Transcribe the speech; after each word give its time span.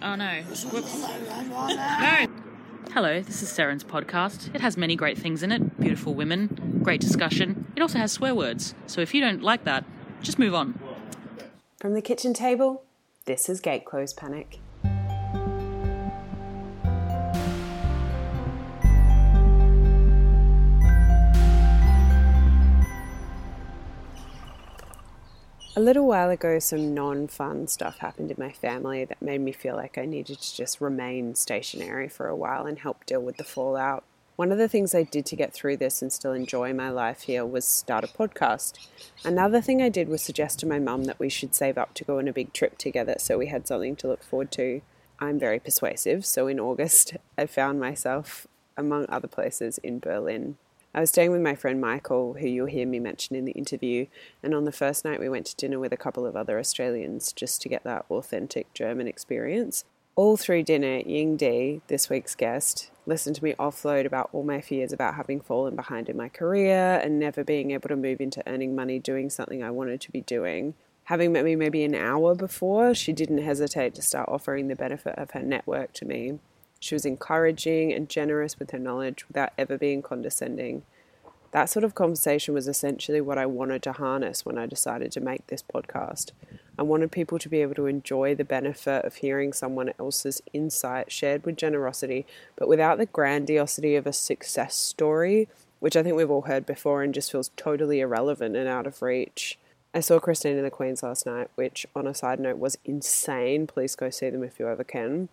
Oh 0.00 0.14
no. 0.14 0.42
Whoops. 0.42 1.00
No! 1.00 2.26
Hello, 2.92 3.20
this 3.20 3.42
is 3.42 3.48
Seren's 3.48 3.82
podcast. 3.84 4.54
It 4.54 4.60
has 4.60 4.76
many 4.76 4.94
great 4.94 5.18
things 5.18 5.42
in 5.42 5.50
it 5.50 5.80
beautiful 5.80 6.14
women, 6.14 6.80
great 6.82 7.00
discussion. 7.00 7.70
It 7.74 7.82
also 7.82 7.98
has 7.98 8.12
swear 8.12 8.34
words, 8.34 8.74
so 8.86 9.00
if 9.00 9.12
you 9.12 9.20
don't 9.20 9.42
like 9.42 9.64
that, 9.64 9.84
just 10.22 10.38
move 10.38 10.54
on. 10.54 10.78
From 11.78 11.94
the 11.94 12.02
kitchen 12.02 12.32
table, 12.32 12.84
this 13.24 13.48
is 13.48 13.60
Gate 13.60 13.84
Close 13.84 14.12
Panic. 14.12 14.58
Little 25.88 26.06
while 26.06 26.28
ago, 26.28 26.58
some 26.58 26.92
non 26.92 27.26
fun 27.28 27.66
stuff 27.66 27.96
happened 28.00 28.30
in 28.30 28.36
my 28.38 28.52
family 28.52 29.06
that 29.06 29.22
made 29.22 29.40
me 29.40 29.52
feel 29.52 29.74
like 29.74 29.96
I 29.96 30.04
needed 30.04 30.38
to 30.38 30.54
just 30.54 30.82
remain 30.82 31.34
stationary 31.34 32.10
for 32.10 32.28
a 32.28 32.36
while 32.36 32.66
and 32.66 32.78
help 32.78 33.06
deal 33.06 33.22
with 33.22 33.38
the 33.38 33.44
fallout. 33.44 34.04
One 34.36 34.52
of 34.52 34.58
the 34.58 34.68
things 34.68 34.94
I 34.94 35.04
did 35.04 35.24
to 35.24 35.34
get 35.34 35.54
through 35.54 35.78
this 35.78 36.02
and 36.02 36.12
still 36.12 36.34
enjoy 36.34 36.74
my 36.74 36.90
life 36.90 37.22
here 37.22 37.46
was 37.46 37.64
start 37.64 38.04
a 38.04 38.06
podcast. 38.06 38.74
Another 39.24 39.62
thing 39.62 39.80
I 39.80 39.88
did 39.88 40.10
was 40.10 40.20
suggest 40.20 40.58
to 40.58 40.66
my 40.66 40.78
mum 40.78 41.04
that 41.04 41.18
we 41.18 41.30
should 41.30 41.54
save 41.54 41.78
up 41.78 41.94
to 41.94 42.04
go 42.04 42.18
on 42.18 42.28
a 42.28 42.34
big 42.34 42.52
trip 42.52 42.76
together 42.76 43.14
so 43.16 43.38
we 43.38 43.46
had 43.46 43.66
something 43.66 43.96
to 43.96 44.08
look 44.08 44.22
forward 44.22 44.52
to. 44.52 44.82
I'm 45.18 45.38
very 45.38 45.58
persuasive, 45.58 46.26
so 46.26 46.48
in 46.48 46.60
August 46.60 47.16
I 47.38 47.46
found 47.46 47.80
myself, 47.80 48.46
among 48.76 49.06
other 49.08 49.26
places, 49.26 49.78
in 49.78 50.00
Berlin. 50.00 50.58
I 50.94 51.00
was 51.00 51.10
staying 51.10 51.32
with 51.32 51.42
my 51.42 51.54
friend 51.54 51.80
Michael, 51.80 52.34
who 52.34 52.48
you'll 52.48 52.66
hear 52.66 52.86
me 52.86 52.98
mention 52.98 53.36
in 53.36 53.44
the 53.44 53.52
interview, 53.52 54.06
and 54.42 54.54
on 54.54 54.64
the 54.64 54.72
first 54.72 55.04
night 55.04 55.20
we 55.20 55.28
went 55.28 55.44
to 55.46 55.56
dinner 55.56 55.78
with 55.78 55.92
a 55.92 55.98
couple 55.98 56.24
of 56.24 56.34
other 56.34 56.58
Australians 56.58 57.32
just 57.32 57.60
to 57.62 57.68
get 57.68 57.84
that 57.84 58.06
authentic 58.10 58.72
German 58.72 59.06
experience. 59.06 59.84
All 60.16 60.36
through 60.36 60.64
dinner, 60.64 60.98
Ying 61.06 61.36
Di, 61.36 61.82
this 61.86 62.08
week's 62.08 62.34
guest, 62.34 62.90
listened 63.06 63.36
to 63.36 63.44
me 63.44 63.54
offload 63.58 64.06
about 64.06 64.30
all 64.32 64.42
my 64.42 64.60
fears 64.60 64.92
about 64.92 65.14
having 65.14 65.40
fallen 65.40 65.76
behind 65.76 66.08
in 66.08 66.16
my 66.16 66.28
career 66.28 67.00
and 67.04 67.20
never 67.20 67.44
being 67.44 67.70
able 67.70 67.88
to 67.90 67.94
move 67.94 68.20
into 68.20 68.42
earning 68.48 68.74
money 68.74 68.98
doing 68.98 69.30
something 69.30 69.62
I 69.62 69.70
wanted 69.70 70.00
to 70.00 70.10
be 70.10 70.22
doing. 70.22 70.74
Having 71.04 71.32
met 71.32 71.44
me 71.44 71.54
maybe 71.54 71.84
an 71.84 71.94
hour 71.94 72.34
before, 72.34 72.94
she 72.94 73.12
didn't 73.12 73.38
hesitate 73.38 73.94
to 73.94 74.02
start 74.02 74.28
offering 74.28 74.68
the 74.68 74.74
benefit 74.74 75.14
of 75.16 75.30
her 75.30 75.42
network 75.42 75.92
to 75.94 76.04
me. 76.04 76.38
She 76.80 76.94
was 76.94 77.04
encouraging 77.04 77.92
and 77.92 78.08
generous 78.08 78.58
with 78.58 78.70
her 78.70 78.78
knowledge 78.78 79.26
without 79.28 79.52
ever 79.58 79.76
being 79.76 80.02
condescending. 80.02 80.82
That 81.50 81.70
sort 81.70 81.84
of 81.84 81.94
conversation 81.94 82.52
was 82.52 82.68
essentially 82.68 83.20
what 83.22 83.38
I 83.38 83.46
wanted 83.46 83.82
to 83.84 83.92
harness 83.92 84.44
when 84.44 84.58
I 84.58 84.66
decided 84.66 85.12
to 85.12 85.20
make 85.20 85.46
this 85.46 85.62
podcast. 85.62 86.32
I 86.78 86.82
wanted 86.82 87.10
people 87.10 87.38
to 87.38 87.48
be 87.48 87.62
able 87.62 87.74
to 87.76 87.86
enjoy 87.86 88.34
the 88.34 88.44
benefit 88.44 89.04
of 89.04 89.16
hearing 89.16 89.52
someone 89.52 89.92
else's 89.98 90.42
insight 90.52 91.10
shared 91.10 91.44
with 91.44 91.56
generosity, 91.56 92.26
but 92.54 92.68
without 92.68 92.98
the 92.98 93.06
grandiosity 93.06 93.96
of 93.96 94.06
a 94.06 94.12
success 94.12 94.76
story, 94.76 95.48
which 95.80 95.96
I 95.96 96.02
think 96.02 96.16
we've 96.16 96.30
all 96.30 96.42
heard 96.42 96.66
before 96.66 97.02
and 97.02 97.14
just 97.14 97.32
feels 97.32 97.50
totally 97.56 98.00
irrelevant 98.00 98.54
and 98.56 98.68
out 98.68 98.86
of 98.86 99.00
reach. 99.00 99.58
I 99.94 100.00
saw 100.00 100.20
Christine 100.20 100.56
and 100.56 100.66
the 100.66 100.70
Queens 100.70 101.02
last 101.02 101.24
night, 101.24 101.48
which, 101.54 101.86
on 101.96 102.06
a 102.06 102.14
side 102.14 102.40
note, 102.40 102.58
was 102.58 102.76
insane. 102.84 103.66
Please 103.66 103.96
go 103.96 104.10
see 104.10 104.28
them 104.28 104.44
if 104.44 104.58
you 104.58 104.68
ever 104.68 104.84
can. 104.84 105.30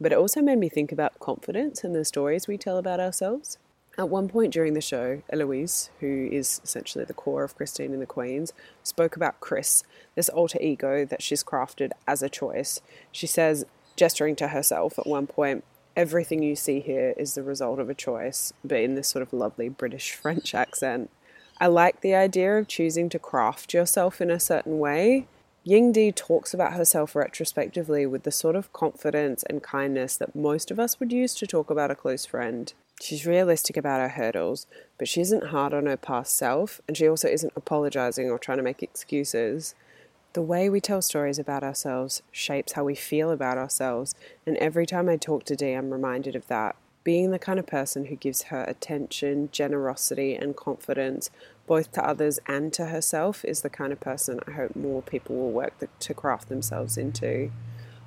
But 0.00 0.12
it 0.12 0.18
also 0.18 0.42
made 0.42 0.58
me 0.58 0.68
think 0.68 0.92
about 0.92 1.18
confidence 1.20 1.82
and 1.82 1.94
the 1.94 2.04
stories 2.04 2.46
we 2.46 2.58
tell 2.58 2.76
about 2.78 3.00
ourselves. 3.00 3.58
At 3.98 4.10
one 4.10 4.28
point 4.28 4.52
during 4.52 4.74
the 4.74 4.82
show, 4.82 5.22
Eloise, 5.30 5.88
who 6.00 6.28
is 6.30 6.60
essentially 6.62 7.04
the 7.04 7.14
core 7.14 7.44
of 7.44 7.56
Christine 7.56 7.94
and 7.94 8.02
the 8.02 8.06
Queens, 8.06 8.52
spoke 8.82 9.16
about 9.16 9.40
Chris, 9.40 9.84
this 10.14 10.28
alter 10.28 10.58
ego 10.60 11.06
that 11.06 11.22
she's 11.22 11.42
crafted 11.42 11.92
as 12.06 12.22
a 12.22 12.28
choice. 12.28 12.82
She 13.10 13.26
says, 13.26 13.64
gesturing 13.96 14.36
to 14.36 14.48
herself 14.48 14.98
at 14.98 15.06
one 15.06 15.26
point, 15.26 15.64
everything 15.96 16.42
you 16.42 16.56
see 16.56 16.80
here 16.80 17.14
is 17.16 17.34
the 17.34 17.42
result 17.42 17.78
of 17.78 17.88
a 17.88 17.94
choice, 17.94 18.52
but 18.62 18.80
in 18.80 18.96
this 18.96 19.08
sort 19.08 19.22
of 19.22 19.32
lovely 19.32 19.70
British 19.70 20.12
French 20.12 20.54
accent. 20.54 21.08
I 21.58 21.68
like 21.68 22.02
the 22.02 22.14
idea 22.14 22.58
of 22.58 22.68
choosing 22.68 23.08
to 23.08 23.18
craft 23.18 23.72
yourself 23.72 24.20
in 24.20 24.30
a 24.30 24.38
certain 24.38 24.78
way 24.78 25.26
Ying 25.68 25.90
Di 25.90 26.12
talks 26.12 26.54
about 26.54 26.74
herself 26.74 27.16
retrospectively 27.16 28.06
with 28.06 28.22
the 28.22 28.30
sort 28.30 28.54
of 28.54 28.72
confidence 28.72 29.42
and 29.42 29.64
kindness 29.64 30.16
that 30.16 30.36
most 30.36 30.70
of 30.70 30.78
us 30.78 31.00
would 31.00 31.10
use 31.10 31.34
to 31.34 31.44
talk 31.44 31.70
about 31.70 31.90
a 31.90 31.96
close 31.96 32.24
friend. 32.24 32.72
She's 33.02 33.26
realistic 33.26 33.76
about 33.76 34.00
her 34.00 34.10
hurdles, 34.10 34.68
but 34.96 35.08
she 35.08 35.20
isn't 35.22 35.48
hard 35.48 35.74
on 35.74 35.86
her 35.86 35.96
past 35.96 36.36
self, 36.36 36.80
and 36.86 36.96
she 36.96 37.08
also 37.08 37.26
isn't 37.26 37.52
apologizing 37.56 38.30
or 38.30 38.38
trying 38.38 38.58
to 38.58 38.62
make 38.62 38.80
excuses. 38.80 39.74
The 40.34 40.40
way 40.40 40.68
we 40.68 40.80
tell 40.80 41.02
stories 41.02 41.40
about 41.40 41.64
ourselves 41.64 42.22
shapes 42.30 42.74
how 42.74 42.84
we 42.84 42.94
feel 42.94 43.32
about 43.32 43.58
ourselves, 43.58 44.14
and 44.46 44.56
every 44.58 44.86
time 44.86 45.08
I 45.08 45.16
talk 45.16 45.42
to 45.46 45.56
Dee, 45.56 45.72
I'm 45.72 45.90
reminded 45.90 46.36
of 46.36 46.46
that. 46.46 46.76
Being 47.02 47.32
the 47.32 47.40
kind 47.40 47.58
of 47.58 47.66
person 47.66 48.04
who 48.04 48.14
gives 48.14 48.42
her 48.44 48.62
attention, 48.62 49.48
generosity, 49.50 50.36
and 50.36 50.54
confidence 50.54 51.28
both 51.66 51.92
to 51.92 52.06
others 52.06 52.38
and 52.46 52.72
to 52.74 52.86
herself 52.86 53.44
is 53.44 53.62
the 53.62 53.70
kind 53.70 53.92
of 53.92 54.00
person 54.00 54.40
I 54.46 54.52
hope 54.52 54.76
more 54.76 55.02
people 55.02 55.36
will 55.36 55.50
work 55.50 55.78
the, 55.78 55.88
to 56.00 56.14
craft 56.14 56.48
themselves 56.48 56.96
into. 56.96 57.50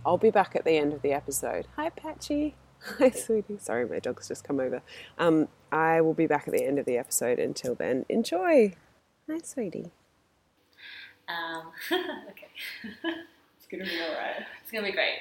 I'll 0.05 0.17
be 0.17 0.31
back 0.31 0.55
at 0.55 0.65
the 0.65 0.77
end 0.77 0.93
of 0.93 1.01
the 1.01 1.11
episode. 1.11 1.67
Hi, 1.75 1.89
Patchy. 1.89 2.55
Hi, 2.97 3.09
sweetie. 3.09 3.57
Sorry, 3.59 3.87
my 3.87 3.99
dog's 3.99 4.29
just 4.29 4.43
come 4.43 4.59
over. 4.59 4.81
Um, 5.17 5.49
I 5.71 6.01
will 6.01 6.13
be 6.13 6.27
back 6.27 6.47
at 6.47 6.53
the 6.53 6.65
end 6.65 6.79
of 6.79 6.85
the 6.85 6.97
episode. 6.97 7.37
Until 7.37 7.75
then, 7.75 8.05
enjoy. 8.07 8.73
Hi, 9.29 9.39
sweetie. 9.43 9.91
Um, 11.27 11.71
okay. 12.29 12.47
It's 13.57 13.67
going 13.77 13.85
to 13.85 13.91
be 13.91 14.01
all 14.01 14.15
right. 14.15 14.43
It's 14.63 14.71
going 14.71 14.83
to 14.83 14.89
be 14.89 14.95
great. 14.95 15.19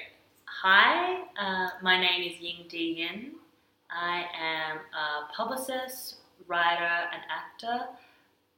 Hi, 0.63 1.21
uh, 1.39 1.69
my 1.83 2.01
name 2.01 2.31
is 2.31 2.39
Ying 2.39 2.65
Di 2.67 2.95
Yin. 2.97 3.33
I 3.91 4.25
am 4.35 4.77
a 4.91 5.31
publicist, 5.35 6.15
writer, 6.47 6.81
and 6.81 7.21
actor 7.29 7.85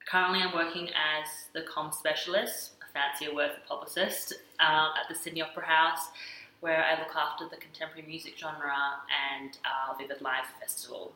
Currently, 0.09 0.39
I'm 0.39 0.53
working 0.53 0.89
as 0.89 1.28
the 1.53 1.62
com 1.62 1.91
specialist, 1.91 2.72
a 2.81 2.91
fancier 2.94 3.34
word 3.34 3.51
for 3.51 3.75
publicist, 3.75 4.34
uh, 4.59 4.89
at 5.00 5.07
the 5.09 5.16
Sydney 5.16 5.41
Opera 5.41 5.66
House, 5.66 6.09
where 6.59 6.84
I 6.84 7.00
look 7.00 7.16
after 7.16 7.47
the 7.47 7.57
contemporary 7.57 8.07
music 8.07 8.34
genre 8.38 8.73
and 9.34 9.57
our 9.66 9.95
Vivid 9.97 10.22
Live 10.22 10.45
Festival. 10.59 11.13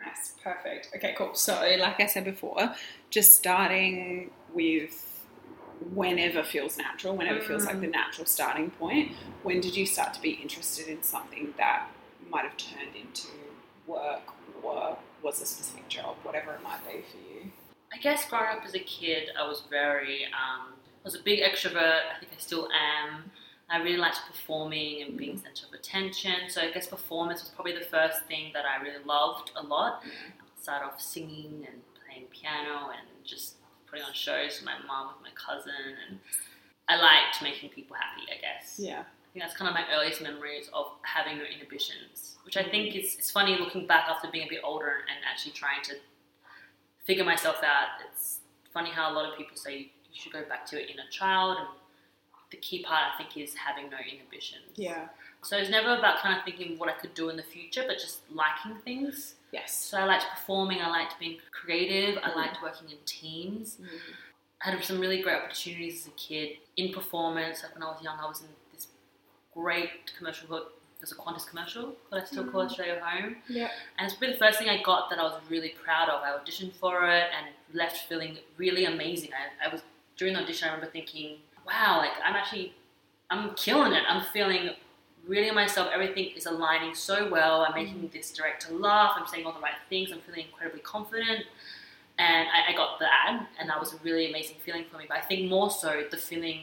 Nice, 0.00 0.34
perfect. 0.42 0.90
Okay, 0.94 1.14
cool. 1.18 1.34
So, 1.34 1.54
like 1.78 2.00
I 2.00 2.06
said 2.06 2.24
before, 2.24 2.74
just 3.10 3.36
starting 3.36 4.30
with 4.54 5.18
whenever 5.94 6.42
feels 6.42 6.76
natural, 6.76 7.16
whenever 7.16 7.40
mm. 7.40 7.46
feels 7.46 7.64
like 7.64 7.80
the 7.80 7.86
mm. 7.86 7.92
natural 7.92 8.26
starting 8.26 8.70
point. 8.70 9.12
When 9.42 9.60
did 9.60 9.76
you 9.76 9.86
start 9.86 10.14
to 10.14 10.22
be 10.22 10.30
interested 10.30 10.88
in 10.88 11.02
something 11.02 11.54
that 11.56 11.88
might 12.30 12.44
have 12.44 12.56
turned 12.56 12.94
into 12.94 13.28
work 13.86 14.22
or 14.62 14.98
was 15.22 15.40
a 15.40 15.46
specific 15.46 15.88
job, 15.88 16.16
whatever 16.22 16.52
it 16.52 16.62
might 16.62 16.84
be 16.86 17.02
for 17.02 17.18
you? 17.18 17.50
I 17.92 17.98
guess 17.98 18.28
growing 18.28 18.46
up 18.50 18.64
as 18.64 18.74
a 18.74 18.80
kid, 18.80 19.30
I 19.38 19.46
was 19.46 19.62
very, 19.70 20.24
um, 20.26 20.72
I 20.74 21.04
was 21.04 21.14
a 21.14 21.22
big 21.22 21.40
extrovert. 21.40 22.00
I 22.14 22.18
think 22.20 22.32
I 22.32 22.38
still 22.38 22.68
am. 22.72 23.30
I 23.70 23.78
really 23.78 23.98
liked 23.98 24.20
performing 24.30 25.02
and 25.02 25.16
being 25.16 25.36
centre 25.36 25.66
of 25.66 25.74
attention. 25.74 26.48
So 26.48 26.62
I 26.62 26.70
guess 26.70 26.86
performance 26.86 27.40
was 27.40 27.50
probably 27.50 27.74
the 27.74 27.84
first 27.84 28.24
thing 28.24 28.50
that 28.54 28.64
I 28.64 28.82
really 28.82 29.04
loved 29.04 29.50
a 29.56 29.62
lot. 29.62 30.02
I 30.04 30.62
started 30.62 30.86
off 30.86 31.00
singing 31.00 31.66
and 31.70 31.80
playing 32.04 32.26
piano 32.30 32.90
and 32.90 33.06
just 33.24 33.56
putting 33.86 34.04
on 34.04 34.12
shows 34.14 34.56
with 34.58 34.64
my 34.64 34.78
mom, 34.86 35.14
with 35.14 35.22
my 35.22 35.34
cousin, 35.34 35.96
and 36.08 36.18
I 36.88 36.96
liked 36.96 37.42
making 37.42 37.70
people 37.70 37.96
happy. 37.96 38.22
I 38.30 38.40
guess. 38.40 38.76
Yeah. 38.78 39.00
I 39.00 39.32
think 39.32 39.44
that's 39.44 39.54
kind 39.56 39.68
of 39.68 39.74
my 39.74 39.84
earliest 39.94 40.22
memories 40.22 40.70
of 40.72 40.86
having 41.02 41.36
no 41.36 41.44
inhibitions, 41.44 42.38
which 42.44 42.56
I 42.56 42.62
think 42.62 42.96
is 42.96 43.16
it's 43.16 43.30
funny 43.30 43.58
looking 43.58 43.86
back 43.86 44.06
after 44.08 44.28
being 44.30 44.46
a 44.46 44.48
bit 44.48 44.60
older 44.64 45.04
and 45.08 45.18
actually 45.30 45.52
trying 45.52 45.82
to 45.84 45.96
figure 47.08 47.24
myself 47.24 47.56
out. 47.64 47.88
It's 48.08 48.40
funny 48.72 48.90
how 48.90 49.10
a 49.10 49.14
lot 49.14 49.28
of 49.28 49.36
people 49.36 49.56
say 49.56 49.78
you 49.78 49.88
should 50.12 50.32
go 50.32 50.44
back 50.48 50.66
to 50.66 50.76
your 50.76 50.84
inner 50.84 51.08
child, 51.10 51.56
and 51.58 51.68
the 52.52 52.58
key 52.58 52.84
part 52.84 53.00
I 53.14 53.18
think 53.18 53.36
is 53.36 53.54
having 53.54 53.90
no 53.90 53.96
inhibitions. 53.96 54.76
Yeah. 54.76 55.08
So 55.42 55.56
it's 55.56 55.70
never 55.70 55.96
about 55.96 56.18
kind 56.18 56.36
of 56.38 56.44
thinking 56.44 56.78
what 56.78 56.88
I 56.88 56.92
could 56.92 57.14
do 57.14 57.30
in 57.30 57.36
the 57.36 57.42
future, 57.42 57.84
but 57.86 57.98
just 57.98 58.20
liking 58.30 58.76
things. 58.84 59.34
Yes. 59.52 59.72
So 59.72 59.98
I 59.98 60.04
liked 60.04 60.26
performing. 60.34 60.80
I 60.80 60.90
liked 60.90 61.18
being 61.18 61.38
creative. 61.50 62.16
Mm. 62.16 62.24
I 62.24 62.34
liked 62.34 62.58
working 62.62 62.90
in 62.90 62.98
teams. 63.06 63.78
Mm. 63.80 63.86
I 64.62 64.70
had 64.70 64.84
some 64.84 65.00
really 65.00 65.22
great 65.22 65.36
opportunities 65.36 66.02
as 66.02 66.06
a 66.08 66.16
kid 66.16 66.58
in 66.76 66.92
performance. 66.92 67.62
Like 67.62 67.74
when 67.74 67.84
I 67.84 67.86
was 67.86 68.02
young, 68.02 68.18
I 68.20 68.26
was 68.26 68.40
in 68.40 68.48
this 68.74 68.88
great 69.54 70.12
commercial 70.18 70.48
there's 70.98 71.12
a 71.12 71.14
Qantas 71.14 71.46
commercial 71.46 71.94
called 72.10 72.22
I 72.22 72.24
Still 72.24 72.44
Call 72.44 72.60
mm-hmm. 72.60 72.70
Australia 72.70 73.00
Home. 73.04 73.36
Yeah. 73.48 73.68
And 73.98 74.06
it's 74.06 74.14
probably 74.14 74.32
the 74.32 74.38
first 74.38 74.58
thing 74.58 74.68
I 74.68 74.82
got 74.82 75.10
that 75.10 75.18
I 75.18 75.22
was 75.22 75.34
really 75.48 75.74
proud 75.82 76.08
of. 76.08 76.22
I 76.22 76.36
auditioned 76.36 76.72
for 76.74 77.08
it 77.08 77.26
and 77.36 77.46
left 77.72 78.08
feeling 78.08 78.38
really 78.56 78.84
amazing. 78.84 79.30
I, 79.32 79.68
I 79.68 79.72
was 79.72 79.82
during 80.16 80.34
the 80.34 80.40
audition 80.40 80.68
I 80.68 80.72
remember 80.72 80.90
thinking, 80.90 81.36
wow, 81.66 81.98
like 81.98 82.10
I'm 82.24 82.34
actually 82.34 82.74
I'm 83.30 83.54
killing 83.54 83.92
it. 83.92 84.02
I'm 84.08 84.24
feeling 84.32 84.70
really 85.26 85.50
myself. 85.50 85.88
Everything 85.92 86.30
is 86.34 86.46
aligning 86.46 86.94
so 86.94 87.28
well. 87.30 87.60
I'm 87.60 87.74
making 87.74 88.00
mm. 88.00 88.12
this 88.12 88.32
director 88.32 88.72
laugh. 88.74 89.12
I'm 89.16 89.26
saying 89.26 89.44
all 89.44 89.52
the 89.52 89.60
right 89.60 89.74
things. 89.88 90.10
I'm 90.10 90.20
feeling 90.20 90.46
incredibly 90.46 90.80
confident. 90.80 91.44
And 92.18 92.48
I, 92.48 92.72
I 92.72 92.76
got 92.76 92.98
the 92.98 93.06
ad, 93.06 93.46
and 93.60 93.70
that 93.70 93.78
was 93.78 93.92
a 93.92 93.96
really 94.02 94.28
amazing 94.28 94.56
feeling 94.64 94.84
for 94.90 94.98
me. 94.98 95.04
But 95.06 95.18
I 95.18 95.20
think 95.20 95.48
more 95.48 95.70
so 95.70 96.04
the 96.10 96.16
feeling 96.16 96.62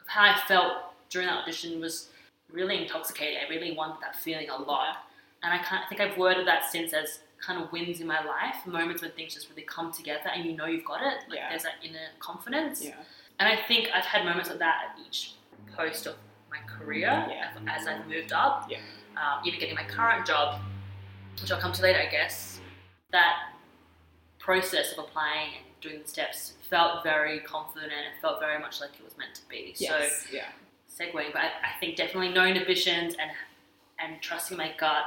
of 0.00 0.06
how 0.06 0.22
I 0.22 0.40
felt 0.46 0.72
during 1.10 1.28
that 1.28 1.42
audition 1.42 1.80
was 1.80 2.08
really 2.50 2.82
intoxicating. 2.82 3.38
I 3.44 3.48
really 3.48 3.72
wanted 3.76 4.00
that 4.02 4.16
feeling 4.16 4.48
a 4.50 4.56
lot, 4.56 4.96
and 5.42 5.52
I 5.52 5.58
can't 5.58 5.84
I 5.84 5.88
think 5.88 6.00
I've 6.00 6.16
worded 6.18 6.46
that 6.46 6.70
since 6.70 6.92
as 6.92 7.20
kind 7.44 7.62
of 7.62 7.70
wins 7.70 8.00
in 8.00 8.06
my 8.06 8.24
life, 8.24 8.66
moments 8.66 9.02
when 9.02 9.10
things 9.12 9.34
just 9.34 9.50
really 9.50 9.62
come 9.62 9.92
together 9.92 10.30
and 10.34 10.44
you 10.46 10.56
know 10.56 10.64
you've 10.66 10.84
got 10.86 11.02
it. 11.02 11.18
Like 11.28 11.38
Yeah. 11.38 11.50
there's 11.50 11.64
that 11.64 11.74
inner 11.84 12.08
confidence. 12.18 12.82
Yeah. 12.82 12.94
And 13.38 13.46
I 13.48 13.60
think 13.68 13.88
I've 13.92 14.06
had 14.06 14.24
moments 14.24 14.48
of 14.48 14.58
that 14.60 14.90
at 14.96 15.06
each 15.06 15.34
post 15.76 16.06
of 16.06 16.14
my 16.50 16.58
career 16.66 17.26
Yeah. 17.28 17.50
as 17.68 17.86
I've 17.86 18.06
moved 18.06 18.32
up. 18.32 18.66
Yeah. 18.70 18.78
Um, 19.18 19.42
even 19.46 19.60
getting 19.60 19.74
my 19.74 19.84
current 19.84 20.26
job, 20.26 20.60
which 21.40 21.52
I'll 21.52 21.60
come 21.60 21.72
to 21.74 21.82
later, 21.82 22.00
I 22.00 22.06
guess. 22.10 22.58
That 23.12 23.50
process 24.38 24.92
of 24.92 25.00
applying 25.04 25.48
and 25.56 25.64
doing 25.82 26.00
the 26.02 26.08
steps 26.08 26.54
felt 26.70 27.02
very 27.04 27.40
confident 27.40 27.92
and 27.92 28.00
it 28.00 28.20
felt 28.22 28.40
very 28.40 28.58
much 28.58 28.80
like 28.80 28.90
it 28.98 29.04
was 29.04 29.16
meant 29.18 29.34
to 29.34 29.42
be. 29.48 29.74
Yes. 29.76 30.26
yeah. 30.32 30.46
Segueing, 30.98 31.32
but 31.32 31.42
I, 31.42 31.46
I 31.46 31.80
think 31.80 31.96
definitely 31.96 32.30
knowing 32.30 32.54
the 32.54 32.64
visions 32.64 33.14
and 33.20 33.30
and 33.98 34.20
trusting 34.20 34.56
my 34.56 34.72
gut 34.78 35.04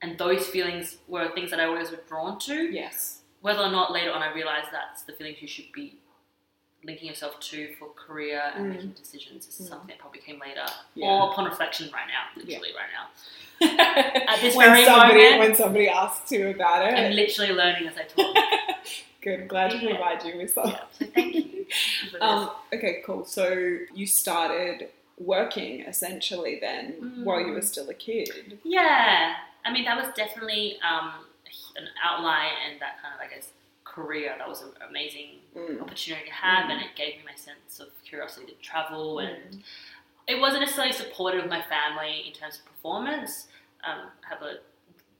and 0.00 0.16
those 0.18 0.46
feelings 0.46 0.96
were 1.08 1.28
things 1.34 1.50
that 1.50 1.60
I 1.60 1.64
always 1.66 1.90
was 1.90 2.00
drawn 2.08 2.38
to 2.40 2.54
Yes. 2.54 3.20
whether 3.40 3.60
or 3.60 3.70
not 3.70 3.90
later 3.92 4.12
on 4.12 4.22
I 4.22 4.32
realised 4.32 4.68
that's 4.72 5.02
the 5.02 5.12
feelings 5.12 5.42
you 5.42 5.48
should 5.48 5.70
be 5.72 5.96
linking 6.84 7.06
yourself 7.08 7.38
to 7.40 7.74
for 7.78 7.88
career 7.90 8.42
and 8.56 8.66
Mm. 8.66 8.70
making 8.74 8.90
decisions. 8.92 9.46
This 9.46 9.60
is 9.60 9.66
Mm. 9.66 9.70
something 9.70 9.88
that 9.88 9.98
probably 9.98 10.20
came 10.20 10.40
later, 10.40 10.66
Yeah. 10.94 11.06
or 11.08 11.30
upon 11.30 11.44
reflection 11.44 11.90
right 11.92 12.06
now, 12.08 12.24
literally 12.42 12.70
right 12.74 12.90
now. 12.98 13.06
At 14.32 14.40
this 14.40 14.56
when 14.56 14.70
very 14.70 14.84
somebody 14.84 15.14
moment- 15.22 15.38
when 15.40 15.54
somebody 15.54 15.88
asks 15.88 16.32
you 16.32 16.48
about 16.50 16.86
it. 16.86 16.94
I'm 16.98 17.12
literally 17.12 17.52
learning 17.52 17.86
as 17.88 17.96
I 17.96 18.02
talk. 18.04 18.36
Good, 19.20 19.46
glad 19.46 19.70
to 19.70 19.78
Yeah. 19.78 19.90
provide 19.90 20.24
you 20.24 20.36
with 20.38 20.52
some. 20.52 20.68
yeah, 20.70 20.80
so 20.98 21.06
thank 21.06 21.34
you. 21.34 21.66
Um, 22.20 22.50
okay, 22.72 23.02
cool. 23.06 23.24
So 23.24 23.78
you 23.94 24.06
started 24.06 24.88
working 25.24 25.80
essentially 25.82 26.58
then 26.60 26.84
Mm. 27.00 27.24
while 27.24 27.40
you 27.40 27.52
were 27.52 27.62
still 27.62 27.88
a 27.88 27.94
kid. 27.94 28.58
yeah, 28.64 29.36
I 29.64 29.72
mean 29.72 29.84
that 29.84 29.96
was 29.96 30.12
definitely 30.14 30.78
um, 30.82 31.26
an 31.76 31.88
outline 32.02 32.52
and 32.66 32.80
that 32.80 33.00
kind 33.00 33.14
of 33.14 33.20
I 33.20 33.28
guess 33.32 33.50
career. 33.84 34.34
That 34.38 34.48
was 34.48 34.62
an 34.62 34.72
amazing 34.88 35.40
Mm. 35.54 35.82
opportunity 35.82 36.26
to 36.26 36.32
have, 36.32 36.66
Mm. 36.66 36.72
and 36.72 36.80
it 36.82 36.94
gave 36.96 37.16
me 37.18 37.22
my 37.26 37.34
sense 37.34 37.78
of 37.80 37.88
curiosity 38.04 38.46
to 38.46 38.54
travel 38.54 39.18
and 39.18 39.62
it 40.26 40.40
wasn't 40.40 40.60
necessarily 40.60 40.92
supportive 40.92 41.44
of 41.44 41.50
my 41.50 41.60
family 41.62 42.26
in 42.28 42.32
terms 42.32 42.58
of 42.58 42.64
performance. 42.66 43.48
Um, 43.84 44.10
I 44.24 44.28
have 44.28 44.42
a 44.42 44.60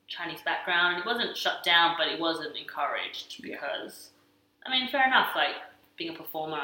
Chinese 0.08 0.40
background, 0.42 0.94
and 0.94 1.04
it 1.04 1.06
wasn't 1.06 1.36
shut 1.36 1.64
down, 1.64 1.96
but 1.98 2.06
it 2.08 2.18
wasn't 2.20 2.54
encouraged 2.56 3.40
Yeah. 3.44 3.56
because, 3.60 4.10
I 4.64 4.70
mean, 4.70 4.88
fair 4.88 5.04
enough. 5.06 5.34
Like 5.34 5.56
being 5.96 6.10
a 6.14 6.18
performer, 6.18 6.62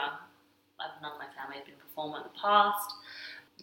I've 0.81 1.02
none 1.02 1.12
of 1.12 1.19
my 1.19 1.26
family 1.37 1.56
has 1.56 1.64
been 1.64 1.75
a 1.75 1.79
performer 1.79 2.19
in 2.19 2.23
the 2.25 2.38
past, 2.40 2.93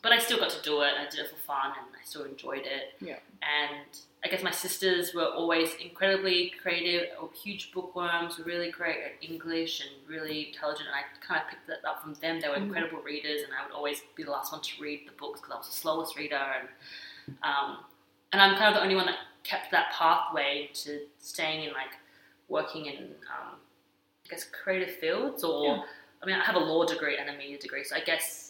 but 0.06 0.12
I 0.14 0.20
still 0.20 0.38
got 0.38 0.52
to 0.52 0.62
do 0.62 0.82
it. 0.82 0.92
and 0.96 1.08
I 1.08 1.10
did 1.10 1.20
it 1.22 1.30
for 1.32 1.36
fun, 1.52 1.72
and 1.80 1.88
I 2.00 2.06
still 2.06 2.26
enjoyed 2.26 2.66
it. 2.78 2.94
Yeah. 3.02 3.16
And 3.42 3.88
I 4.24 4.28
guess 4.28 4.44
my 4.44 4.52
sisters 4.52 5.16
were 5.16 5.26
always 5.26 5.74
incredibly 5.84 6.54
creative, 6.62 7.10
or 7.20 7.32
huge 7.44 7.72
bookworms, 7.72 8.40
really 8.46 8.70
great 8.70 8.98
at 9.08 9.14
English 9.28 9.82
and 9.82 9.90
really 10.08 10.50
intelligent. 10.50 10.88
And 10.90 10.96
I 10.96 11.04
kind 11.28 11.42
of 11.42 11.50
picked 11.50 11.66
that 11.66 11.84
up 11.90 12.04
from 12.04 12.14
them. 12.22 12.40
They 12.40 12.48
were 12.50 12.56
Mhm. 12.58 12.68
incredible 12.68 13.00
readers, 13.00 13.42
and 13.42 13.52
I 13.52 13.66
would 13.66 13.74
always 13.74 14.02
be 14.14 14.22
the 14.22 14.30
last 14.30 14.52
one 14.52 14.62
to 14.62 14.82
read 14.82 15.08
the 15.08 15.14
books 15.14 15.42
because 15.42 15.54
I 15.56 15.58
was 15.58 15.68
the 15.68 15.74
slowest 15.74 16.16
reader. 16.16 16.36
And 16.60 16.68
um, 17.42 17.84
and 18.32 18.40
I'm 18.44 18.56
kind 18.58 18.68
of 18.70 18.76
the 18.76 18.84
only 18.84 18.96
one 18.96 19.08
that 19.08 19.18
kept 19.44 19.72
that 19.72 19.92
pathway 19.92 20.70
to 20.84 21.02
staying 21.18 21.64
in 21.64 21.74
like 21.74 21.94
working 22.48 22.86
in 22.86 22.98
um, 23.34 23.56
I 24.26 24.30
guess 24.30 24.44
creative 24.44 24.96
fields. 24.98 25.44
Or 25.44 25.66
Yeah. 25.66 25.84
I 26.22 26.26
mean, 26.28 26.36
I 26.36 26.44
have 26.46 26.56
a 26.56 26.60
law 26.60 26.86
degree 26.86 27.18
and 27.18 27.28
a 27.28 27.34
media 27.34 27.58
degree, 27.58 27.84
so 27.84 27.96
I 27.96 28.02
guess 28.02 28.45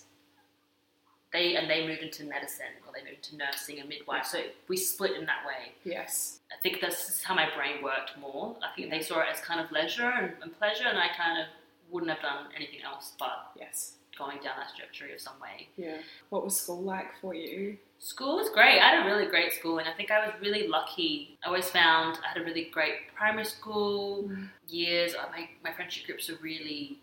they 1.35 1.55
and 1.57 1.69
they 1.69 1.85
moved 1.87 2.01
into 2.01 2.23
medicine 2.23 2.73
or 2.85 2.93
they 2.95 3.03
moved 3.09 3.29
into 3.31 3.37
nursing 3.43 3.79
and 3.79 3.89
midwife. 3.89 4.25
So 4.25 4.39
we 4.69 4.77
split 4.77 5.11
in 5.19 5.25
that 5.25 5.41
way. 5.45 5.73
Yes. 5.83 6.39
I 6.51 6.55
think 6.63 6.81
that's 6.81 7.21
how 7.23 7.35
my 7.35 7.47
brain 7.55 7.83
worked 7.83 8.11
more. 8.19 8.55
I 8.63 8.73
think 8.75 8.89
they 8.89 9.01
saw 9.01 9.19
it 9.19 9.27
as 9.33 9.39
kind 9.41 9.59
of 9.59 9.71
leisure 9.71 10.09
and, 10.19 10.31
and 10.41 10.57
pleasure, 10.57 10.85
and 10.87 10.97
I 10.97 11.09
kind 11.21 11.39
of 11.41 11.45
wouldn't 11.91 12.11
have 12.11 12.21
done 12.21 12.45
anything 12.55 12.79
else 12.83 13.13
but 13.19 13.51
Yes. 13.59 13.77
going 14.17 14.37
down 14.45 14.53
that 14.57 14.69
trajectory 14.75 15.13
of 15.13 15.19
some 15.19 15.37
way. 15.41 15.67
Yeah. 15.77 15.97
What 16.29 16.43
was 16.45 16.55
school 16.61 16.81
like 16.81 17.09
for 17.21 17.33
you? 17.35 17.77
School 17.99 18.37
was 18.37 18.49
great. 18.49 18.79
I 18.79 18.87
had 18.95 19.03
a 19.03 19.05
really 19.09 19.25
great 19.27 19.51
school, 19.53 19.77
and 19.79 19.87
I 19.89 19.93
think 19.93 20.09
I 20.11 20.19
was 20.25 20.33
really 20.41 20.67
lucky. 20.67 21.37
I 21.43 21.47
always 21.47 21.69
found 21.69 22.19
I 22.23 22.27
had 22.33 22.41
a 22.41 22.45
really 22.45 22.65
great 22.77 22.95
primary 23.15 23.45
school 23.45 24.29
years. 24.67 25.15
Uh, 25.15 25.25
My, 25.31 25.49
my 25.63 25.71
friendship 25.73 26.05
groups 26.05 26.29
are 26.29 26.37
really 26.41 26.99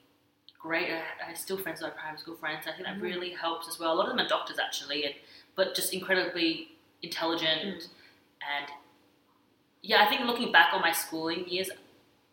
great. 0.63 0.91
Uh, 0.91 1.01
I, 1.27 1.31
I 1.31 1.35
still 1.35 1.59
friends 1.59 1.83
with 1.83 1.91
my 1.91 1.99
primary 1.99 2.19
school 2.19 2.37
friends. 2.37 2.67
I 2.67 2.73
think 2.73 2.87
that 2.87 2.97
Mhm. 2.97 3.03
really 3.03 3.31
helps 3.31 3.69
as 3.69 3.79
well. 3.79 3.93
A 3.93 3.97
lot 3.97 4.09
of 4.09 4.17
them 4.17 4.25
are 4.25 4.29
doctors 4.29 4.59
actually, 4.59 5.05
and 5.05 5.15
but 5.55 5.75
just 5.75 5.93
incredibly 5.93 6.73
intelligent. 7.03 7.83
Mm. 7.83 7.89
And 8.57 8.73
yeah, 9.83 10.03
I 10.03 10.07
think 10.07 10.23
looking 10.23 10.53
back 10.53 10.73
on 10.73 10.81
my 10.81 10.93
schooling 10.93 11.47
years, 11.49 11.71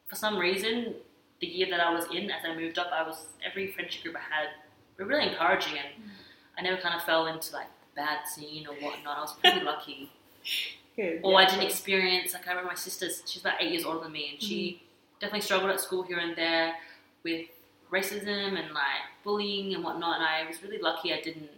for 0.08 0.16
some 0.16 0.38
reason, 0.38 0.96
the 1.40 1.48
year 1.48 1.68
that 1.70 1.80
I 1.80 1.92
was 1.92 2.06
in, 2.12 2.30
as 2.32 2.46
I 2.46 2.56
moved 2.56 2.78
up, 2.78 2.92
I 2.92 3.04
was 3.04 3.26
every 3.44 3.72
friendship 3.72 4.04
group 4.04 4.16
I 4.16 4.20
had 4.20 4.50
were 4.98 5.06
really 5.06 5.28
encouraging, 5.28 5.78
and 5.78 5.88
mm. 5.88 6.10
I 6.58 6.62
never 6.62 6.82
kind 6.82 6.96
of 6.96 7.04
fell 7.04 7.28
into 7.28 7.54
like 7.54 7.68
bad 7.96 8.28
scene 8.28 8.68
or 8.68 8.76
whatnot. 8.76 9.18
I 9.18 9.22
was 9.22 9.34
pretty 9.34 9.62
lucky. 9.62 10.12
Good. 10.96 11.22
Or 11.24 11.32
yeah. 11.32 11.38
I 11.38 11.46
didn't 11.46 11.64
experience 11.64 12.34
like 12.34 12.46
I 12.48 12.52
remember 12.52 12.70
my 12.70 12.76
sister's. 12.76 13.24
She's 13.26 13.42
about 13.42 13.62
eight 13.62 13.72
years 13.72 13.86
older 13.86 14.04
than 14.04 14.12
me, 14.12 14.30
and 14.32 14.42
she 14.42 14.72
mm-hmm. 14.72 15.20
definitely 15.20 15.42
struggled 15.42 15.72
at 15.72 15.82
school 15.82 16.04
here 16.04 16.20
and 16.20 16.36
there 16.36 16.76
with 17.24 17.48
racism 17.92 18.58
and 18.60 18.74
like 18.74 19.04
bullying 19.24 19.74
and 19.76 19.84
whatnot. 19.84 20.18
And 20.18 20.26
I 20.26 20.48
was 20.48 20.62
really 20.64 20.80
lucky 20.80 21.14
I 21.14 21.22
didn't. 21.22 21.50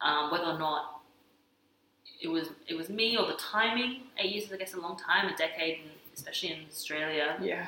Um, 0.00 0.32
whether 0.32 0.44
or 0.46 0.58
not 0.58 1.00
it 2.20 2.28
was 2.28 2.48
it 2.68 2.74
was 2.74 2.88
me 2.88 3.16
or 3.16 3.26
the 3.26 3.34
timing. 3.34 4.02
Eight 4.18 4.32
years 4.32 4.44
is 4.46 4.52
I 4.52 4.56
guess 4.56 4.74
a 4.74 4.80
long 4.80 4.96
time, 4.98 5.32
a 5.32 5.36
decade, 5.36 5.80
and 5.82 5.90
especially 6.14 6.50
in 6.52 6.58
Australia. 6.68 7.36
Yeah. 7.40 7.66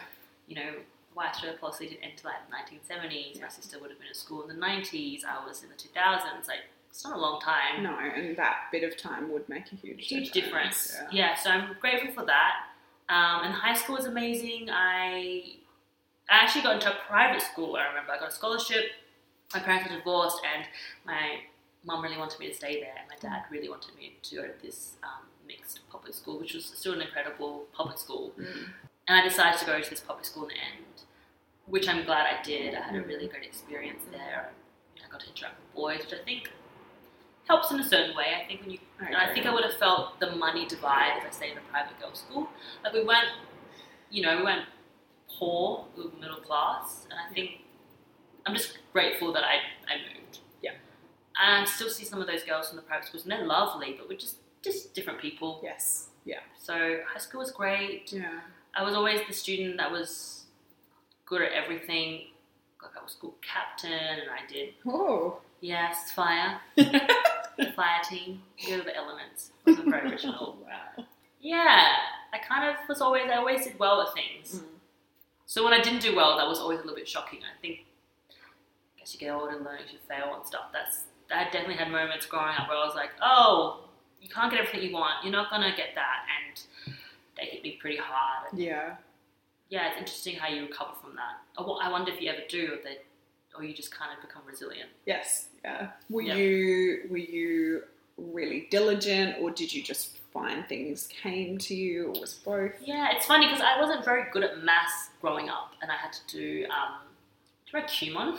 You 0.49 0.57
know, 0.57 0.71
white 1.15 1.31
Australia 1.31 1.59
policy 1.59 1.89
didn't 1.89 2.03
end 2.03 2.13
until 2.17 2.31
like 2.33 2.69
the 2.69 2.75
1970s. 2.85 3.41
My 3.41 3.49
sister 3.49 3.79
would 3.81 3.91
have 3.91 3.99
been 3.99 4.09
at 4.09 4.17
school 4.17 4.43
in 4.43 4.49
the 4.49 4.61
90s. 4.67 5.21
I 5.25 5.47
was 5.47 5.63
in 5.63 5.69
the 5.69 5.75
2000s. 5.77 6.49
Like 6.49 6.59
it's 6.91 7.05
not 7.05 7.17
a 7.17 7.21
long 7.21 7.41
time 7.41 7.83
No, 7.83 7.97
and 7.99 8.37
that 8.37 8.57
bit 8.73 8.85
of 8.85 8.97
time 8.97 9.33
would 9.33 9.49
make 9.49 9.73
a 9.73 9.77
huge 9.77 10.07
huge 10.07 10.31
difference. 10.33 10.89
difference. 10.91 11.13
Yeah. 11.13 11.35
so 11.35 11.51
I'm 11.51 11.77
grateful 11.81 12.13
for 12.13 12.25
that. 12.27 12.53
Um, 13.09 13.45
and 13.45 13.55
high 13.55 13.75
school 13.75 13.97
was 13.97 14.07
amazing. 14.07 14.69
I 14.71 15.57
I 16.31 16.37
actually 16.43 16.63
got 16.63 16.75
into 16.75 16.91
a 16.91 16.97
private 17.07 17.43
school. 17.43 17.77
I 17.77 17.87
remember 17.89 18.13
I 18.13 18.19
got 18.19 18.31
a 18.31 18.35
scholarship. 18.35 18.87
My 19.53 19.61
parents 19.61 19.91
were 19.91 19.97
divorced, 19.97 20.41
and 20.55 20.67
my 21.05 21.41
mum 21.85 22.03
really 22.03 22.17
wanted 22.17 22.39
me 22.41 22.49
to 22.49 22.55
stay 22.55 22.81
there, 22.81 22.95
and 22.99 23.09
my 23.09 23.17
dad 23.21 23.45
really 23.51 23.69
wanted 23.69 23.95
me 23.95 24.17
to 24.23 24.37
go 24.37 24.43
to 24.43 24.55
this 24.63 24.95
um, 25.03 25.27
mixed 25.47 25.81
public 25.91 26.15
school, 26.15 26.39
which 26.39 26.55
was 26.55 26.65
still 26.65 26.95
an 26.95 27.03
incredible 27.03 27.67
public 27.73 27.99
school. 27.99 28.33
Mm. 28.39 28.69
And 29.07 29.21
I 29.21 29.23
decided 29.23 29.61
to 29.61 29.67
go 29.67 29.81
to 29.81 29.91
this 29.91 30.01
public 30.01 30.25
school 30.25 30.45
in 30.45 30.49
the 30.49 30.55
end, 30.55 31.03
which 31.67 31.89
I'm 31.89 32.05
glad 32.05 32.27
I 32.27 32.43
did. 32.43 32.75
I 32.75 32.81
had 32.81 32.97
a 32.97 33.03
really 33.03 33.29
great 33.29 33.45
experience 33.45 34.03
there. 34.11 34.51
I 34.97 35.11
got 35.11 35.21
to 35.21 35.29
interact 35.29 35.57
with 35.61 35.75
boys, 35.75 36.01
which 36.01 36.15
I 36.19 36.25
think 36.25 36.51
helps 37.47 37.71
in 37.71 37.81
a 37.81 37.85
certain 37.85 38.17
way. 38.17 38.27
I 38.43 38.47
think 38.47 38.63
when 38.63 38.71
you 38.71 38.79
and 39.05 39.15
I 39.15 39.33
think 39.35 39.47
I 39.47 39.53
would 39.53 39.65
have 39.65 39.75
felt 39.75 40.19
the 40.21 40.35
money 40.35 40.67
divide 40.67 41.19
if 41.19 41.27
I 41.27 41.31
stayed 41.31 41.53
in 41.53 41.59
a 41.59 41.71
private 41.71 42.01
girls' 42.01 42.21
school. 42.21 42.49
Like 42.83 42.95
we 42.95 43.05
weren't, 43.05 43.29
you 44.11 44.23
know, 44.23 44.39
we 44.39 44.45
weren't 44.45 44.65
poor, 45.39 45.85
we 45.97 46.05
were 46.05 46.11
middle 46.21 46.37
class, 46.41 47.07
and 47.11 47.19
I 47.19 47.33
think 47.35 47.51
I'm 48.47 48.55
just 48.55 48.79
grateful 48.93 49.33
that 49.33 49.45
I, 49.45 49.55
I 49.93 49.97
moved. 50.15 50.39
Yeah. 50.63 50.73
And 51.43 51.63
I 51.63 51.65
still 51.65 51.89
see 51.91 52.05
some 52.05 52.21
of 52.21 52.27
those 52.27 52.43
girls 52.45 52.69
from 52.69 52.77
the 52.77 52.83
private 52.83 53.07
schools, 53.07 53.25
and 53.25 53.33
they're 53.33 53.47
lovely, 53.47 53.95
but 53.99 54.09
we're 54.09 54.19
just 54.19 54.37
just 54.63 54.95
different 54.95 55.21
people. 55.21 55.61
Yes. 55.63 56.09
Yeah. 56.25 56.41
So 56.59 57.01
high 57.07 57.19
school 57.19 57.41
was 57.41 57.51
great. 57.53 58.13
Yeah. 58.13 58.41
I 58.75 58.83
was 58.83 58.95
always 58.95 59.21
the 59.29 59.35
student 59.35 59.77
that 59.77 59.91
was 59.91 60.45
good 61.27 61.43
at 61.43 61.53
everything. 61.53 62.29
Like 62.83 62.93
I 62.99 63.03
was 63.03 63.13
school 63.13 63.35
captain, 63.43 63.93
and 63.93 64.31
I 64.31 64.47
did 64.53 64.75
Oh. 64.87 65.39
yes 65.61 66.13
fire, 66.13 66.61
fire 67.77 68.01
team. 68.09 68.43
These 68.59 68.73
are 68.73 68.85
the 68.85 68.97
elements. 68.97 69.51
It 69.67 69.71
wasn't 69.71 69.91
very 69.91 70.11
original. 70.11 70.59
wow. 70.63 71.05
Yeah, 71.41 71.89
I 72.33 72.39
kind 72.39 72.69
of 72.71 72.77
was 72.89 73.01
always, 73.03 73.25
I 73.31 73.37
always 73.37 73.65
did 73.65 73.79
well 73.79 74.01
at 74.03 74.15
things. 74.15 74.61
Mm. 74.61 74.65
So 75.55 75.63
when 75.63 75.73
I 75.73 75.81
didn't 75.81 76.03
do 76.03 76.17
well, 76.17 76.37
that 76.37 76.49
was 76.49 76.59
always 76.59 76.81
a 76.81 76.83
little 76.83 76.97
bit 76.97 77.07
shocking. 77.07 77.39
I 77.39 77.55
think, 77.63 77.87
I 78.29 78.99
guess 78.99 79.15
you 79.15 79.21
get 79.21 79.31
older 79.33 79.55
and 79.55 79.65
learning 79.65 79.85
to 79.87 79.99
fail 80.13 80.35
and 80.35 80.45
stuff. 80.45 80.73
That's, 80.73 81.05
I 81.33 81.45
definitely 81.45 81.77
had 81.77 81.93
moments 81.93 82.27
growing 82.27 82.57
up 82.59 82.67
where 82.69 82.77
I 82.77 82.85
was 82.85 82.97
like, 82.97 83.11
oh, 83.23 83.85
you 84.21 84.29
can't 84.29 84.51
get 84.51 84.59
everything 84.59 84.83
you 84.83 84.93
want. 84.93 85.23
You're 85.23 85.31
not 85.31 85.51
going 85.51 85.63
to 85.63 85.71
get 85.77 85.91
that. 85.95 86.27
And 86.35 86.95
they 87.39 87.45
hit 87.45 87.63
me 87.63 87.79
pretty 87.81 87.99
hard. 87.99 88.51
And 88.51 88.59
Yeah. 88.61 88.97
yeah, 89.69 89.91
it's 89.91 89.99
interesting 90.01 90.35
how 90.35 90.49
you 90.49 90.63
recover 90.63 90.91
from 91.01 91.15
that. 91.15 91.39
Oh, 91.57 91.75
I 91.75 91.87
I 91.87 91.93
wonder 91.93 92.11
if 92.11 92.21
you 92.21 92.31
ever 92.31 92.43
do, 92.49 92.73
or, 92.73 92.83
they, 92.83 92.97
or 93.57 93.63
you 93.63 93.73
just 93.75 93.93
kind 93.97 94.11
of 94.13 94.21
become 94.27 94.43
resilient. 94.49 94.91
Yes. 95.07 95.51
Yeah. 95.65 95.91
Were 96.11 96.23
Yeah. 96.23 96.35
you 96.35 97.03
were 97.11 97.17
you 97.19 97.85
really 98.19 98.67
diligent, 98.73 99.37
or 99.41 99.53
did 99.53 99.73
you 99.73 99.85
just 99.85 100.19
find 100.35 100.67
things 100.69 101.07
came 101.07 101.57
to 101.59 101.75
you, 101.75 102.09
or 102.09 102.21
was 102.21 102.35
both? 102.35 102.73
Yeah, 102.85 103.09
it's 103.15 103.25
funny 103.25 103.47
because 103.47 103.63
I 103.63 103.81
wasn't 103.81 104.05
very 104.05 104.25
good 104.33 104.43
at 104.43 104.63
maths 104.63 105.09
growing 105.23 105.49
up, 105.49 105.73
and 105.81 105.91
I 105.91 105.95
had 105.97 106.13
to 106.13 106.21
do. 106.37 106.67
Um, 106.67 106.99
do 107.73 107.79
you 107.79 108.15
remember 108.19 108.37
Kumon? 108.37 108.39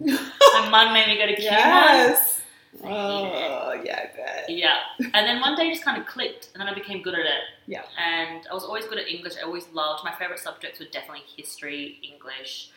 My 0.62 0.68
mum 0.70 0.92
made 0.94 1.06
me 1.06 1.18
go 1.18 1.26
to 1.26 1.34
Kumon. 1.36 1.40
Yes. 1.42 2.40
Oh, 2.84 3.72
yeah, 3.84 4.00
I 4.12 4.16
bet. 4.16 4.44
Yeah. 4.50 4.76
And 5.00 5.26
then 5.26 5.40
one 5.40 5.56
day 5.56 5.68
it 5.68 5.72
just 5.72 5.84
kind 5.84 6.00
of 6.00 6.06
clicked, 6.06 6.50
and 6.54 6.60
then 6.60 6.68
I 6.68 6.74
became 6.74 7.02
good 7.02 7.14
at 7.14 7.20
it. 7.26 7.42
Yeah. 7.66 7.82
And 7.98 8.46
I 8.50 8.54
was 8.54 8.64
always 8.64 8.84
good 8.86 8.98
at 8.98 9.08
English. 9.08 9.34
I 9.40 9.44
always 9.44 9.66
loved 9.72 10.04
my 10.04 10.14
favorite 10.14 10.38
subjects 10.38 10.78
were 10.80 10.86
definitely 10.86 11.22
history, 11.36 11.98
English, 12.02 12.70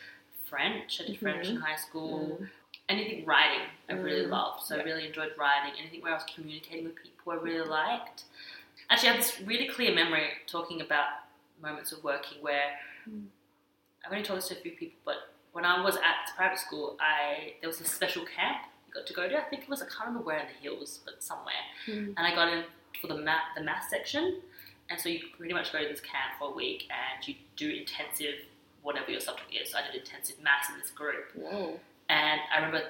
French. 0.50 1.02
I 1.02 1.08
did 1.08 1.20
French 1.20 1.48
in 1.48 1.58
high 1.58 1.76
school. 1.76 2.38
Mm. 2.42 2.50
Anything 2.90 3.26
writing, 3.26 3.68
I 3.90 3.94
really 3.94 4.26
Mm. 4.26 4.30
loved. 4.32 4.64
So 4.66 4.76
Yeah. 4.76 4.82
I 4.82 4.86
really 4.86 5.08
enjoyed 5.08 5.32
writing. 5.38 5.74
Anything 5.80 6.02
where 6.02 6.12
I 6.12 6.16
was 6.16 6.26
communicating 6.34 6.86
with 6.86 6.96
people, 6.96 7.34
I 7.34 7.36
really 7.36 7.68
liked. 7.68 8.24
Actually, 8.92 9.10
I 9.10 9.12
have 9.14 9.22
this 9.22 9.40
really 9.42 9.68
clear 9.68 9.96
memory 9.96 10.28
talking 10.48 10.82
about 10.82 11.06
moments 11.62 11.92
of 11.92 12.04
working 12.04 12.38
where 12.42 12.72
Mm. 13.10 13.26
I've 14.06 14.12
only 14.12 14.24
told 14.24 14.38
this 14.38 14.48
to 14.50 14.58
a 14.58 14.62
few 14.62 14.74
people, 14.74 15.00
but 15.04 15.16
when 15.54 15.66
I 15.66 15.82
was 15.84 15.96
at 15.96 16.36
private 16.36 16.60
school, 16.60 16.98
I 17.00 17.54
there 17.62 17.68
was 17.68 17.82
a 17.82 17.86
special 17.86 18.24
camp 18.26 18.58
you 18.88 18.94
got 18.94 19.08
to 19.08 19.14
go 19.14 19.28
to. 19.28 19.38
I 19.38 19.42
think 19.50 19.64
it 19.64 19.70
was 19.70 19.82
I 19.82 19.86
can't 19.86 20.08
remember 20.08 20.24
where 20.26 20.38
in 20.40 20.46
the 20.48 20.54
hills, 20.62 21.00
but 21.04 21.24
somewhere. 21.24 21.64
Mm. 21.88 22.14
And 22.16 22.20
I 22.20 22.36
got 22.36 22.54
in 22.54 22.64
for 23.02 23.08
the 23.08 23.18
math 23.18 23.42
the 23.56 23.64
math 23.64 23.90
section, 23.90 24.42
and 24.92 25.00
so 25.02 25.10
you 25.10 25.20
pretty 25.36 25.54
much 25.54 25.72
go 25.74 25.80
to 25.82 25.88
this 25.88 26.00
camp 26.00 26.34
for 26.38 26.50
a 26.52 26.54
week 26.54 26.88
and 26.92 27.28
you 27.28 27.36
do 27.56 27.70
intensive 27.70 28.36
whatever 28.84 29.10
your 29.10 29.20
subject 29.20 29.52
is. 29.52 29.72
So 29.72 29.80
I 29.80 29.82
did 29.92 30.00
intensive 30.02 30.36
maths 30.44 30.70
in 30.70 30.80
this 30.80 30.92
group, 30.92 31.26
Whoa. 31.36 31.80
and 32.10 32.40
I 32.54 32.58
remember 32.58 32.84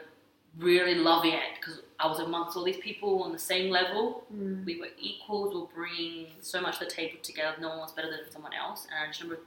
really 0.58 0.96
loving 0.96 1.34
it 1.34 1.60
because 1.60 1.82
I 2.00 2.08
was 2.08 2.20
amongst 2.20 2.58
all 2.58 2.64
these 2.64 2.78
people 2.78 3.24
on 3.24 3.32
the 3.32 3.40
same 3.40 3.72
level. 3.72 4.24
Mm. 4.34 4.66
We 4.66 4.80
were 4.80 4.88
equals. 5.00 5.54
We 5.54 5.62
were 5.62 5.68
bringing 5.68 6.28
so 6.42 6.62
much 6.62 6.80
to 6.80 6.86
the 6.86 6.92
table 6.92 7.18
together. 7.22 7.56
No 7.60 7.70
one 7.70 7.80
was 7.80 7.94
better 7.94 8.10
than 8.10 8.32
someone 8.32 8.54
else, 8.54 8.86
and 8.86 9.04
I 9.04 9.08
just 9.08 9.22
remember 9.22 9.44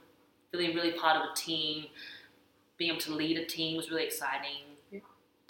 feeling 0.51 0.75
really 0.75 0.91
part 0.91 1.17
of 1.17 1.29
a 1.31 1.35
team. 1.35 1.85
Being 2.77 2.91
able 2.91 3.01
to 3.01 3.13
lead 3.13 3.37
a 3.37 3.45
team 3.45 3.77
was 3.77 3.89
really 3.89 4.05
exciting. 4.05 4.75
Yeah. 4.91 4.99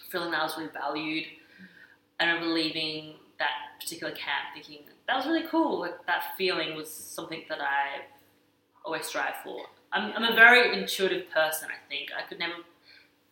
Feeling 0.10 0.32
that 0.32 0.42
I 0.42 0.44
was 0.44 0.58
really 0.58 0.70
valued. 0.72 1.26
I 2.20 2.26
remember 2.26 2.54
leaving 2.54 3.16
that 3.40 3.50
particular 3.80 4.14
camp 4.14 4.54
thinking 4.54 4.86
that 5.08 5.16
was 5.16 5.26
really 5.26 5.46
cool. 5.50 5.80
Like 5.80 6.06
that 6.08 6.36
feeling 6.38 6.76
was 6.76 6.92
something 6.92 7.44
that 7.50 7.60
I 7.62 8.04
always 8.84 9.06
strive 9.06 9.36
for. 9.44 9.62
I'm, 9.92 10.12
I'm 10.14 10.32
a 10.32 10.36
very 10.36 10.78
intuitive 10.78 11.30
person. 11.32 11.70
I 11.70 11.90
think 11.90 12.10
I 12.18 12.28
could 12.28 12.40
never 12.40 12.54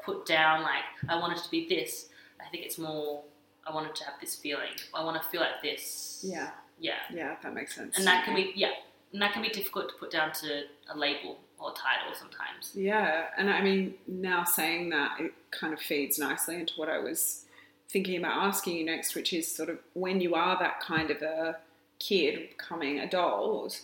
put 0.03 0.25
down 0.25 0.63
like 0.63 0.83
I 1.09 1.15
wanted 1.19 1.37
to 1.43 1.49
be 1.49 1.67
this. 1.67 2.09
I 2.45 2.49
think 2.49 2.65
it's 2.65 2.77
more 2.77 3.23
I 3.65 3.73
wanted 3.73 3.95
to 3.95 4.05
have 4.05 4.15
this 4.19 4.35
feeling. 4.35 4.71
I 4.93 5.03
want 5.03 5.21
to 5.21 5.27
feel 5.29 5.41
like 5.41 5.61
this. 5.61 6.23
Yeah. 6.27 6.49
Yeah. 6.79 6.99
Yeah, 7.13 7.35
that 7.41 7.53
makes 7.53 7.75
sense. 7.75 7.97
And 7.97 8.05
that 8.07 8.25
can 8.25 8.35
be 8.35 8.51
yeah, 8.55 8.71
and 9.13 9.21
that 9.21 9.33
can 9.33 9.41
be 9.41 9.49
difficult 9.49 9.89
to 9.89 9.95
put 9.95 10.11
down 10.11 10.31
to 10.33 10.63
a 10.89 10.97
label 10.97 11.37
or 11.59 11.71
a 11.71 11.73
title 11.73 12.13
sometimes. 12.13 12.71
Yeah, 12.75 13.27
and 13.37 13.49
I 13.49 13.61
mean, 13.61 13.93
now 14.07 14.43
saying 14.43 14.89
that, 14.89 15.19
it 15.19 15.33
kind 15.51 15.73
of 15.73 15.79
feeds 15.79 16.19
nicely 16.19 16.55
into 16.55 16.73
what 16.75 16.89
I 16.89 16.99
was 16.99 17.45
thinking 17.89 18.17
about 18.17 18.43
asking 18.43 18.75
you 18.75 18.85
next, 18.85 19.15
which 19.15 19.31
is 19.31 19.49
sort 19.49 19.69
of 19.69 19.79
when 19.93 20.19
you 20.19 20.35
are 20.35 20.57
that 20.59 20.79
kind 20.81 21.11
of 21.11 21.21
a 21.21 21.57
kid 21.99 22.49
becoming 22.49 22.99
adult, 22.99 23.81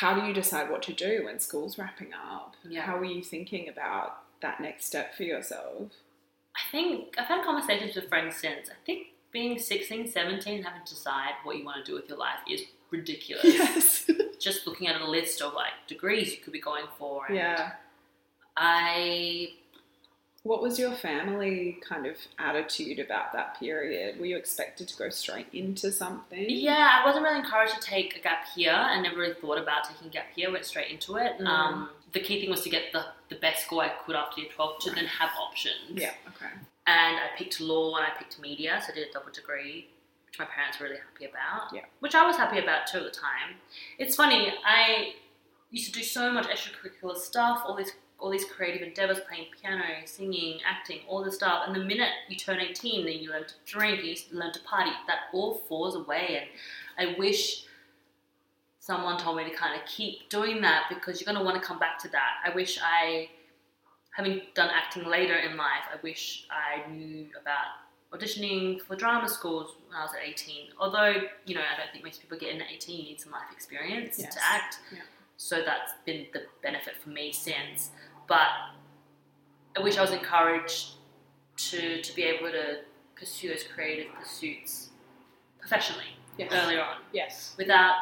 how 0.00 0.18
do 0.18 0.26
you 0.26 0.32
decide 0.32 0.70
what 0.70 0.82
to 0.84 0.92
do 0.92 1.26
when 1.26 1.38
school's 1.38 1.78
wrapping 1.78 2.12
up? 2.14 2.54
Yeah. 2.66 2.82
How 2.82 2.96
are 2.96 3.04
you 3.04 3.22
thinking 3.22 3.68
about 3.68 4.18
that 4.40 4.60
next 4.60 4.86
step 4.86 5.14
for 5.14 5.22
yourself? 5.24 5.92
I 6.56 6.60
think 6.70 7.14
I've 7.18 7.26
had 7.26 7.44
conversations 7.44 7.94
with 7.94 8.08
friends 8.08 8.36
since. 8.36 8.68
I 8.68 8.74
think 8.84 9.08
being 9.32 9.58
16, 9.58 10.10
17 10.10 10.56
and 10.56 10.64
having 10.64 10.84
to 10.84 10.94
decide 10.94 11.32
what 11.44 11.56
you 11.56 11.64
want 11.64 11.84
to 11.84 11.90
do 11.90 11.94
with 11.94 12.08
your 12.08 12.18
life 12.18 12.38
is 12.48 12.62
ridiculous. 12.90 13.44
Yes. 13.44 14.10
Just 14.38 14.66
looking 14.66 14.88
at 14.88 15.00
a 15.00 15.08
list 15.08 15.40
of 15.40 15.54
like 15.54 15.72
degrees 15.86 16.32
you 16.32 16.38
could 16.38 16.52
be 16.52 16.60
going 16.60 16.84
for. 16.98 17.26
And 17.26 17.36
yeah. 17.36 17.72
I 18.56 19.50
What 20.42 20.60
was 20.60 20.78
your 20.78 20.92
family 20.92 21.78
kind 21.88 22.06
of 22.06 22.16
attitude 22.38 22.98
about 22.98 23.32
that 23.32 23.58
period? 23.58 24.18
Were 24.18 24.26
you 24.26 24.36
expected 24.36 24.88
to 24.88 24.96
go 24.96 25.08
straight 25.10 25.46
into 25.52 25.92
something? 25.92 26.44
Yeah, 26.48 27.00
I 27.00 27.06
wasn't 27.06 27.24
really 27.24 27.38
encouraged 27.38 27.74
to 27.74 27.80
take 27.80 28.16
a 28.16 28.20
gap 28.20 28.46
year. 28.56 28.72
I 28.72 29.00
never 29.00 29.16
really 29.16 29.34
thought 29.34 29.58
about 29.58 29.84
taking 29.84 30.08
a 30.08 30.10
gap 30.10 30.26
year. 30.34 30.50
Went 30.50 30.64
straight 30.64 30.90
into 30.90 31.16
it. 31.16 31.38
Mm. 31.38 31.46
Um, 31.46 31.90
the 32.12 32.20
key 32.20 32.40
thing 32.40 32.50
was 32.50 32.62
to 32.62 32.70
get 32.70 32.92
the, 32.92 33.04
the 33.28 33.36
best 33.36 33.64
score 33.66 33.82
I 33.82 33.90
could 34.04 34.16
after 34.16 34.40
year 34.40 34.50
twelve 34.54 34.80
to 34.80 34.90
then 34.90 35.06
have 35.06 35.30
options. 35.40 35.92
Yeah, 35.94 36.12
okay. 36.28 36.52
And 36.86 37.16
I 37.16 37.36
picked 37.36 37.60
law 37.60 37.96
and 37.96 38.04
I 38.04 38.10
picked 38.18 38.40
media, 38.40 38.80
so 38.84 38.92
I 38.92 38.96
did 38.96 39.08
a 39.08 39.12
double 39.12 39.32
degree, 39.32 39.88
which 40.26 40.38
my 40.38 40.44
parents 40.46 40.78
were 40.80 40.86
really 40.86 40.98
happy 40.98 41.26
about. 41.26 41.74
Yeah. 41.74 41.84
Which 42.00 42.14
I 42.14 42.26
was 42.26 42.36
happy 42.36 42.58
about 42.58 42.86
too 42.86 42.98
at 42.98 43.04
the 43.04 43.10
time. 43.10 43.56
It's 43.98 44.16
funny. 44.16 44.52
I 44.66 45.14
used 45.70 45.86
to 45.86 45.92
do 45.92 46.04
so 46.04 46.32
much 46.32 46.46
extracurricular 46.48 47.16
stuff. 47.16 47.62
All 47.66 47.76
these 47.76 47.92
all 48.22 48.30
these 48.30 48.44
creative 48.44 48.86
endeavors, 48.86 49.18
playing 49.28 49.46
piano, 49.60 49.82
singing, 50.04 50.60
acting, 50.64 51.00
all 51.08 51.24
this 51.24 51.34
stuff. 51.34 51.64
And 51.66 51.74
the 51.74 51.84
minute 51.84 52.10
you 52.28 52.36
turn 52.36 52.60
18, 52.60 53.04
then 53.04 53.14
you 53.14 53.30
learn 53.30 53.44
to 53.44 53.54
drink, 53.66 54.04
you 54.04 54.14
learn 54.30 54.52
to 54.52 54.60
party. 54.60 54.92
That 55.08 55.22
all 55.32 55.54
falls 55.68 55.96
away. 55.96 56.46
And 56.98 57.10
I 57.10 57.18
wish 57.18 57.64
someone 58.82 59.16
told 59.16 59.36
me 59.36 59.44
to 59.44 59.54
kind 59.56 59.80
of 59.80 59.86
keep 59.86 60.28
doing 60.28 60.60
that 60.60 60.86
because 60.88 61.20
you're 61.20 61.32
going 61.32 61.38
to 61.38 61.44
want 61.44 61.60
to 61.60 61.64
come 61.66 61.78
back 61.78 62.00
to 62.00 62.08
that. 62.08 62.30
I 62.44 62.52
wish 62.52 62.80
I, 62.84 63.28
having 64.16 64.40
done 64.56 64.70
acting 64.74 65.04
later 65.04 65.36
in 65.36 65.56
life, 65.56 65.84
I 65.92 65.98
wish 66.02 66.48
I 66.50 66.90
knew 66.90 67.28
about 67.40 67.66
auditioning 68.12 68.80
for 68.82 68.96
drama 68.96 69.28
schools 69.28 69.76
when 69.86 69.96
I 69.96 70.02
was 70.02 70.10
at 70.20 70.28
18. 70.28 70.70
Although, 70.80 71.14
you 71.46 71.54
know, 71.54 71.60
I 71.60 71.78
don't 71.80 71.92
think 71.92 72.04
most 72.04 72.20
people 72.20 72.36
get 72.36 72.52
in 72.56 72.60
at 72.60 72.66
18, 72.72 72.96
you 72.98 73.04
need 73.04 73.20
some 73.20 73.30
life 73.30 73.52
experience 73.52 74.18
Yes. 74.18 74.34
to 74.34 74.40
act. 74.44 74.80
Yeah. 74.92 74.98
So 75.36 75.62
that's 75.64 75.92
been 76.04 76.26
the 76.32 76.42
benefit 76.60 76.94
for 76.96 77.10
me 77.10 77.30
since. 77.30 77.90
But 78.26 78.48
I 79.78 79.80
wish 79.80 79.96
I 79.96 80.00
was 80.02 80.10
encouraged 80.10 80.94
to, 81.70 82.02
to 82.02 82.16
be 82.16 82.24
able 82.24 82.50
to 82.50 82.80
pursue 83.14 83.48
those 83.50 83.62
creative 83.62 84.12
pursuits 84.18 84.90
professionally 85.60 86.16
Yes. 86.36 86.50
earlier 86.52 86.82
on 86.82 86.96
Yes. 87.12 87.54
without 87.56 87.94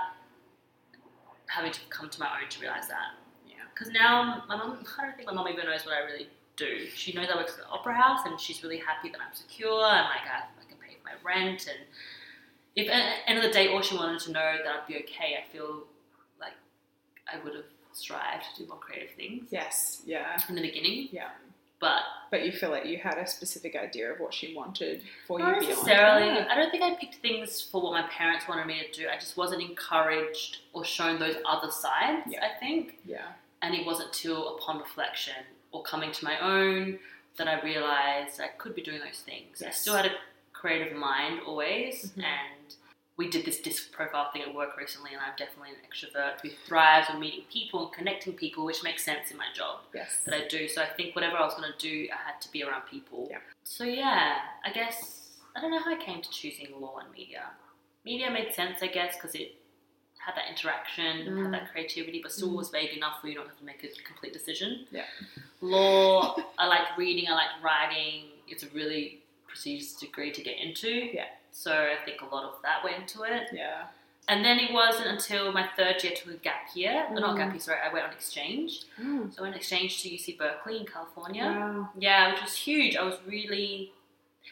having 1.50 1.72
to 1.72 1.80
come 1.90 2.08
to 2.08 2.20
my 2.20 2.26
own 2.40 2.48
to 2.48 2.60
realize 2.60 2.86
that. 2.88 3.18
Yeah. 3.46 3.54
Because 3.74 3.92
now 3.92 4.44
my 4.48 4.56
mum, 4.56 4.78
I 4.98 5.02
don't 5.06 5.16
think 5.16 5.26
my 5.28 5.34
mum 5.34 5.48
even 5.48 5.66
knows 5.66 5.84
what 5.84 5.94
I 5.94 6.00
really 6.00 6.28
do. 6.56 6.86
She 6.94 7.12
knows 7.12 7.26
I 7.32 7.36
work 7.36 7.48
at 7.48 7.56
the 7.56 7.66
opera 7.66 7.94
house, 7.94 8.20
and 8.26 8.38
she's 8.38 8.62
really 8.62 8.78
happy 8.78 9.08
that 9.10 9.18
I'm 9.20 9.34
secure 9.34 9.72
and 9.84 10.06
like 10.06 10.26
I, 10.30 10.44
I 10.60 10.64
can 10.68 10.76
pay 10.78 10.94
for 10.94 11.04
my 11.04 11.16
rent. 11.24 11.66
And 11.68 11.78
if 12.76 12.88
at 12.88 13.02
the 13.26 13.30
end 13.30 13.38
of 13.38 13.44
the 13.44 13.50
day, 13.50 13.68
all 13.68 13.82
she 13.82 13.96
wanted 13.96 14.20
to 14.22 14.32
know 14.32 14.56
that 14.64 14.72
I'd 14.82 14.86
be 14.86 14.96
okay, 14.98 15.36
I 15.42 15.50
feel 15.52 15.84
like 16.40 16.54
I 17.32 17.42
would 17.42 17.54
have 17.54 17.64
strived 17.92 18.44
to 18.56 18.62
do 18.62 18.68
more 18.68 18.78
creative 18.78 19.14
things 19.16 19.48
Yes. 19.50 20.02
Yeah. 20.06 20.40
in 20.48 20.54
the 20.54 20.62
beginning. 20.62 21.08
Yeah. 21.10 21.30
But 21.80 22.02
But 22.30 22.44
you 22.44 22.52
feel 22.52 22.70
like 22.70 22.84
you 22.86 22.98
had 22.98 23.18
a 23.18 23.26
specific 23.26 23.74
idea 23.74 24.12
of 24.12 24.20
what 24.20 24.32
she 24.34 24.54
wanted 24.54 25.02
for 25.26 25.38
you 25.40 25.46
not 25.46 25.60
beyond 25.60 25.68
necessarily. 25.76 26.28
I 26.40 26.54
don't 26.54 26.70
think 26.70 26.82
I 26.82 26.94
picked 26.94 27.16
things 27.16 27.60
for 27.62 27.80
what 27.82 27.92
my 27.92 28.02
parents 28.08 28.46
wanted 28.46 28.66
me 28.66 28.80
to 28.84 29.00
do. 29.00 29.08
I 29.08 29.18
just 29.18 29.36
wasn't 29.36 29.62
encouraged 29.62 30.58
or 30.72 30.84
shown 30.84 31.18
those 31.18 31.36
other 31.46 31.70
sides. 31.70 32.22
Yeah. 32.28 32.44
I 32.44 32.58
think. 32.60 32.98
Yeah. 33.04 33.26
and 33.62 33.74
it 33.74 33.84
wasn't 33.84 34.10
till 34.14 34.56
upon 34.56 34.78
reflection 34.78 35.34
or 35.70 35.82
coming 35.82 36.10
to 36.12 36.24
my 36.24 36.38
own 36.40 36.98
that 37.36 37.46
I 37.46 37.60
realized 37.60 38.40
I 38.40 38.48
could 38.56 38.74
be 38.74 38.80
doing 38.82 39.00
those 39.00 39.20
things. 39.20 39.62
I 39.62 39.68
still 39.70 39.94
had 39.94 40.06
a 40.06 40.12
creative 40.54 40.96
mind 40.96 41.40
always, 41.46 42.10
Mhm. 42.12 42.24
and 42.24 42.59
we 43.20 43.28
did 43.28 43.44
this 43.44 43.60
disc 43.60 43.92
profile 43.92 44.30
thing 44.32 44.40
at 44.40 44.54
work 44.54 44.78
recently, 44.78 45.10
and 45.12 45.20
I'm 45.20 45.36
definitely 45.36 45.72
an 45.76 45.82
extrovert 45.88 46.40
who 46.40 46.48
thrives 46.66 47.06
on 47.10 47.20
meeting 47.20 47.44
people 47.52 47.78
and 47.84 47.92
connecting 47.92 48.32
people, 48.32 48.64
which 48.64 48.82
makes 48.82 49.04
sense 49.04 49.30
in 49.30 49.36
my 49.36 49.48
job 49.54 49.80
Yes. 49.94 50.22
that 50.24 50.32
I 50.34 50.48
do. 50.48 50.66
So 50.68 50.80
I 50.80 50.86
think 50.86 51.14
whatever 51.14 51.36
I 51.36 51.44
was 51.44 51.54
going 51.54 51.70
to 51.70 51.78
do, 51.78 52.08
I 52.10 52.16
had 52.30 52.40
to 52.40 52.50
be 52.50 52.62
around 52.64 52.84
people. 52.94 53.28
Yeah. 53.30 53.40
So 53.62 53.84
yeah, 53.84 54.38
I 54.64 54.70
guess 54.72 54.96
I 55.54 55.60
don't 55.60 55.70
know 55.70 55.80
how 55.80 55.92
I 55.94 56.02
came 56.02 56.22
to 56.22 56.30
choosing 56.30 56.68
law 56.80 56.96
and 57.02 57.10
media. 57.12 57.42
Media 58.06 58.30
made 58.30 58.54
sense, 58.54 58.78
I 58.82 58.86
guess, 58.86 59.16
because 59.16 59.34
it 59.34 59.56
had 60.16 60.34
that 60.36 60.48
interaction, 60.48 61.12
Mm. 61.26 61.42
had 61.44 61.52
that 61.52 61.70
creativity, 61.72 62.20
but 62.22 62.32
still 62.32 62.48
Mm. 62.52 62.56
was 62.56 62.70
vague 62.70 62.96
enough 62.96 63.22
where 63.22 63.30
you 63.32 63.36
don't 63.38 63.48
have 63.48 63.58
to 63.58 63.64
make 63.64 63.84
a 63.84 63.88
complete 64.10 64.32
decision. 64.32 64.86
Yeah. 64.90 65.04
Law, 65.60 66.36
I 66.56 66.66
like 66.66 66.96
reading, 66.96 67.28
I 67.28 67.34
like 67.34 67.52
writing. 67.62 68.30
It's 68.48 68.62
a 68.62 68.68
really 68.68 69.20
prestigious 69.46 69.92
degree 69.94 70.30
to 70.32 70.42
get 70.42 70.56
into. 70.56 70.88
Yeah. 70.90 71.28
So 71.52 71.72
I 71.72 71.96
think 72.04 72.20
a 72.22 72.26
lot 72.34 72.44
of 72.44 72.62
that 72.62 72.82
went 72.84 72.96
into 72.96 73.22
it. 73.22 73.48
Yeah. 73.52 73.84
And 74.28 74.44
then 74.44 74.58
it 74.60 74.72
wasn't 74.72 75.08
until 75.08 75.50
my 75.52 75.68
third 75.76 76.02
year 76.04 76.12
to 76.14 76.30
a 76.30 76.34
gap 76.34 76.68
year, 76.74 77.06
or 77.10 77.18
not 77.18 77.34
Mm. 77.34 77.38
gap 77.38 77.50
year, 77.52 77.60
sorry, 77.60 77.78
I 77.84 77.92
went 77.92 78.04
on 78.06 78.12
exchange. 78.12 78.82
Mm. 79.00 79.32
So 79.34 79.40
I 79.40 79.42
went 79.42 79.54
on 79.54 79.58
exchange 79.58 80.02
to 80.02 80.08
UC 80.08 80.36
Berkeley 80.38 80.76
in 80.78 80.86
California. 80.86 81.42
Wow. 81.44 81.88
Yeah, 81.98 82.32
which 82.32 82.42
was 82.42 82.54
huge. 82.54 82.96
I 82.96 83.02
was 83.02 83.16
really. 83.26 83.92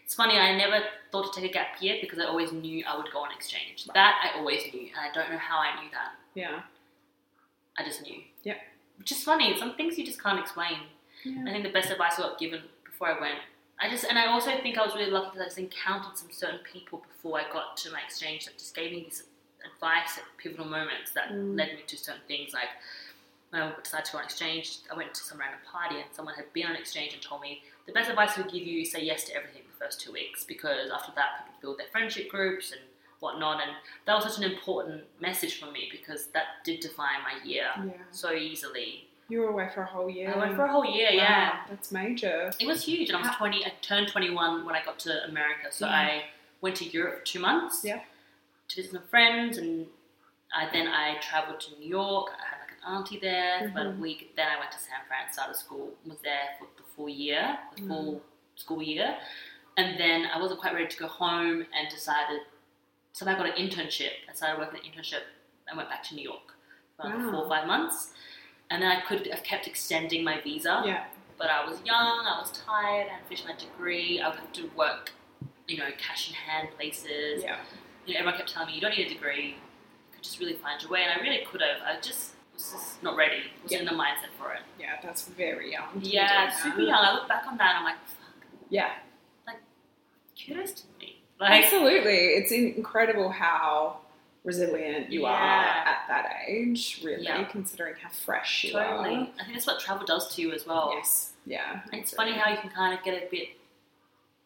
It's 0.05 0.15
funny. 0.15 0.37
I 0.39 0.57
never 0.57 0.85
thought 1.13 1.33
to 1.33 1.41
take 1.41 1.51
a 1.51 1.53
gap 1.53 1.81
year 1.81 1.99
because 2.01 2.19
I 2.19 2.25
always 2.25 2.51
knew 2.53 2.85
I 2.87 2.97
would 2.97 3.11
go 3.13 3.21
on 3.21 3.31
exchange. 3.33 3.87
Right. 3.87 3.95
That 3.95 4.21
I 4.35 4.39
always 4.39 4.63
knew, 4.73 4.89
and 4.89 4.99
I 4.99 5.13
don't 5.13 5.31
know 5.31 5.39
how 5.39 5.59
I 5.59 5.81
knew 5.81 5.91
that. 5.91 6.13
Yeah. 6.35 6.63
I 7.77 7.85
just 7.85 8.03
knew. 8.03 8.23
Yeah. 8.43 8.57
Which 8.99 9.13
is 9.13 9.23
funny. 9.23 9.57
Some 9.59 9.75
things 9.77 9.97
you 9.99 10.05
just 10.05 10.21
can't 10.23 10.39
explain. 10.41 10.79
I 11.25 11.51
think 11.53 11.63
the 11.65 11.71
best 11.71 11.91
advice 11.91 12.15
I 12.19 12.23
got 12.23 12.39
given 12.39 12.63
before 12.85 13.09
I 13.09 13.21
went. 13.21 13.39
I 13.81 13.89
just 13.89 14.05
and 14.05 14.19
I 14.19 14.27
also 14.27 14.51
think 14.63 14.77
I 14.79 14.85
was 14.85 14.95
really 14.95 15.11
lucky 15.11 15.27
because 15.33 15.41
I 15.41 15.45
just 15.47 15.59
encountered 15.59 16.17
some 16.19 16.31
certain 16.33 16.61
people 16.65 17.03
before 17.09 17.39
I 17.41 17.45
got 17.53 17.77
to 17.79 17.91
my 17.93 18.01
exchange 18.05 18.47
that 18.47 18.59
just 18.59 18.75
gave 18.75 18.91
me 18.93 19.05
this 19.09 19.25
advice 19.65 20.19
at 20.19 20.25
pivotal 20.37 20.67
moments 20.67 21.13
that 21.13 21.31
Mm. 21.31 21.57
led 21.57 21.75
me 21.75 21.83
to 21.87 21.97
certain 21.97 22.23
things. 22.27 22.53
Like 22.53 22.69
when 23.51 23.63
I 23.63 23.73
decided 23.83 24.07
to 24.07 24.13
go 24.13 24.19
on 24.19 24.25
exchange, 24.25 24.79
I 24.93 24.97
went 24.97 25.15
to 25.15 25.23
some 25.23 25.39
random 25.39 25.61
party 25.71 25.97
and 25.97 26.07
someone 26.13 26.35
had 26.35 26.53
been 26.53 26.67
on 26.67 26.77
exchange 26.77 27.13
and 27.15 27.23
told 27.23 27.41
me 27.41 27.63
the 27.87 27.93
best 27.93 28.11
advice 28.11 28.37
would 28.37 28.51
give 28.51 28.67
you 28.67 28.83
is 28.83 28.93
say 28.93 29.03
yes 29.03 29.25
to 29.25 29.35
everything. 29.37 29.63
The 29.63 29.79
the 29.79 29.85
first 29.85 30.01
two 30.01 30.13
weeks 30.13 30.43
because 30.45 30.91
after 30.91 31.13
that, 31.15 31.45
people 31.47 31.55
build 31.61 31.79
their 31.79 31.87
friendship 31.93 32.29
groups 32.29 32.73
and 32.73 32.81
whatnot. 33.21 33.61
And 33.63 33.73
that 34.07 34.15
was 34.15 34.25
such 34.25 34.45
an 34.45 34.51
important 34.53 35.05
message 35.21 35.61
for 35.61 35.71
me 35.71 35.89
because 35.91 36.27
that 36.29 36.63
did 36.65 36.81
define 36.81 37.23
my 37.23 37.43
year 37.45 37.71
Yeah. 37.77 37.93
so 38.11 38.33
easily. 38.33 39.08
You 39.29 39.41
were 39.41 39.49
away 39.49 39.69
for 39.75 39.83
a 39.83 39.87
whole 39.87 40.09
year. 40.09 40.33
I 40.35 40.39
went 40.39 40.57
for 40.57 40.65
a 40.65 40.73
whole 40.73 40.87
year, 40.87 41.09
Wow, 41.11 41.17
yeah. 41.17 41.61
That's 41.69 41.93
major. 41.93 42.51
It 42.59 42.67
was 42.67 42.85
huge, 42.85 43.11
and 43.11 43.19
I 43.19 43.21
was 43.29 43.37
20. 43.37 43.65
I 43.65 43.73
turned 43.83 44.09
21 44.09 44.65
when 44.65 44.75
I 44.75 44.83
got 44.83 44.99
to 45.01 45.25
America, 45.25 45.67
so 45.71 45.87
Yeah. 45.87 45.93
I 45.93 46.25
went 46.63 46.77
to 46.77 46.87
Europe 46.87 47.19
for 47.21 47.25
two 47.27 47.39
months 47.41 47.83
Yeah. 47.85 48.01
to 48.69 48.77
visit 48.77 48.93
some 48.93 49.07
friends, 49.09 49.59
and 49.59 49.87
I, 50.55 50.71
then 50.71 50.89
I 50.89 51.19
traveled 51.21 51.61
to 51.61 51.79
New 51.79 51.87
York. 51.89 52.31
I 52.41 52.47
had 52.49 52.61
like 52.61 52.73
an 52.83 52.95
auntie 52.95 53.19
there 53.19 53.59
for 53.61 53.67
about 53.67 53.87
a 53.87 53.91
week. 53.91 54.35
Then 54.35 54.49
I 54.49 54.59
went 54.59 54.73
to 54.73 54.79
San 54.79 55.01
Fran, 55.07 55.31
started 55.31 55.57
school, 55.57 55.95
was 56.07 56.19
there 56.21 56.57
for 56.59 56.67
the 56.79 56.83
full 56.97 57.11
year, 57.11 57.59
the 57.77 57.83
Mm. 57.83 57.89
full 57.89 58.23
school 58.57 58.83
year, 58.83 59.19
and 59.77 60.01
then 60.01 60.25
I 60.27 60.39
wasn't 60.41 60.61
quite 60.61 60.73
ready 60.73 60.89
to 60.89 60.97
go 60.97 61.07
home, 61.07 61.67
and 61.75 61.89
decided. 61.91 62.41
So 63.13 63.27
I 63.27 63.35
got 63.35 63.47
an 63.47 63.53
internship. 63.57 64.13
I 64.31 64.33
started 64.33 64.59
working 64.59 64.81
an 64.81 64.91
internship 64.91 65.23
and 65.67 65.77
went 65.77 65.91
back 65.91 66.03
to 66.05 66.15
New 66.15 66.23
York 66.23 66.55
for 66.97 67.09
Wow. 67.11 67.31
four 67.31 67.45
or 67.45 67.49
five 67.49 67.67
months. 67.67 68.15
And 68.71 68.83
then 68.83 68.91
I 68.91 69.01
could 69.01 69.27
have 69.29 69.43
kept 69.43 69.67
extending 69.67 70.23
my 70.25 70.41
visa 70.41 70.83
Yeah. 70.85 71.05
but 71.39 71.49
I 71.51 71.65
was 71.69 71.79
young, 71.85 72.27
I 72.27 72.39
was 72.41 72.51
tired, 72.53 73.07
I 73.09 73.15
had 73.15 73.25
finished 73.29 73.47
my 73.47 73.55
degree, 73.57 74.21
I 74.21 74.29
would 74.29 74.39
have 74.39 74.53
to 74.55 74.71
work, 74.77 75.13
you 75.67 75.79
know, 75.79 75.89
cash 75.99 76.29
in 76.29 76.35
hand 76.35 76.69
places. 76.77 77.43
Yeah. 77.43 77.57
You 78.07 78.15
know, 78.15 78.21
everyone 78.21 78.37
kept 78.39 78.53
telling 78.53 78.69
me, 78.69 78.75
you 78.75 78.81
don't 78.81 78.97
need 78.97 79.07
a 79.07 79.09
degree, 79.15 79.47
you 79.49 80.13
could 80.13 80.23
just 80.23 80.39
really 80.39 80.55
find 80.55 80.81
your 80.83 80.91
way, 80.91 81.03
and 81.03 81.19
I 81.19 81.23
really 81.23 81.45
could 81.51 81.61
have. 81.63 81.81
I 81.83 82.01
just 82.01 82.33
was 82.55 82.73
just 82.73 83.03
not 83.03 83.17
ready, 83.17 83.43
wasn't 83.63 83.83
in 83.83 83.87
the 83.87 83.93
mindset 83.93 84.33
for 84.39 84.53
it. 84.53 84.61
Yeah. 84.79 84.97
That's 85.03 85.29
very 85.29 85.73
young. 85.73 85.89
Yeah, 86.01 86.51
super 86.51 86.81
young. 86.81 87.05
I 87.05 87.15
look 87.15 87.29
back 87.29 87.45
on 87.47 87.57
that 87.59 87.71
and 87.71 87.79
I'm 87.79 87.85
like, 87.85 87.97
fuck, 88.07 88.47
Yeah. 88.69 88.91
Like, 89.47 89.61
kudos 90.45 90.73
to 90.73 90.83
me. 91.01 91.23
Like, 91.41 91.65
Absolutely. 91.65 92.17
It's 92.35 92.51
incredible 92.53 93.31
how 93.31 93.99
resilient 94.45 95.11
you 95.11 95.27
are 95.27 95.35
at 95.35 96.07
that 96.09 96.27
age, 96.47 97.01
really, 97.05 97.25
Yeah. 97.25 97.45
considering 97.45 97.97
how 97.97 98.09
fresh 98.09 98.65
you 98.65 98.73
totally. 98.73 99.17
are. 99.17 99.29
I 99.39 99.45
think 99.45 99.55
that's 99.55 99.67
what 99.67 99.81
travel 99.81 100.07
does 100.07 100.35
to 100.37 100.43
you 100.43 100.53
as 100.53 100.67
well. 100.67 100.93
Yes. 100.95 101.33
Yeah. 101.45 101.83
And 101.93 102.01
It's 102.03 102.15
funny 102.15 102.33
how 102.33 102.51
you 102.51 102.59
can 102.59 102.71
kind 102.71 102.97
of 102.97 103.05
get 103.05 103.23
a 103.23 103.29
bit 103.31 103.49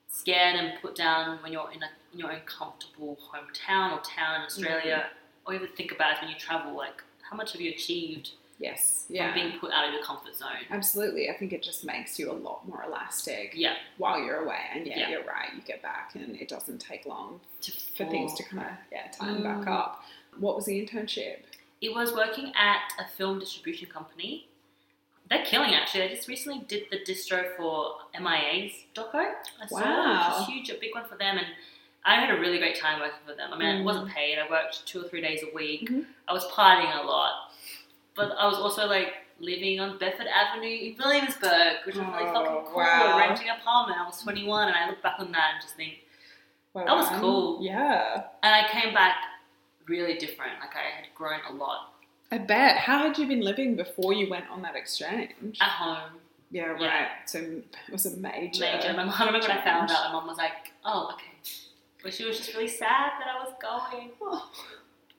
scared 0.08 0.56
and 0.56 0.80
put 0.80 0.94
down 0.94 1.42
when 1.42 1.52
you're 1.52 1.70
in, 1.72 1.82
a, 1.82 1.90
in 2.12 2.18
your 2.18 2.32
own 2.32 2.40
comfortable 2.46 3.18
hometown 3.32 3.92
or 3.92 4.00
town 4.00 4.36
in 4.36 4.40
mm-hmm. 4.40 4.46
Australia, 4.46 5.06
or 5.46 5.54
even 5.54 5.68
think 5.68 5.92
about 5.92 6.14
it 6.14 6.20
when 6.20 6.30
you 6.30 6.36
travel. 6.36 6.76
Like, 6.76 7.02
how 7.28 7.36
much 7.36 7.52
have 7.52 7.60
you 7.60 7.70
achieved 7.70 8.32
Yes. 8.62 9.06
Yeah. 9.08 9.34
being 9.34 9.58
put 9.58 9.72
out 9.72 9.86
of 9.88 9.92
your 9.92 10.02
comfort 10.02 10.36
zone? 10.36 10.48
Absolutely. 10.70 11.28
I 11.28 11.34
think 11.36 11.52
it 11.52 11.62
just 11.62 11.84
makes 11.84 12.18
you 12.18 12.30
a 12.30 12.32
lot 12.32 12.66
more 12.66 12.82
elastic 12.86 13.52
Yeah, 13.54 13.74
while 13.98 14.20
you're 14.22 14.44
away. 14.44 14.60
And 14.72 14.86
yeah, 14.86 14.98
Yeah. 15.00 15.08
you're 15.10 15.24
right. 15.24 15.48
You 15.54 15.60
get 15.62 15.82
back 15.82 16.14
and 16.14 16.36
it 16.40 16.48
doesn't 16.48 16.78
take 16.78 17.04
long 17.04 17.40
to 17.62 17.72
for 17.96 18.04
things 18.06 18.34
to 18.34 18.42
kind 18.44 18.62
of 18.62 18.72
yeah 18.92 19.10
tighten 19.10 19.42
Mm. 19.42 19.64
back 19.64 19.66
up. 19.66 20.04
What 20.38 20.54
was 20.56 20.66
the 20.66 20.80
internship? 20.86 21.38
It 21.80 21.92
was 21.92 22.12
working 22.12 22.52
at 22.56 22.92
a 22.98 23.06
film 23.08 23.40
distribution 23.40 23.88
company. 23.88 24.46
They're 25.28 25.44
killing 25.44 25.74
actually. 25.74 26.04
I 26.04 26.08
just 26.08 26.28
recently 26.28 26.60
did 26.60 26.84
the 26.90 26.98
distro 26.98 27.56
for 27.56 27.96
MIA's 28.18 28.72
doco. 28.94 29.34
I 29.60 29.66
saw 29.66 29.80
Wow. 29.80 30.40
is 30.40 30.46
huge, 30.46 30.70
a 30.70 30.74
big 30.74 30.94
one 30.94 31.04
for 31.06 31.16
them, 31.16 31.38
and 31.38 31.46
I 32.04 32.16
had 32.16 32.30
a 32.34 32.38
really 32.38 32.58
great 32.58 32.76
time 32.78 33.00
working 33.00 33.20
for 33.26 33.34
them. 33.34 33.52
I 33.52 33.56
mean, 33.58 33.68
Mm. 33.76 33.80
it 33.80 33.84
wasn't 33.84 34.08
paid. 34.08 34.38
I 34.38 34.48
worked 34.48 34.86
two 34.86 35.00
or 35.04 35.08
three 35.08 35.20
days 35.20 35.42
a 35.42 35.50
week. 35.54 35.88
Mhm. 35.88 36.06
I 36.28 36.32
was 36.32 36.44
partying 36.50 36.94
a 37.00 37.02
lot, 37.06 37.51
but 38.14 38.32
I 38.38 38.46
was 38.46 38.56
also 38.58 38.86
like 38.86 39.14
living 39.40 39.80
on 39.80 39.98
Bedford 39.98 40.26
Avenue 40.28 40.68
in 40.68 40.96
Williamsburg, 40.98 41.78
which 41.86 41.96
was 41.96 42.04
really 42.06 42.24
Oh, 42.28 42.32
fucking 42.34 42.64
cool. 42.66 42.76
wow. 42.76 43.18
Renting 43.18 43.48
an 43.48 43.56
apartment. 43.60 44.00
I 44.00 44.06
was 44.06 44.20
21, 44.22 44.68
and 44.68 44.76
I 44.76 44.88
look 44.88 45.02
back 45.02 45.16
on 45.18 45.32
that 45.32 45.50
and 45.54 45.62
just 45.62 45.74
think, 45.76 45.94
Well 46.74 46.84
That 46.86 46.94
was 46.96 47.08
cool. 47.20 47.58
Yeah. 47.62 48.22
and 48.42 48.54
I 48.54 48.68
came 48.70 48.94
back 48.94 49.16
really 49.88 50.16
different. 50.18 50.52
Like 50.60 50.76
I 50.76 50.96
had 50.96 51.06
grown 51.14 51.40
a 51.50 51.54
lot 51.54 51.88
I 52.30 52.38
bet. 52.38 52.76
How 52.78 52.98
had 53.06 53.18
you 53.18 53.26
been 53.28 53.40
living 53.42 53.76
before 53.76 54.14
you 54.14 54.30
went 54.30 54.48
on 54.48 54.62
that 54.62 54.74
exchange? 54.74 55.58
at 55.60 55.68
home. 55.68 56.12
yeah, 56.50 56.64
right. 56.66 56.80
yeah. 56.80 57.08
So 57.26 57.38
it 57.40 57.64
was 57.92 58.06
a 58.06 58.16
major. 58.16 58.60
major. 58.62 58.92
My 58.94 59.04
mom, 59.04 59.14
I 59.18 59.26
remember 59.26 59.48
when 59.48 59.58
I 59.58 59.62
found 59.64 59.90
out, 59.90 60.06
my 60.06 60.12
mom 60.12 60.26
was 60.28 60.38
like, 60.38 60.72
"Oh, 60.82 61.10
okay," 61.12 61.52
but 62.02 62.14
she 62.14 62.24
was 62.24 62.38
just 62.38 62.54
really 62.54 62.68
sad 62.68 63.10
that 63.18 63.28
I 63.28 63.44
was 63.44 63.52
going. 63.60 64.12
Oh, 64.22 64.50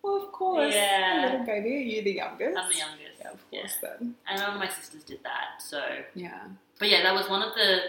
well, 0.04 0.18
of 0.24 0.32
course. 0.32 0.74
Yeah. 0.74 1.30
Little 1.32 1.46
baby, 1.46 1.76
are 1.76 1.80
you 1.80 2.02
the 2.04 2.12
youngest? 2.12 2.58
I'm 2.58 2.70
the 2.70 2.76
youngest, 2.78 3.18
Yeah, 3.22 3.32
of 3.32 3.40
yeah. 3.52 3.60
course 3.62 3.78
then. 3.82 4.16
and 4.28 4.40
none 4.40 4.54
of 4.54 4.60
my 4.60 4.68
sisters 4.70 5.04
did 5.04 5.24
that. 5.24 5.62
So, 5.62 5.82
Yeah. 6.14 6.42
but 6.80 6.90
yeah, 6.90 7.02
that 7.04 7.14
was 7.14 7.30
one 7.30 7.42
of 7.42 7.56
the. 7.56 7.80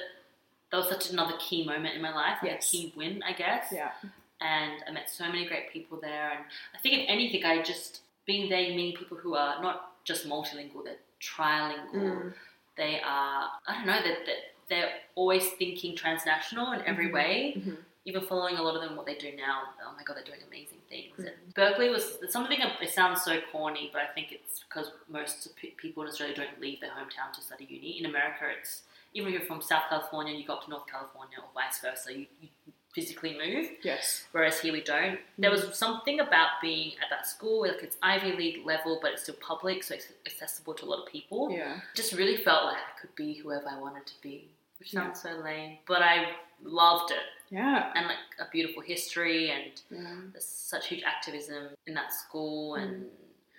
That 0.70 0.78
was 0.78 0.88
such 0.88 1.10
another 1.10 1.34
key 1.38 1.64
moment 1.64 1.94
in 1.94 2.02
my 2.02 2.12
life, 2.12 2.38
like 2.42 2.50
Yes. 2.52 2.68
a 2.68 2.70
key 2.72 2.92
win, 2.96 3.22
I 3.22 3.32
guess. 3.32 3.66
Yeah. 3.70 3.92
And 4.40 4.82
I 4.88 4.90
met 4.90 5.08
so 5.10 5.24
many 5.26 5.46
great 5.46 5.70
people 5.70 5.98
there, 6.00 6.30
and 6.30 6.44
I 6.74 6.78
think 6.78 6.94
if 7.02 7.04
anything, 7.08 7.44
I 7.44 7.62
just 7.62 8.00
being 8.26 8.48
there, 8.48 8.60
meeting 8.74 8.96
people 8.96 9.16
who 9.16 9.34
are 9.36 9.60
not 9.62 10.02
just 10.04 10.26
multilingual, 10.26 10.82
they're 10.84 10.96
trilingual. 11.20 11.94
Mm. 11.94 12.34
They 12.76 13.00
are, 13.00 13.50
I 13.68 13.74
don't 13.74 13.86
know, 13.86 14.02
that 14.02 14.26
they're, 14.26 14.36
they're 14.68 14.92
always 15.14 15.48
thinking 15.52 15.94
transnational 15.94 16.72
in 16.72 16.82
every 16.82 17.08
Mhm. 17.08 17.12
way. 17.12 17.54
Mhm. 17.56 17.76
Even 18.06 18.22
following 18.26 18.56
a 18.56 18.62
lot 18.62 18.74
of 18.76 18.82
them, 18.82 18.96
what 18.96 19.06
they 19.06 19.14
do 19.14 19.32
now, 19.36 19.62
oh 19.84 19.92
my 19.96 20.02
god, 20.04 20.16
they're 20.16 20.24
doing 20.24 20.40
amazing 20.46 20.78
things. 20.88 21.14
Mm. 21.18 21.28
And 21.44 21.54
Berkeley 21.54 21.88
was 21.88 22.18
something. 22.28 22.58
It 22.60 22.90
sounds 22.90 23.22
so 23.22 23.38
corny, 23.50 23.90
but 23.92 24.02
I 24.02 24.06
think 24.14 24.30
it's 24.32 24.62
because 24.68 24.92
most 25.08 25.48
people 25.76 26.02
in 26.02 26.08
Australia 26.10 26.36
don't 26.36 26.60
leave 26.60 26.80
their 26.80 26.90
hometown 26.90 27.32
to 27.34 27.40
study 27.40 27.66
uni. 27.68 27.98
In 28.00 28.06
America, 28.06 28.44
it's 28.58 28.82
even 29.14 29.32
if 29.32 29.38
you're 29.38 29.46
from 29.46 29.62
South 29.62 29.84
California 29.88 30.32
and 30.32 30.40
you 30.40 30.46
go 30.46 30.54
up 30.54 30.64
to 30.64 30.70
North 30.70 30.86
California, 30.86 31.36
or 31.38 31.48
vice 31.54 31.80
versa, 31.80 32.12
you, 32.12 32.26
you 32.42 32.48
physically 32.94 33.36
move. 33.38 33.68
Yes. 33.82 34.24
Whereas 34.32 34.60
here 34.60 34.72
we 34.72 34.82
don't. 34.82 35.18
There 35.38 35.50
was 35.50 35.76
something 35.76 36.20
about 36.20 36.48
being 36.60 36.92
at 37.02 37.08
that 37.10 37.26
school, 37.26 37.62
like 37.62 37.82
it's 37.82 37.96
Ivy 38.02 38.32
League 38.32 38.66
level, 38.66 38.98
but 39.00 39.12
it's 39.12 39.22
still 39.22 39.36
public, 39.40 39.82
so 39.82 39.94
it's 39.94 40.08
accessible 40.26 40.74
to 40.74 40.84
a 40.84 40.86
lot 40.86 41.00
of 41.04 41.06
people 41.10 41.50
Yeah. 41.50 41.80
just 41.94 42.12
really 42.12 42.36
felt 42.36 42.64
like 42.66 42.76
I 42.76 43.00
could 43.00 43.14
be 43.14 43.34
whoever 43.34 43.66
I 43.68 43.78
wanted 43.80 44.06
to 44.06 44.14
be, 44.22 44.48
which 44.84 44.92
Yeah. 44.92 45.04
sounds 45.04 45.22
so 45.22 45.30
lame, 45.42 45.78
but 45.86 46.02
I 46.02 46.32
loved 46.62 47.10
it 47.10 47.22
Yeah. 47.50 47.90
and 47.96 48.06
like 48.06 48.18
a 48.38 48.50
beautiful 48.52 48.82
history 48.82 49.50
and 49.50 49.80
Yeah. 49.90 50.16
there's 50.32 50.44
such 50.44 50.88
huge 50.88 51.02
activism 51.04 51.70
in 51.86 51.94
that 51.94 52.12
school 52.12 52.74
mm. 52.74 52.82
and 52.82 53.10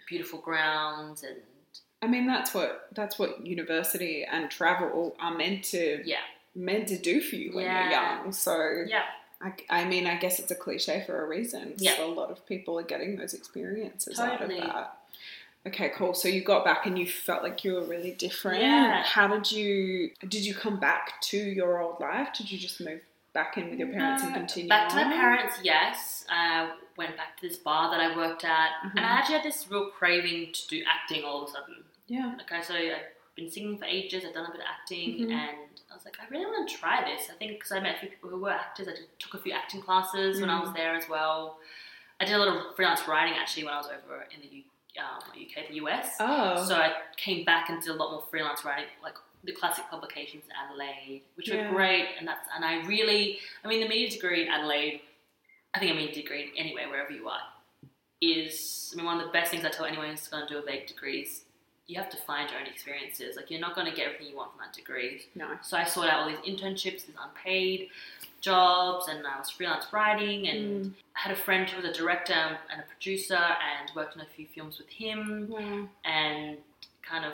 beautiful 0.07 0.39
grounds 0.39 1.23
and 1.23 1.41
I 2.03 2.07
mean 2.07 2.27
that's 2.27 2.53
what 2.53 2.89
that's 2.91 3.17
what 3.17 3.43
university 3.45 4.23
and 4.23 4.51
travel 4.51 5.15
are 5.19 5.33
meant 5.35 5.63
to 5.65 6.03
yeah 6.05 6.21
meant 6.53 6.87
to 6.89 6.97
do 6.97 7.21
for 7.21 7.35
you 7.37 7.55
when 7.55 7.65
Yeah. 7.65 7.81
you're 7.81 7.91
young. 7.91 8.31
So 8.31 8.83
yeah 8.87 9.05
I, 9.41 9.53
I 9.69 9.85
mean, 9.85 10.07
I 10.07 10.15
guess 10.15 10.39
it's 10.39 10.49
a 10.51 10.55
cliche 10.55 11.03
for 11.05 11.21
a 11.21 11.27
reason. 11.27 11.73
Yeah. 11.77 11.97
So 11.97 12.05
a 12.09 12.13
lot 12.13 12.31
of 12.31 12.45
people 12.47 12.79
are 12.79 12.83
getting 12.83 13.17
those 13.17 13.33
experiences 13.33 14.15
Totally. 14.17 14.61
out 14.61 14.67
of 14.69 14.73
that. 14.73 14.97
Okay, 15.67 15.89
cool. 15.95 16.13
So 16.13 16.27
you 16.27 16.43
got 16.43 16.63
back 16.63 16.85
and 16.85 16.97
you 16.97 17.07
felt 17.07 17.41
like 17.43 17.63
you 17.63 17.73
were 17.73 17.83
really 17.85 18.11
different. 18.11 18.61
Yeah. 18.61 19.03
How 19.03 19.27
did 19.27 19.51
you 19.51 20.11
did 20.21 20.45
you 20.45 20.53
come 20.53 20.79
back 20.79 21.19
to 21.23 21.37
your 21.37 21.81
old 21.81 21.99
life? 21.99 22.29
Did 22.37 22.51
you 22.51 22.57
just 22.59 22.79
move 22.79 23.01
back 23.33 23.57
in 23.57 23.69
with 23.69 23.79
your 23.79 23.89
parents 23.89 24.23
and 24.23 24.31
Uh, 24.33 24.37
continue? 24.37 24.69
back 24.69 24.87
to 24.89 24.95
my 24.95 25.03
parents 25.11 25.55
yes 25.61 26.25
I 26.29 26.71
went 26.95 27.17
back 27.17 27.35
to 27.41 27.47
this 27.49 27.57
bar 27.57 27.91
that 27.91 27.99
I 27.99 28.15
worked 28.15 28.45
at 28.45 28.69
and 28.83 28.91
Mhm. 28.93 28.99
I 28.99 29.03
actually 29.03 29.35
had 29.35 29.43
this 29.43 29.67
real 29.69 29.89
craving 29.89 30.53
to 30.53 30.67
do 30.69 30.85
acting 30.87 31.25
all 31.25 31.43
of 31.43 31.49
a 31.49 31.51
sudden 31.51 31.83
Yeah. 32.07 32.37
Okay, 32.43 32.61
so 32.61 32.75
I've 32.75 33.01
been 33.35 33.49
singing 33.51 33.77
for 33.77 33.83
ages. 33.85 34.23
I've 34.23 34.33
done 34.35 34.45
a 34.45 34.51
bit 34.51 34.61
of 34.61 34.67
acting, 34.67 35.17
Mhm. 35.27 35.31
and 35.33 35.57
I 35.91 35.93
was 35.95 36.05
like, 36.05 36.17
I 36.21 36.25
really 36.29 36.45
want 36.45 36.69
to 36.69 36.77
try 36.77 37.03
this. 37.03 37.29
I 37.31 37.33
think 37.33 37.51
because 37.53 37.71
I 37.73 37.79
met 37.79 37.95
a 37.95 37.99
few 37.99 38.09
people 38.09 38.29
who 38.29 38.37
were 38.39 38.51
actors. 38.51 38.87
I 38.87 38.93
took 39.19 39.33
a 39.33 39.39
few 39.39 39.51
acting 39.53 39.81
classes 39.81 40.39
when 40.39 40.49
I 40.51 40.59
was 40.61 40.71
there 40.73 40.93
as 40.93 41.09
well. 41.09 41.59
I 42.21 42.25
did 42.25 42.35
a 42.35 42.37
lot 42.37 42.47
of 42.47 42.75
freelance 42.75 43.05
writing 43.07 43.33
actually 43.37 43.63
when 43.65 43.73
I 43.73 43.77
was 43.77 43.87
over 43.87 44.27
in 44.33 44.39
the 44.39 44.47
U, 44.47 44.63
um, 44.99 45.21
UK, 45.31 45.69
the 45.69 45.75
US. 45.85 46.15
Oh. 46.19 46.65
So 46.67 46.75
I 46.75 46.93
came 47.17 47.45
back 47.45 47.69
and 47.69 47.81
did 47.81 47.89
a 47.89 47.93
lot 47.93 48.11
more 48.11 48.23
freelance 48.29 48.63
writing, 48.65 48.85
like 49.03 49.15
the 49.43 49.51
classic 49.51 49.85
publications 49.89 50.43
in 50.45 50.51
Adelaide, 50.55 51.21
which 51.35 51.49
Yeah. 51.49 51.67
were 51.69 51.75
great. 51.75 52.07
And 52.17 52.27
that's 52.27 52.47
and 52.55 52.63
I 52.65 52.85
really, 52.87 53.39
I 53.63 53.67
mean, 53.67 53.81
the 53.81 53.87
media 53.87 54.09
degree 54.09 54.43
in 54.43 54.47
Adelaide, 54.49 55.01
I 55.73 55.79
think 55.79 55.91
a 55.91 55.95
media 55.95 56.15
degree 56.15 56.51
anywhere 56.57 56.89
wherever 56.89 57.11
you 57.11 57.27
are, 57.27 57.41
is 58.21 58.91
I 58.93 58.97
mean 58.97 59.05
one 59.05 59.19
of 59.19 59.25
the 59.25 59.31
best 59.31 59.51
things 59.51 59.65
I 59.65 59.69
tell 59.69 59.85
anyone 59.85 60.09
who's 60.09 60.27
going 60.27 60.47
to 60.47 60.53
do 60.53 60.59
a 60.59 60.63
vague 60.63 60.87
degree 60.87 61.21
is 61.21 61.41
you 61.87 61.95
have 61.99 62.09
to 62.09 62.17
find 62.17 62.49
your 62.49 62.59
own 62.59 62.65
experiences. 62.67 63.35
Like 63.35 63.51
you're 63.51 63.59
not 63.59 63.75
going 63.75 63.89
to 63.89 63.95
get 63.95 64.07
everything 64.07 64.27
you 64.29 64.35
want 64.37 64.51
from 64.51 64.61
that 64.61 64.73
degree. 64.73 65.21
no. 65.35 65.47
So 65.61 65.77
I 65.77 65.83
sought 65.83 66.09
out 66.09 66.21
all 66.23 66.29
these 66.29 66.39
internships, 66.39 67.05
these 67.05 67.15
unpaid 67.23 67.89
jobs, 68.41 69.07
and 69.07 69.25
I 69.25 69.37
was 69.39 69.49
freelance 69.49 69.85
writing. 69.93 70.47
And 70.47 70.85
Mm. 70.85 70.93
I 71.15 71.19
had 71.19 71.31
a 71.31 71.35
friend 71.39 71.69
who 71.69 71.81
was 71.81 71.85
a 71.85 71.93
director 71.93 72.33
and 72.71 72.81
a 72.81 72.83
producer, 72.83 73.35
and 73.35 73.91
worked 73.95 74.15
on 74.17 74.21
a 74.21 74.25
few 74.35 74.47
films 74.47 74.77
with 74.79 74.89
him 74.89 75.47
Wow. 75.49 75.87
and 76.03 76.57
kind 77.03 77.25
of 77.25 77.33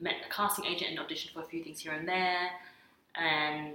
met 0.00 0.14
a 0.26 0.32
casting 0.32 0.64
agent 0.64 0.90
and 0.90 0.98
auditioned 0.98 1.32
for 1.32 1.40
a 1.42 1.46
few 1.46 1.62
things 1.62 1.80
here 1.80 1.92
and 1.92 2.08
there, 2.08 2.50
and 3.16 3.74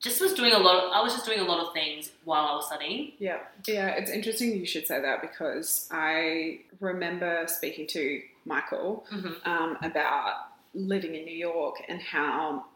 just 0.00 0.20
was 0.20 0.32
doing 0.34 0.52
a 0.52 0.58
lot. 0.58 0.84
Of, 0.84 0.92
I 0.92 1.02
was 1.02 1.12
just 1.14 1.26
doing 1.26 1.40
a 1.40 1.44
lot 1.44 1.66
of 1.66 1.72
things 1.74 2.10
while 2.24 2.46
I 2.46 2.54
was 2.54 2.66
studying. 2.66 3.12
Yeah. 3.18 3.38
Yeah, 3.66 3.88
it's 3.88 4.10
interesting 4.10 4.56
you 4.56 4.66
should 4.66 4.86
say 4.86 5.00
that 5.00 5.20
because 5.20 5.88
I 5.90 6.60
remember 6.80 7.44
speaking 7.48 7.86
to 7.88 8.22
Michael 8.46 9.04
Mhm. 9.12 9.46
um, 9.46 9.78
about 9.82 10.48
living 10.74 11.14
in 11.14 11.24
New 11.24 11.36
York 11.36 11.82
and 11.88 12.00
how 12.00 12.66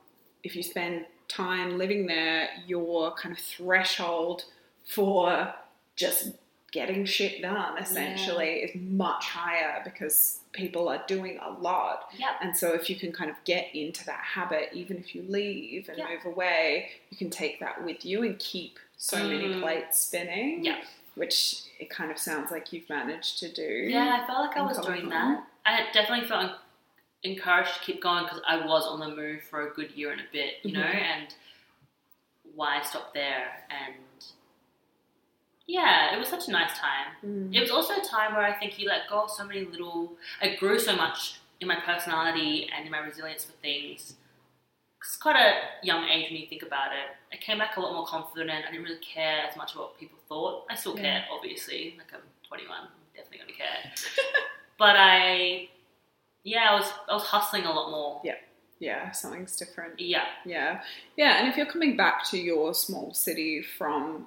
if 0.42 0.56
you 0.56 0.62
spend 0.62 1.06
time 1.28 1.78
living 1.78 2.06
there, 2.06 2.48
your 2.66 3.12
kind 3.14 3.32
of 3.36 3.38
threshold 3.42 4.44
for 4.86 5.54
just 5.96 6.32
getting 6.72 7.04
shit 7.04 7.42
done 7.42 7.76
essentially 7.78 8.60
is 8.60 8.70
much 8.76 9.24
higher 9.26 9.82
because 9.84 10.40
people 10.52 10.88
are 10.88 11.02
doing 11.08 11.36
a 11.42 11.50
lot. 11.50 12.08
Yep. 12.16 12.30
And 12.40 12.56
so 12.56 12.72
if 12.74 12.88
you 12.88 12.96
can 12.96 13.12
kind 13.12 13.28
of 13.28 13.36
get 13.44 13.74
into 13.74 14.04
that 14.06 14.20
habit, 14.20 14.70
even 14.72 14.96
if 14.96 15.14
you 15.14 15.22
leave 15.22 15.88
and 15.88 15.98
Yeah. 15.98 16.08
move 16.08 16.24
away, 16.24 16.90
you 17.10 17.16
can 17.16 17.28
take 17.28 17.58
that 17.60 17.84
with 17.84 18.04
you 18.04 18.22
and 18.22 18.38
keep 18.38 18.78
so 18.96 19.18
many 19.18 19.46
Mm. 19.54 19.60
plates 19.60 20.00
spinning. 20.00 20.64
Yeah. 20.64 20.80
Which 21.16 21.62
it 21.80 21.90
kind 21.90 22.10
of 22.12 22.18
sounds 22.18 22.50
like 22.52 22.72
you've 22.72 22.88
managed 22.88 23.38
to 23.40 23.52
do. 23.52 23.62
Yeah, 23.90 24.20
I 24.22 24.26
felt 24.26 24.46
like 24.48 24.56
I 24.56 24.62
was 24.62 24.78
doing 24.78 25.08
that. 25.08 25.44
I 25.66 25.86
definitely 25.92 26.26
felt 26.28 26.52
encouraged 27.22 27.74
to 27.74 27.80
keep 27.80 28.02
going 28.02 28.24
because 28.24 28.40
I 28.46 28.64
was 28.64 28.84
on 28.86 29.00
the 29.00 29.14
move 29.14 29.42
for 29.42 29.68
a 29.68 29.74
good 29.74 29.90
year 29.92 30.10
and 30.12 30.20
a 30.20 30.24
bit, 30.32 30.54
you 30.62 30.72
know, 30.72 30.80
Mhm. 30.82 30.94
and 30.94 31.34
why 32.54 32.80
stop 32.82 33.12
there? 33.14 33.66
And 33.70 33.94
yeah, 35.66 36.14
it 36.14 36.18
was 36.18 36.28
such 36.28 36.48
a 36.48 36.50
nice 36.50 36.76
time. 36.78 37.14
Mm. 37.24 37.54
It 37.54 37.60
was 37.60 37.70
also 37.70 37.94
a 37.96 38.04
time 38.04 38.34
where 38.34 38.44
I 38.44 38.52
think 38.58 38.78
you 38.78 38.88
let 38.88 39.08
go 39.08 39.22
of 39.24 39.30
so 39.30 39.44
many 39.44 39.64
little. 39.64 40.16
I 40.40 40.56
grew 40.56 40.78
so 40.78 40.96
much 40.96 41.38
in 41.60 41.68
my 41.68 41.76
personality 41.80 42.68
and 42.74 42.86
in 42.86 42.90
my 42.90 42.98
resilience 42.98 43.44
for 43.44 43.52
things. 43.52 44.16
It's 45.02 45.16
quite 45.16 45.36
a 45.36 45.86
young 45.86 46.08
age 46.08 46.30
when 46.30 46.40
you 46.40 46.46
think 46.46 46.62
about 46.62 46.92
it. 46.92 47.16
I 47.32 47.36
came 47.36 47.58
back 47.58 47.76
a 47.76 47.80
lot 47.80 47.92
more 47.94 48.06
confident. 48.06 48.50
I 48.66 48.70
didn't 48.70 48.84
really 48.84 48.98
care 48.98 49.46
as 49.46 49.56
much 49.56 49.72
about 49.74 49.90
what 49.90 49.98
people 50.00 50.18
thought. 50.28 50.66
I 50.68 50.74
still 50.74 50.96
Yeah. 50.96 51.02
care, 51.20 51.28
obviously. 51.30 51.94
Like 51.96 52.12
I'm 52.12 52.22
21, 52.48 52.80
I'm 52.80 52.88
definitely 53.14 53.38
going 53.38 53.52
to 53.52 53.56
care. 53.56 53.92
but 54.80 54.96
I, 54.96 55.68
yeah, 56.42 56.70
I 56.70 56.74
was 56.80 56.88
I 57.08 57.14
was 57.14 57.22
hustling 57.24 57.64
a 57.66 57.72
lot 57.72 57.90
more. 57.90 58.20
Yeah, 58.24 58.38
Yeah, 58.80 59.10
something's 59.12 59.54
different. 59.56 60.00
Yeah, 60.00 60.24
Yeah. 60.44 60.80
Yeah, 61.16 61.38
and 61.38 61.48
if 61.48 61.56
you're 61.56 61.66
coming 61.74 61.96
back 61.96 62.24
to 62.30 62.38
your 62.38 62.74
small 62.74 63.12
city 63.14 63.62
from 63.78 64.26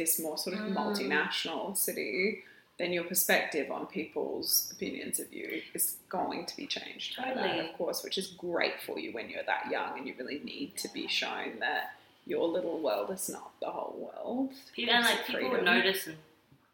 this 0.00 0.18
more 0.24 0.36
sort 0.38 0.56
of 0.56 0.62
Mm. 0.62 0.74
multinational 0.74 1.76
city, 1.76 2.42
then 2.78 2.92
your 2.92 3.04
perspective 3.04 3.70
on 3.70 3.86
people's 3.86 4.72
opinions 4.74 5.20
of 5.20 5.28
you 5.32 5.62
is 5.74 5.96
going 6.08 6.44
to 6.46 6.56
be 6.56 6.66
changed 6.66 7.16
by 7.16 7.24
that, 7.34 7.34
Totally. 7.34 7.68
of 7.68 7.72
course, 7.78 8.02
which 8.02 8.18
is 8.18 8.26
great 8.48 8.76
for 8.86 8.98
you 8.98 9.12
when 9.12 9.28
you're 9.30 9.44
that 9.54 9.70
young 9.70 9.96
and 9.98 10.06
you 10.08 10.14
really 10.18 10.40
need 10.52 10.76
to 10.78 10.88
be 10.98 11.06
shown 11.06 11.50
that 11.60 11.84
your 12.26 12.48
little 12.48 12.78
world 12.80 13.10
is 13.10 13.28
not 13.28 13.52
the 13.60 13.70
whole 13.70 13.96
world. 14.08 14.50
people, 14.74 14.94
and 14.94 15.04
like 15.04 15.24
people 15.26 15.50
would 15.50 15.64
notice 15.64 16.06
and 16.08 16.16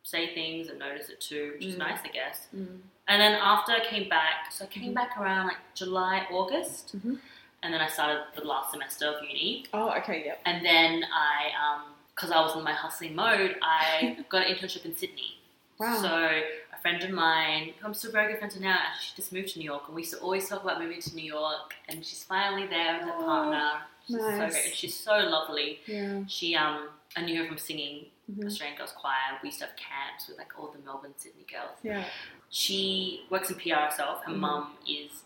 say 0.03 0.33
things 0.35 0.69
and 0.71 0.79
notice 0.79 1.09
it 1.11 1.21
too, 1.21 1.53
which 1.55 1.67
is 1.67 1.75
Mm. 1.75 1.79
nice, 1.87 2.01
I 2.05 2.09
guess. 2.09 2.39
Mm. 2.57 2.81
And 3.11 3.21
then 3.21 3.33
after 3.35 3.73
I 3.73 3.81
came 3.85 4.09
back, 4.09 4.53
so 4.53 4.65
I 4.65 4.69
came 4.69 4.93
Mhm. 4.93 4.95
back 4.95 5.19
around 5.19 5.49
like 5.49 5.57
July, 5.75 6.27
August, 6.31 6.97
Mhm. 6.97 7.19
and 7.63 7.75
then 7.75 7.81
I 7.81 7.89
started 7.89 8.21
the 8.37 8.45
last 8.45 8.71
semester 8.71 9.07
of 9.13 9.17
uni. 9.25 9.67
Oh, 9.75 9.91
okay, 9.99 10.25
yep. 10.27 10.41
And 10.47 10.65
then 10.65 11.05
I, 11.13 11.39
um, 11.63 11.83
because 12.15 12.31
I 12.31 12.41
was 12.41 12.55
in 12.57 12.63
my 12.63 12.73
hustling 12.73 13.15
mode, 13.17 13.59
I 13.63 14.25
got 14.29 14.47
an 14.47 14.55
internship 14.55 14.85
in 14.85 14.97
Sydney. 14.97 15.39
Wow. 15.79 15.97
So 16.05 16.43
a 16.73 16.77
friend 16.83 17.03
of 17.03 17.11
mine, 17.11 17.75
who 17.79 17.87
I'm 17.87 17.95
still 17.95 18.13
very 18.13 18.29
good 18.31 18.39
friends 18.39 18.55
with 18.55 18.63
now, 18.63 18.79
actually 18.87 19.07
she 19.09 19.17
just 19.17 19.33
moved 19.33 19.49
to 19.55 19.59
New 19.59 19.65
York, 19.65 19.85
and 19.89 19.95
we 19.97 20.03
used 20.03 20.15
to 20.15 20.21
always 20.21 20.49
talk 20.49 20.63
about 20.63 20.79
moving 20.81 21.01
to 21.03 21.15
New 21.17 21.25
York. 21.39 21.75
And 21.89 22.07
she's 22.07 22.23
finally 22.23 22.67
there 22.69 22.93
with 22.99 23.07
her 23.09 23.15
Oh, 23.19 23.25
partner. 23.25 23.69
She's 24.07 24.17
so 24.17 24.31
nice. 24.39 24.53
great. 24.53 24.67
And 24.67 24.75
she's 24.75 24.97
so 25.09 25.17
lovely. 25.19 25.81
yeah. 25.87 26.21
She, 26.29 26.55
um, 26.55 26.91
I 27.17 27.23
knew 27.23 27.43
her 27.43 27.49
from 27.49 27.59
singing 27.59 28.11
Mhm. 28.31 28.47
Australian 28.47 28.79
Girls 28.79 28.93
Choir. 28.93 29.39
We 29.43 29.49
used 29.49 29.59
to 29.61 29.67
have 29.67 29.77
camps 29.77 30.29
with 30.29 30.39
like 30.39 30.57
all 30.59 30.69
the 30.69 30.79
Melbourne, 30.79 31.15
Sydney 31.17 31.45
girls. 31.45 31.77
Yeah. 31.83 32.09
She 32.51 33.27
works 33.31 33.51
in 33.51 33.57
PR 33.57 33.87
herself. 33.87 34.23
Her 34.25 34.33
Mhm. 34.33 34.37
mum 34.39 34.79
is 34.87 35.25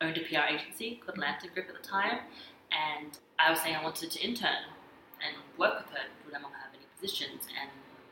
owned 0.00 0.16
a 0.16 0.20
PR 0.24 0.46
agency 0.46 0.96
called 0.96 1.18
Lantern 1.18 1.52
Group 1.52 1.68
at 1.68 1.74
the 1.74 1.82
time, 1.88 2.20
and 2.70 3.18
I 3.38 3.50
was 3.50 3.60
saying 3.60 3.74
I 3.76 3.82
wanted 3.82 4.10
to 4.12 4.20
intern 4.20 4.64
and 5.20 5.36
work 5.56 5.78
with 5.86 5.96
her. 5.96 6.06
Would 6.24 6.32
my 6.32 6.38
mum 6.38 6.52
have 6.52 6.72
any 6.74 6.84
positions? 6.98 7.48
And 7.58 7.70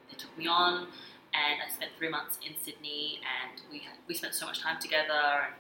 they 0.09 0.17
took 0.17 0.37
me 0.37 0.47
on, 0.47 0.91
and 1.35 1.63
I 1.63 1.69
spent 1.69 1.93
three 1.97 2.09
months 2.09 2.39
in 2.45 2.57
Sydney, 2.59 3.21
and 3.25 3.61
we 3.71 3.81
had, 3.81 3.99
we 4.07 4.15
spent 4.15 4.35
so 4.35 4.47
much 4.47 4.59
time 4.61 4.79
together. 4.81 5.55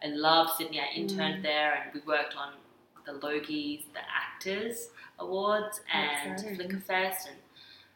And 0.00 0.14
I 0.14 0.16
loved 0.16 0.56
Sydney. 0.56 0.80
I 0.80 0.86
interned 0.86 1.40
Mm. 1.40 1.42
there, 1.42 1.74
and 1.74 1.92
we 1.94 2.00
worked 2.00 2.34
on 2.36 2.54
the 3.06 3.12
Logies, 3.12 3.84
the 3.92 4.00
AACTA 4.00 4.74
Awards, 5.18 5.80
and 5.92 6.38
Flickerfest, 6.38 7.26
and 7.28 7.36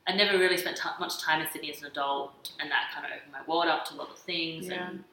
I 0.06 0.12
never 0.14 0.38
really 0.38 0.56
spent 0.56 0.76
ti 0.76 0.88
much 1.00 1.20
time 1.20 1.40
in 1.40 1.48
Sydney 1.52 1.70
as 1.72 1.80
an 1.80 1.88
adult, 1.88 2.52
and 2.60 2.70
that 2.70 2.90
kind 2.94 3.06
of 3.06 3.12
opened 3.16 3.32
my 3.32 3.42
world 3.52 3.66
up 3.66 3.84
to 3.86 3.94
a 3.94 3.96
lot 3.96 4.10
of 4.10 4.18
things, 4.18 4.66
Yeah. 4.68 4.88
and 4.90 5.04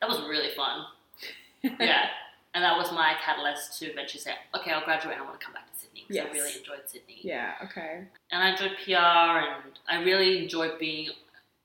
that 0.00 0.08
was 0.08 0.20
really 0.28 0.54
fun. 0.54 0.84
yeah, 1.62 2.06
and 2.54 2.62
that 2.62 2.76
was 2.76 2.92
my 2.92 3.14
catalyst 3.24 3.78
to 3.80 3.86
eventually 3.86 4.20
say, 4.20 4.32
okay, 4.54 4.70
I'll 4.72 4.84
graduate 4.84 5.14
and 5.14 5.22
I 5.22 5.26
want 5.26 5.40
to 5.40 5.44
come 5.44 5.54
back 5.54 5.72
to 5.72 5.78
Sydney 5.78 6.04
because 6.06 6.16
Yes. 6.16 6.26
I 6.30 6.32
really 6.32 6.58
enjoyed 6.58 6.82
Sydney, 6.86 7.18
Yeah, 7.22 7.52
okay. 7.64 8.04
and 8.30 8.42
I 8.42 8.50
enjoyed 8.50 8.72
PR, 8.84 8.94
and 9.48 9.78
I 9.88 10.02
really 10.04 10.42
enjoyed 10.42 10.78
being 10.78 11.08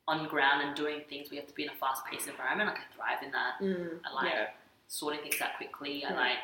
on 0.07 0.27
ground 0.27 0.63
and 0.65 0.75
doing 0.75 1.01
things. 1.07 1.29
We 1.29 1.37
have 1.37 1.45
to 1.47 1.53
be 1.53 1.63
in 1.63 1.69
a 1.69 1.75
fast-paced 1.75 2.27
environment. 2.27 2.69
Like 2.69 2.79
I 2.79 2.95
thrive 2.95 3.23
in 3.23 3.31
that. 3.31 3.59
Mm. 3.61 3.99
I 4.09 4.13
like 4.15 4.33
yeah. 4.33 4.47
sorting 4.87 5.21
things 5.21 5.39
out 5.39 5.49
quickly. 5.57 6.03
I 6.03 6.13
like. 6.15 6.37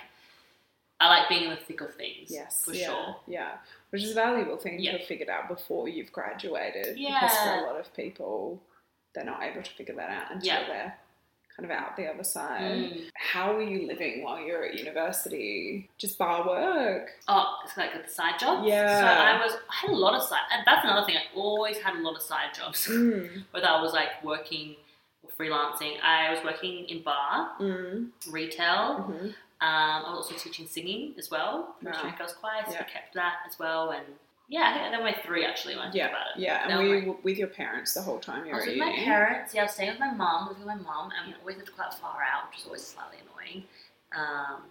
I 1.00 1.08
like 1.10 1.28
being 1.30 1.44
in 1.46 1.50
the 1.50 1.56
thick 1.58 1.82
of 1.82 1.94
things. 1.96 2.30
Yes, 2.30 2.64
for 2.64 2.74
yeah, 2.74 2.86
sure. 2.88 3.16
Yeah, 3.28 3.52
which 3.90 4.04
is 4.04 4.12
a 4.12 4.16
valuable 4.16 4.58
thing 4.58 4.78
to 4.78 4.84
Yeah. 4.84 4.94
have 4.94 5.04
figured 5.08 5.30
out 5.30 5.48
before 5.50 5.90
you've 5.90 6.12
graduated. 6.12 6.98
Yeah, 6.98 7.20
Because 7.22 7.38
for 7.38 7.50
a 7.50 7.62
lot 7.68 7.80
of 7.80 7.94
people, 7.94 8.62
they're 9.14 9.26
not 9.26 9.44
able 9.44 9.62
to 9.64 9.72
figure 9.72 9.96
that 9.96 10.10
out 10.10 10.32
until 10.32 10.48
Yeah. 10.48 10.68
they're 10.68 10.98
kind 11.56 11.72
of 11.72 11.78
out 11.78 11.96
the 11.96 12.06
other 12.08 12.24
side. 12.24 12.62
Mm. 12.62 13.10
How 13.16 13.54
were 13.54 13.62
you 13.62 13.88
living 13.88 14.24
while 14.24 14.40
you 14.40 14.54
were 14.54 14.64
at 14.66 14.76
university? 14.76 15.90
Just 15.98 16.18
bar 16.18 16.46
work? 16.48 17.12
Oh, 17.28 17.60
it's 17.64 17.78
like 17.78 17.92
the 18.06 18.10
side 18.10 18.38
jobs. 18.40 18.68
Yeah. 18.68 19.00
So 19.00 19.06
I 19.06 19.44
was, 19.46 19.54
I 19.70 19.76
had 19.88 19.90
a 19.92 19.96
lot 19.96 20.14
of 20.16 20.22
side. 20.24 20.40
That's 20.66 20.84
another 20.84 21.06
thing. 21.06 21.16
I 21.18 21.24
always 21.36 21.78
had 21.78 21.96
a 21.96 22.00
lot 22.00 22.16
of 22.16 22.22
side 22.22 22.54
jobs. 22.54 22.88
Mm. 22.92 23.44
Whether 23.52 23.68
I 23.68 23.82
was 23.82 23.94
like 23.94 24.22
working 24.24 24.76
or 25.24 25.30
freelancing, 25.40 25.94
I 26.04 26.32
was 26.34 26.44
working 26.44 26.86
in 26.90 27.02
bar, 27.04 27.52
Mm. 27.60 28.10
retail. 28.32 29.04
hmm 29.04 29.28
Um, 29.62 30.06
I 30.06 30.13
was 30.13 30.26
also 30.30 30.36
teaching 30.36 30.68
singing 30.68 31.13
as 31.18 31.32
well. 31.32 31.76
Wow. 31.82 31.91
Australian 31.91 32.18
Girls 32.18 32.34
Choir, 32.34 32.63
so 32.65 32.74
Yeah. 32.74 32.82
I 32.82 32.84
kept 32.84 33.13
that 33.15 33.36
as 33.48 33.58
well. 33.58 33.91
And 33.91 34.06
yeah, 34.50 34.70
I 34.70 34.74
think 34.78 34.91
they 34.91 34.98
were 34.98 35.04
my 35.04 35.18
three 35.26 35.46
actually 35.46 35.76
when 35.76 35.88
I 35.88 35.91
think 35.91 35.96
Yeah, 35.96 36.10
about 36.10 36.28
it. 36.36 36.41
yeah. 36.41 36.68
And 36.68 36.88
were 36.89 36.96
you 36.98 37.18
with 37.24 37.38
your 37.38 37.48
parents 37.48 37.94
the 37.94 38.02
whole 38.02 38.20
time 38.20 38.46
you 38.46 38.52
I 38.52 38.54
were 38.56 38.60
was 38.60 38.68
with 38.68 38.78
my 38.78 38.91
uni? 38.91 39.04
parents. 39.06 39.54
Yeah, 39.56 39.62
I 39.62 39.63
was 39.65 39.72
staying 39.74 39.91
with 39.91 40.00
my 40.00 40.12
mum, 40.13 40.48
living 40.50 40.65
with 40.65 40.76
my 40.76 40.82
mum, 40.84 41.10
and 41.18 41.34
we 41.34 41.39
always 41.39 41.58
lived 41.58 41.74
quite 41.76 41.94
far 41.94 42.20
out, 42.22 42.50
which 42.50 42.58
was 42.58 42.65
always 42.65 42.86
slightly 42.86 43.18
annoying. 43.24 43.63
Um, 44.15 44.62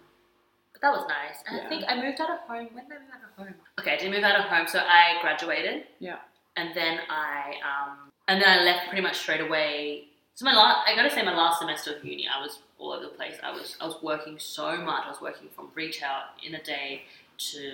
but 0.71 0.81
that 0.81 0.91
was 0.91 1.05
nice. 1.07 1.43
And 1.47 1.57
Yeah. 1.57 1.65
I 1.65 1.69
think 1.69 1.83
I 1.87 1.95
moved 2.01 2.21
out 2.21 2.29
of 2.29 2.39
home. 2.41 2.69
When 2.73 2.85
did 2.87 2.97
I 2.97 2.99
move 2.99 3.09
out 3.11 3.23
of 3.29 3.45
home? 3.45 3.55
Okay, 3.79 3.93
I 3.93 3.97
did 3.97 4.11
move 4.11 4.23
out 4.23 4.39
of 4.39 4.45
home, 4.45 4.67
so 4.67 4.79
I 4.79 5.17
graduated. 5.21 5.87
Yeah. 5.99 6.17
And 6.57 6.73
then 6.75 6.99
I 7.09 7.55
um, 7.65 8.11
and 8.27 8.41
then 8.41 8.47
I 8.59 8.63
left 8.63 8.87
pretty 8.87 9.01
much 9.01 9.17
straight 9.17 9.41
away. 9.41 10.05
So 10.35 10.43
my 10.45 10.53
last, 10.53 10.87
I 10.87 10.95
gotta 10.95 11.09
say, 11.09 11.23
my 11.23 11.35
last 11.35 11.59
semester 11.59 11.95
of 11.95 12.03
uni, 12.03 12.27
I 12.27 12.41
was 12.41 12.59
all 12.77 12.91
over 12.91 13.03
the 13.03 13.09
place. 13.09 13.35
I 13.41 13.51
was 13.51 13.77
I 13.79 13.85
was 13.85 13.95
working 14.03 14.37
so 14.37 14.75
much. 14.77 15.03
I 15.05 15.09
was 15.09 15.21
working 15.21 15.47
from 15.55 15.69
retail 15.73 16.23
in 16.45 16.55
a 16.55 16.63
day 16.63 17.03
to 17.51 17.71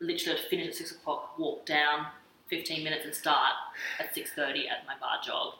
literally 0.00 0.38
I'd 0.38 0.44
finish 0.48 0.66
at 0.66 0.74
six 0.74 0.90
o'clock, 0.92 1.38
walk 1.38 1.64
down 1.64 2.06
fifteen 2.48 2.82
minutes, 2.82 3.04
and 3.04 3.14
start 3.14 3.52
at 4.00 4.12
six 4.14 4.32
thirty 4.32 4.68
at 4.68 4.84
my 4.86 4.94
bar 5.00 5.18
job 5.24 5.54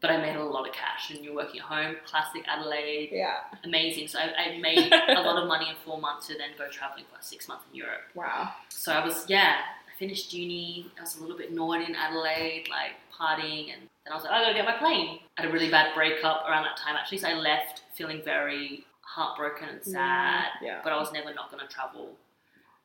but 0.00 0.10
I 0.12 0.16
made 0.18 0.36
a 0.36 0.44
lot 0.44 0.68
of 0.68 0.72
cash 0.72 1.10
and 1.10 1.24
you're 1.24 1.34
working 1.34 1.58
at 1.58 1.66
home. 1.66 1.96
Classic 2.06 2.42
Adelaide, 2.46 3.08
Yeah. 3.10 3.34
amazing. 3.64 4.06
So 4.06 4.20
I, 4.20 4.50
I 4.52 4.58
made 4.58 4.92
a 5.08 5.20
lot 5.22 5.42
of 5.42 5.48
money 5.48 5.68
in 5.68 5.74
four 5.84 6.00
months 6.00 6.28
to 6.28 6.34
then 6.38 6.50
go 6.56 6.68
traveling 6.70 7.04
for 7.12 7.20
six 7.20 7.48
months 7.48 7.64
in 7.72 7.76
Europe. 7.76 8.02
Wow. 8.14 8.52
So 8.68 8.92
I 8.92 9.04
was, 9.04 9.24
yeah, 9.28 9.56
finished 9.98 10.32
uni. 10.32 10.86
I 10.98 11.02
was 11.02 11.16
a 11.16 11.20
little 11.20 11.36
bit 11.36 11.52
naughty 11.52 11.84
in 11.84 11.94
Adelaide, 11.94 12.66
like 12.70 12.92
partying, 13.12 13.72
and 13.72 13.82
then 14.04 14.12
I 14.12 14.14
was 14.14 14.24
like, 14.24 14.32
I 14.32 14.42
gotta 14.42 14.54
get 14.54 14.64
my 14.64 14.76
plane. 14.78 15.18
I 15.36 15.42
had 15.42 15.50
a 15.50 15.52
really 15.52 15.70
bad 15.70 15.94
breakup 15.94 16.44
around 16.48 16.64
that 16.64 16.76
time 16.76 16.96
actually, 16.96 17.18
so 17.18 17.28
I 17.28 17.34
left 17.34 17.82
feeling 17.94 18.22
very 18.24 18.84
heartbroken 19.02 19.68
and 19.68 19.84
sad, 19.84 20.46
Yeah. 20.62 20.80
but 20.84 20.92
I 20.92 20.96
was 20.98 21.12
never 21.12 21.32
not 21.34 21.50
gonna 21.50 21.66
travel. 21.66 22.16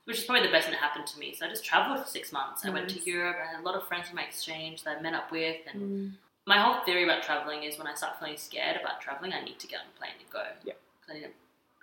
Which 0.06 0.18
is 0.18 0.26
probably 0.26 0.46
the 0.46 0.52
best 0.52 0.66
thing 0.68 0.74
that 0.74 0.82
happened 0.82 1.08
to 1.08 1.20
me. 1.20 1.34
So 1.34 1.46
I 1.46 1.50
just 1.50 1.64
traveled 1.64 1.98
for 2.04 2.10
six 2.10 2.34
months. 2.34 2.66
I 2.66 2.70
went 2.72 2.90
to 2.90 3.00
Europe. 3.10 3.38
I 3.42 3.52
had 3.54 3.60
a 3.62 3.64
lot 3.64 3.76
of 3.76 3.88
friends 3.88 4.08
from 4.08 4.18
my 4.18 4.24
exchange 4.24 4.84
that 4.84 4.98
I 4.98 5.02
met 5.02 5.14
up 5.14 5.32
with, 5.32 5.62
and 5.72 5.82
Mm. 5.82 6.18
my 6.46 6.58
whole 6.60 6.84
theory 6.84 7.04
about 7.06 7.24
traveling 7.24 7.64
is 7.64 7.78
when 7.78 7.88
I 7.88 7.94
start 7.94 8.20
feeling 8.20 8.36
scared 8.38 8.76
about 8.82 9.00
traveling, 9.00 9.32
I 9.34 9.42
need 9.42 9.60
to 9.60 9.68
get 9.68 9.80
on 9.80 9.86
a 9.96 9.98
plane 10.00 10.12
and 10.20 10.30
go. 10.30 10.46
Yeah. 10.66 10.74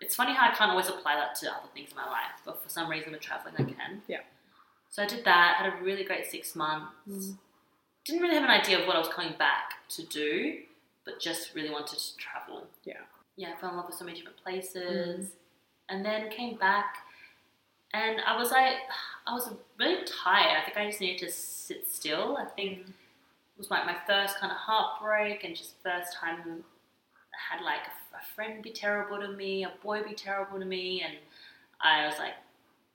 It's 0.03 0.17
funny 0.17 0.33
how 0.35 0.49
I 0.51 0.55
can't 0.55 0.71
always 0.71 0.89
apply 0.89 1.15
that 1.17 1.35
to 1.37 1.51
other 1.51 1.69
things 1.75 1.91
in 1.91 1.97
my 1.97 2.07
life, 2.07 2.33
but 2.45 2.63
for 2.63 2.69
some 2.69 2.91
reason 2.91 3.13
with 3.13 3.21
traveling 3.21 3.55
I 3.59 3.65
can. 3.65 4.03
Yeah. 4.07 4.21
So 5.01 5.05
I 5.05 5.07
did 5.07 5.25
that, 5.25 5.57
had 5.57 5.73
a 5.73 5.83
really 5.83 6.05
great 6.05 6.27
six 6.27 6.55
months. 6.55 6.93
Mm. 7.09 7.39
Didn't 8.05 8.21
really 8.21 8.35
have 8.35 8.45
an 8.45 8.51
idea 8.51 8.79
of 8.79 8.87
what 8.87 8.97
I 8.97 8.99
was 8.99 9.09
coming 9.09 9.33
back 9.39 9.89
to 9.91 10.03
do, 10.03 10.59
but 11.07 11.19
just 11.19 11.55
really 11.55 11.71
wanted 11.71 11.99
to 11.99 12.17
travel. 12.19 12.67
Yeah. 12.85 12.99
Yeah, 13.35 13.55
I 13.57 13.61
fell 13.61 13.71
in 13.71 13.77
love 13.77 13.87
with 13.87 13.95
so 13.95 14.05
many 14.05 14.19
different 14.19 14.37
places. 14.43 15.31
And 15.89 16.05
then 16.05 16.29
came 16.29 16.59
back 16.59 16.99
and 17.95 18.21
I 18.27 18.37
was 18.37 18.51
like, 18.51 18.75
I 19.27 19.33
was 19.33 19.51
really 19.79 20.05
tired. 20.05 20.59
I 20.61 20.65
think 20.67 20.77
I 20.77 20.91
just 20.91 21.01
needed 21.01 21.27
to 21.27 21.33
sit 21.33 21.89
still. 21.91 22.37
I 22.37 22.45
think 22.45 22.81
it 22.81 22.87
was 23.57 23.71
like 23.71 23.87
my 23.87 23.97
first 24.07 24.37
kind 24.37 24.53
of 24.53 24.59
heartbreak 24.59 25.45
and 25.45 25.57
just 25.57 25.77
first 25.83 26.15
time 26.15 26.43
I 26.45 27.57
had 27.57 27.65
like 27.65 27.81
a, 27.87 28.17
a 28.17 28.35
friend 28.35 28.63
be 28.63 28.71
terrible 28.71 29.19
to 29.19 29.29
me, 29.29 29.65
a 29.65 29.73
boy 29.83 30.03
be 30.03 30.13
terrible 30.13 30.59
to 30.59 30.67
me, 30.67 31.03
and 31.03 31.15
I 31.81 32.07
was 32.07 32.19
like, 32.19 32.35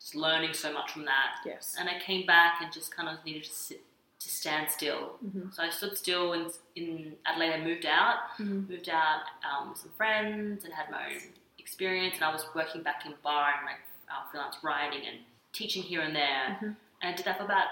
just 0.06 0.15
learning 0.15 0.54
so 0.54 0.72
much 0.72 0.91
from 0.91 1.04
that. 1.06 1.38
Yes. 1.44 1.76
And 1.80 1.89
I 1.89 2.00
came 2.00 2.28
back 2.28 2.62
and 2.62 2.72
just 2.72 2.96
kind 2.96 3.10
of 3.10 3.26
needed 3.26 3.44
to 3.46 3.50
sit, 3.52 3.82
to 4.20 4.30
stand 4.30 4.70
still. 4.70 5.18
Mhm. 5.26 5.52
So 5.54 5.63
I 5.63 5.70
stood 5.72 5.98
still 5.98 6.34
in, 6.34 6.52
in 6.76 7.15
Adelaide. 7.26 7.54
I 7.54 7.62
moved 7.63 7.88
out, 7.88 8.18
Mhm. 8.38 8.70
moved 8.70 8.88
out 8.89 9.22
um, 9.50 9.70
with 9.70 9.80
some 9.80 9.89
friends 9.98 10.63
and 10.63 10.72
had 10.74 10.91
my 10.91 11.08
own 11.08 11.22
experience. 11.58 12.15
And 12.18 12.24
I 12.24 12.32
was 12.32 12.46
working 12.54 12.84
back 12.84 13.04
in 13.08 13.15
bar 13.24 13.56
and 13.58 13.65
like 13.65 13.80
uh, 14.12 14.30
freelance 14.30 14.58
writing 14.63 15.02
and 15.08 15.18
teaching 15.54 15.82
here 15.82 16.02
and 16.02 16.15
there. 16.15 16.60
Mhm. 16.62 16.76
And 17.02 17.13
I 17.13 17.13
did 17.13 17.26
that 17.26 17.38
for 17.39 17.46
about 17.46 17.68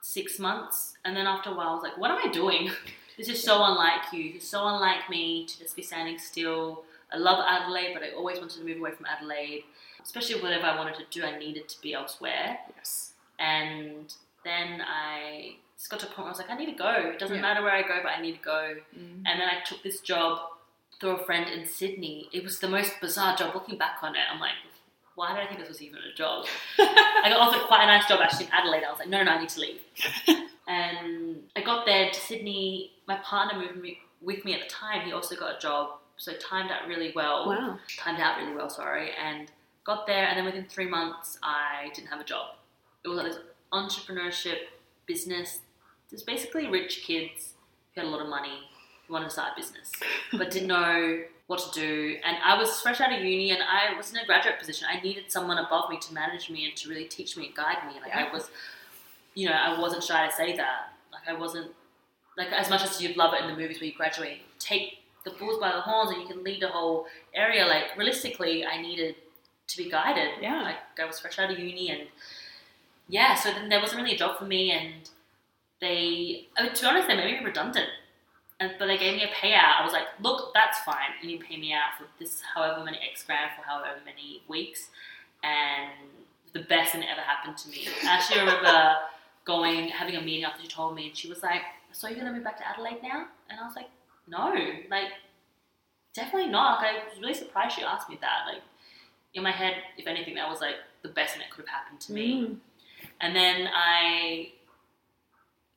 six 0.00 0.40
months. 0.40 0.96
And 1.04 1.16
then 1.16 1.28
after 1.28 1.50
a 1.50 1.54
while, 1.54 1.68
I 1.68 1.74
was 1.74 1.82
like, 1.84 1.96
what 1.98 2.10
am 2.10 2.18
I 2.18 2.32
doing? 2.32 2.72
this 3.16 3.28
is 3.28 3.40
so 3.40 3.62
unlike 3.62 4.12
you. 4.12 4.32
It's 4.34 4.48
so 4.48 4.66
unlike 4.66 5.08
me 5.08 5.46
to 5.46 5.58
just 5.60 5.76
be 5.76 5.82
standing 5.82 6.18
still. 6.18 6.84
I 7.12 7.16
love 7.16 7.44
Adelaide, 7.46 7.92
but 7.94 8.02
I 8.02 8.10
always 8.12 8.38
wanted 8.38 8.58
to 8.58 8.64
move 8.64 8.78
away 8.78 8.92
from 8.92 9.06
Adelaide. 9.06 9.64
Especially 10.02 10.40
whatever 10.40 10.66
I 10.66 10.76
wanted 10.76 10.94
to 10.96 11.04
do, 11.10 11.24
I 11.24 11.38
needed 11.38 11.68
to 11.68 11.80
be 11.80 11.92
elsewhere. 11.94 12.58
Yes. 12.76 13.12
And 13.38 14.12
then 14.44 14.80
I 14.86 15.56
just 15.76 15.90
got 15.90 16.00
to 16.00 16.06
a 16.06 16.08
point 16.08 16.18
where 16.18 16.26
I 16.26 16.30
was 16.30 16.38
like, 16.38 16.50
I 16.50 16.56
need 16.56 16.66
to 16.66 16.78
go. 16.78 16.92
It 17.12 17.18
doesn't 17.18 17.36
Yeah. 17.36 17.42
matter 17.42 17.62
where 17.62 17.72
I 17.72 17.82
go, 17.82 18.00
but 18.02 18.12
I 18.12 18.20
need 18.20 18.36
to 18.36 18.42
go. 18.44 18.76
Mm. 18.96 19.22
And 19.26 19.40
then 19.40 19.48
I 19.48 19.60
took 19.64 19.82
this 19.82 20.00
job 20.00 20.40
through 21.00 21.10
a 21.16 21.24
friend 21.24 21.48
in 21.50 21.66
Sydney. 21.66 22.28
It 22.32 22.44
was 22.44 22.58
the 22.60 22.68
most 22.68 23.00
bizarre 23.00 23.36
job. 23.36 23.54
Looking 23.54 23.78
back 23.78 23.98
on 24.02 24.14
it, 24.14 24.22
I'm 24.32 24.40
like, 24.40 24.52
why 25.14 25.34
did 25.34 25.42
I 25.42 25.46
think 25.46 25.60
this 25.60 25.68
was 25.68 25.82
even 25.82 25.98
a 26.00 26.14
job? 26.14 26.46
I 26.78 27.26
got 27.28 27.40
offered 27.40 27.66
quite 27.66 27.82
a 27.84 27.86
nice 27.86 28.06
job 28.06 28.20
actually 28.22 28.46
in 28.46 28.52
Adelaide. 28.52 28.84
I 28.84 28.90
was 28.90 28.98
like, 28.98 29.08
no, 29.08 29.22
no, 29.22 29.32
I 29.32 29.40
need 29.40 29.48
to 29.50 29.60
leave. 29.60 29.80
and 30.68 31.42
I 31.56 31.60
got 31.62 31.84
there 31.86 32.10
to 32.10 32.20
Sydney. 32.20 32.92
My 33.06 33.16
partner 33.16 33.58
moved 33.58 33.76
me, 33.76 33.98
with 34.22 34.44
me 34.44 34.54
at 34.54 34.60
the 34.62 34.68
time. 34.68 35.02
He 35.06 35.12
also 35.12 35.34
got 35.36 35.56
a 35.56 35.58
job, 35.58 35.98
so 36.20 36.34
timed 36.34 36.70
out 36.70 36.86
really 36.86 37.12
well. 37.16 37.48
Wow. 37.48 37.78
Timed 37.98 38.20
out 38.20 38.38
really 38.38 38.54
well, 38.54 38.68
sorry. 38.68 39.10
And 39.12 39.50
got 39.84 40.06
there, 40.06 40.26
and 40.26 40.36
then 40.36 40.44
within 40.44 40.66
three 40.66 40.86
months, 40.86 41.38
I 41.42 41.90
didn't 41.94 42.08
have 42.08 42.20
a 42.20 42.24
job. 42.24 42.56
It 43.04 43.08
was 43.08 43.16
like 43.16 43.28
this 43.28 43.38
entrepreneurship 43.72 44.58
business. 45.06 45.60
There's 46.10 46.22
basically 46.22 46.66
rich 46.66 47.04
kids 47.06 47.54
who 47.94 48.02
had 48.02 48.08
a 48.08 48.10
lot 48.10 48.20
of 48.20 48.28
money 48.28 48.68
who 49.06 49.14
wanted 49.14 49.26
to 49.26 49.30
start 49.30 49.52
a 49.56 49.60
business, 49.60 49.90
but 50.32 50.50
didn't 50.50 50.68
know 50.76 51.22
what 51.46 51.58
to 51.60 51.80
do. 51.80 52.16
And 52.22 52.36
I 52.44 52.58
was 52.58 52.80
fresh 52.82 53.00
out 53.00 53.14
of 53.14 53.20
uni, 53.20 53.50
and 53.52 53.62
I 53.62 53.96
was 53.96 54.12
in 54.12 54.18
a 54.18 54.26
graduate 54.26 54.58
position. 54.58 54.88
I 54.90 55.00
needed 55.00 55.32
someone 55.32 55.56
above 55.56 55.88
me 55.88 55.98
to 56.00 56.12
manage 56.12 56.50
me 56.50 56.66
and 56.66 56.76
to 56.76 56.90
really 56.90 57.06
teach 57.06 57.34
me 57.38 57.46
and 57.46 57.54
guide 57.54 57.78
me. 57.86 57.94
Like 57.98 58.10
Yeah. 58.10 58.26
I 58.28 58.32
was, 58.32 58.50
you 59.34 59.48
know, 59.48 59.54
I 59.54 59.80
wasn't 59.80 60.04
shy 60.04 60.26
to 60.26 60.32
say 60.34 60.54
that. 60.58 60.92
Like 61.10 61.26
I 61.26 61.32
wasn't 61.38 61.72
like 62.36 62.52
as 62.52 62.68
much 62.68 62.82
as 62.82 63.02
you'd 63.02 63.16
love 63.16 63.32
it 63.32 63.40
in 63.40 63.48
the 63.48 63.56
movies 63.56 63.80
where 63.80 63.86
you 63.86 63.94
graduate, 63.94 64.42
take 64.58 64.98
the 65.24 65.32
bulls 65.32 65.58
by 65.60 65.72
the 65.72 65.80
horns, 65.80 66.10
and 66.10 66.22
you 66.22 66.28
can 66.28 66.42
lead 66.42 66.62
the 66.62 66.68
whole 66.68 67.06
area. 67.34 67.66
Like 67.66 67.96
realistically, 67.96 68.64
I 68.64 68.80
needed 68.80 69.16
to 69.68 69.76
be 69.76 69.90
guided. 69.90 70.30
Yeah. 70.40 70.62
Like 70.62 70.76
I 71.00 71.04
was 71.04 71.20
fresh 71.20 71.38
out 71.38 71.50
of 71.50 71.58
uni, 71.58 71.90
and 71.90 72.08
yeah, 73.08 73.34
so 73.34 73.50
then 73.50 73.68
there 73.68 73.80
wasn't 73.80 74.02
really 74.02 74.14
a 74.14 74.18
job 74.18 74.38
for 74.38 74.44
me, 74.44 74.72
and 74.72 75.08
they, 75.80 76.48
I 76.56 76.62
mean, 76.62 76.74
to 76.74 76.82
be 76.82 76.86
honest, 76.86 77.08
they 77.08 77.16
made 77.16 77.40
me 77.40 77.44
redundant. 77.44 77.88
And, 78.60 78.72
but 78.78 78.86
they 78.86 78.98
gave 78.98 79.16
me 79.16 79.24
a 79.24 79.28
payout. 79.28 79.80
I 79.80 79.84
was 79.84 79.92
like, 79.92 80.06
look, 80.20 80.52
that's 80.52 80.78
fine. 80.80 81.16
You 81.22 81.28
need 81.28 81.40
to 81.40 81.46
pay 81.46 81.56
me 81.56 81.72
out 81.72 81.98
for 81.98 82.04
this, 82.18 82.42
however 82.54 82.84
many 82.84 82.98
X 83.10 83.24
grand 83.24 83.50
for 83.56 83.66
however 83.66 83.98
many 84.04 84.42
weeks. 84.48 84.90
And 85.42 85.90
the 86.52 86.60
best 86.60 86.92
thing 86.92 87.00
that 87.00 87.10
ever 87.10 87.22
happened 87.22 87.56
to 87.56 87.68
me. 87.70 87.88
I 88.04 88.16
actually 88.16 88.40
remember 88.40 88.96
going, 89.46 89.88
having 89.88 90.16
a 90.16 90.20
meeting 90.20 90.44
after 90.44 90.62
she 90.62 90.68
told 90.68 90.94
me, 90.94 91.08
and 91.08 91.16
she 91.16 91.28
was 91.28 91.42
like, 91.42 91.62
so 91.92 92.06
you're 92.06 92.16
going 92.16 92.28
to 92.28 92.34
move 92.34 92.44
back 92.44 92.58
to 92.58 92.68
Adelaide 92.68 93.02
now? 93.02 93.26
And 93.48 93.58
I 93.58 93.64
was 93.64 93.74
like, 93.74 93.88
no, 94.30 94.54
like, 94.90 95.08
definitely 96.14 96.50
not. 96.50 96.80
Like, 96.80 96.96
I 97.02 97.08
was 97.08 97.20
really 97.20 97.34
surprised 97.34 97.76
she 97.76 97.82
asked 97.82 98.08
me 98.08 98.18
that. 98.20 98.44
Like, 98.46 98.62
in 99.34 99.42
my 99.42 99.50
head, 99.52 99.74
if 99.98 100.06
anything, 100.06 100.34
that 100.36 100.48
was 100.48 100.60
like 100.60 100.76
the 101.02 101.08
best 101.08 101.32
thing 101.34 101.40
that 101.42 101.50
could 101.50 101.64
have 101.66 101.74
happened 101.82 102.00
to 102.00 102.12
me. 102.12 102.42
Mm. 102.46 102.56
And 103.20 103.36
then 103.36 103.68
I 103.74 104.52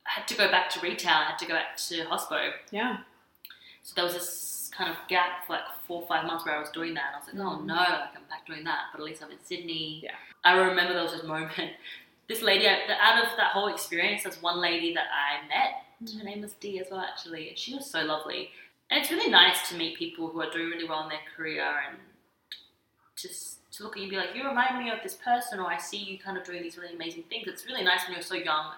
had 0.05 0.27
to 0.27 0.35
go 0.35 0.49
back 0.49 0.69
to 0.71 0.79
retail. 0.81 1.13
I 1.13 1.23
had 1.25 1.37
to 1.39 1.45
go 1.45 1.53
back 1.53 1.77
to 1.77 1.95
hospo. 2.05 2.51
Yeah. 2.71 2.97
So 3.83 3.93
there 3.95 4.05
was 4.05 4.13
this 4.13 4.71
kind 4.75 4.89
of 4.89 4.97
gap 5.07 5.45
for 5.45 5.53
like 5.53 5.63
four 5.87 6.01
or 6.01 6.07
five 6.07 6.25
months 6.25 6.45
where 6.45 6.55
I 6.55 6.59
was 6.59 6.69
doing 6.69 6.93
that. 6.95 7.03
And 7.07 7.15
I 7.15 7.19
was 7.19 7.27
like, 7.27 7.45
oh 7.45 7.61
Mhm. 7.61 7.65
no, 7.65 7.75
like 7.75 8.15
I'm 8.15 8.23
back 8.29 8.45
doing 8.47 8.63
that. 8.63 8.85
But 8.91 9.01
at 9.01 9.05
least 9.05 9.23
I'm 9.23 9.31
in 9.31 9.37
Sydney. 9.43 10.01
Yeah. 10.03 10.15
I 10.43 10.53
remember 10.55 10.93
there 10.93 11.03
was 11.03 11.13
this 11.13 11.23
moment. 11.23 11.51
This 12.29 12.41
lady, 12.41 12.65
out 12.65 13.21
of 13.21 13.29
that 13.35 13.51
whole 13.51 13.67
experience, 13.67 14.23
there's 14.23 14.41
one 14.41 14.61
lady 14.61 14.93
that 14.93 15.07
I 15.11 15.45
met. 15.49 15.83
Her 16.17 16.23
name 16.23 16.41
was 16.41 16.53
Dee 16.53 16.79
as 16.79 16.87
well, 16.91 16.99
actually. 16.99 17.49
And 17.49 17.57
she 17.57 17.75
was 17.75 17.89
so 17.89 18.01
lovely. 18.01 18.49
And 18.89 19.01
it's 19.01 19.11
really 19.11 19.31
nice 19.31 19.69
to 19.69 19.75
meet 19.75 19.97
people 19.97 20.27
who 20.27 20.41
are 20.41 20.51
doing 20.51 20.69
really 20.69 20.87
well 20.87 21.03
in 21.03 21.09
their 21.09 21.19
career 21.35 21.65
and 21.89 21.97
just 23.15 23.57
to 23.73 23.83
look 23.83 23.93
at 23.93 23.97
you 23.97 24.03
and 24.03 24.11
be 24.11 24.17
like, 24.17 24.35
you 24.35 24.47
remind 24.47 24.77
me 24.77 24.91
of 24.91 24.99
this 25.01 25.15
person, 25.15 25.59
or 25.59 25.65
I 25.65 25.77
see 25.77 25.97
you 25.97 26.19
kind 26.19 26.37
of 26.37 26.43
doing 26.43 26.61
these 26.61 26.77
really 26.77 26.93
amazing 26.93 27.23
things. 27.23 27.47
It's 27.47 27.65
really 27.65 27.83
nice 27.83 28.05
when 28.05 28.13
you're 28.13 28.21
so 28.21 28.35
young. 28.35 28.73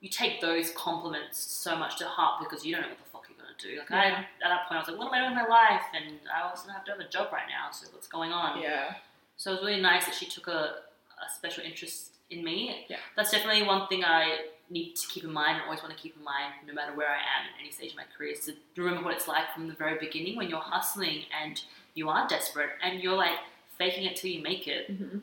You 0.00 0.10
take 0.10 0.40
those 0.40 0.70
compliments 0.72 1.38
so 1.38 1.76
much 1.76 1.98
to 1.98 2.04
heart 2.04 2.42
because 2.42 2.64
you 2.64 2.74
don't 2.74 2.82
know 2.82 2.88
what 2.88 2.98
the 2.98 3.10
fuck 3.10 3.26
you're 3.28 3.38
gonna 3.38 3.56
do. 3.58 3.78
Like 3.78 3.90
I, 3.90 4.06
at 4.08 4.26
that 4.42 4.68
point, 4.68 4.76
I 4.76 4.78
was 4.80 4.88
like, 4.88 4.98
what 4.98 5.06
am 5.06 5.14
I 5.14 5.18
doing 5.20 5.30
with 5.30 5.48
my 5.48 5.48
life? 5.48 5.82
And 5.94 6.18
I 6.28 6.46
also 6.46 6.68
have 6.70 6.84
to 6.84 6.90
have 6.90 7.00
a 7.00 7.08
job 7.08 7.32
right 7.32 7.48
now. 7.48 7.70
So 7.72 7.86
what's 7.92 8.08
going 8.08 8.32
on? 8.32 8.60
Yeah. 8.60 8.96
So 9.36 9.52
it 9.52 9.54
was 9.54 9.64
really 9.64 9.80
nice 9.80 10.04
that 10.04 10.14
she 10.14 10.26
took 10.26 10.48
a, 10.48 10.50
a 10.50 11.34
special 11.34 11.64
interest 11.64 12.10
in 12.28 12.44
me. 12.44 12.84
Yeah. 12.88 12.98
That's 13.16 13.30
definitely 13.30 13.62
one 13.62 13.86
thing 13.88 14.04
I 14.04 14.48
need 14.70 14.94
to 14.96 15.06
keep 15.08 15.24
in 15.24 15.32
mind 15.32 15.56
and 15.56 15.64
always 15.64 15.82
want 15.82 15.94
to 15.94 16.02
keep 16.02 16.16
in 16.16 16.24
mind 16.24 16.52
no 16.66 16.72
matter 16.72 16.94
where 16.96 17.08
I 17.08 17.14
am 17.16 17.44
at 17.54 17.60
any 17.60 17.70
stage 17.70 17.90
of 17.92 17.96
my 17.96 18.04
career 18.16 18.32
is 18.32 18.40
to 18.46 18.54
remember 18.76 19.04
what 19.04 19.14
it's 19.14 19.28
like 19.28 19.52
from 19.54 19.68
the 19.68 19.74
very 19.74 19.98
beginning 19.98 20.36
when 20.36 20.48
you're 20.48 20.58
hustling 20.60 21.22
and 21.42 21.60
you 21.94 22.08
are 22.08 22.26
desperate 22.28 22.70
and 22.82 23.00
you're 23.00 23.16
like 23.16 23.38
faking 23.78 24.04
it 24.04 24.16
till 24.16 24.30
you 24.30 24.42
make 24.42 24.66
it. 24.66 24.86
hmm 24.88 25.18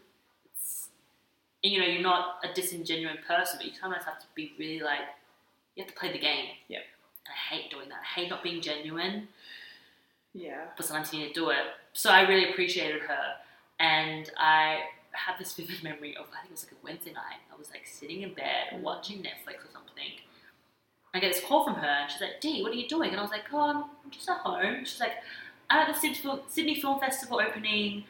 It's, 0.45 0.89
and, 1.63 1.73
you 1.73 1.79
know, 1.79 1.87
you're 1.87 2.01
not 2.01 2.37
a 2.43 2.53
disingenuous 2.53 3.17
person, 3.27 3.57
but 3.57 3.65
you 3.67 3.73
sometimes 3.79 4.05
have 4.05 4.19
to 4.19 4.25
be 4.35 4.53
really 4.59 4.79
like, 4.81 5.01
you 5.75 5.83
have 5.83 5.91
to 5.93 5.99
play 5.99 6.11
the 6.11 6.19
game. 6.19 6.45
Yep. 6.67 6.81
And 7.25 7.33
I 7.33 7.55
hate 7.55 7.71
doing 7.71 7.89
that. 7.89 7.99
I 8.01 8.19
hate 8.19 8.29
not 8.29 8.43
being 8.43 8.61
genuine 8.61 9.27
Yeah. 10.33 10.65
but 10.77 10.85
sometimes 10.85 11.13
you 11.13 11.19
need 11.19 11.29
to 11.29 11.33
do 11.33 11.49
it. 11.49 11.65
So 11.93 12.09
I 12.09 12.21
really 12.21 12.49
appreciated 12.51 13.01
her, 13.01 13.33
and 13.79 14.29
I 14.37 14.79
had 15.11 15.37
this 15.39 15.53
vivid 15.53 15.83
memory 15.83 16.15
of 16.15 16.25
I 16.31 16.41
think 16.41 16.51
it 16.51 16.51
was 16.51 16.63
like 16.63 16.73
a 16.73 16.83
Wednesday 16.83 17.13
night. 17.13 17.41
I 17.53 17.57
was 17.57 17.69
like 17.69 17.85
sitting 17.85 18.21
in 18.21 18.33
bed 18.33 18.81
watching 18.81 19.19
Netflix 19.19 19.65
or 19.65 19.71
something. 19.71 20.11
I 21.13 21.19
get 21.19 21.33
this 21.33 21.43
call 21.43 21.65
from 21.65 21.75
her, 21.75 21.87
and 21.87 22.09
she's 22.09 22.21
like, 22.21 22.39
"Dee, 22.39 22.63
what 22.63 22.71
are 22.71 22.75
you 22.75 22.87
doing?" 22.87 23.11
And 23.11 23.19
I 23.19 23.21
was 23.21 23.31
like, 23.31 23.43
"Oh, 23.51 23.89
I'm 24.03 24.11
just 24.11 24.29
at 24.29 24.37
home." 24.37 24.85
She's 24.85 24.99
like, 24.99 25.15
"I'm 25.69 25.79
at 25.79 25.93
the 25.93 25.99
Sydney 26.47 26.79
Film- 26.79 26.99
Festival 26.99 27.41
opening. 27.41 28.05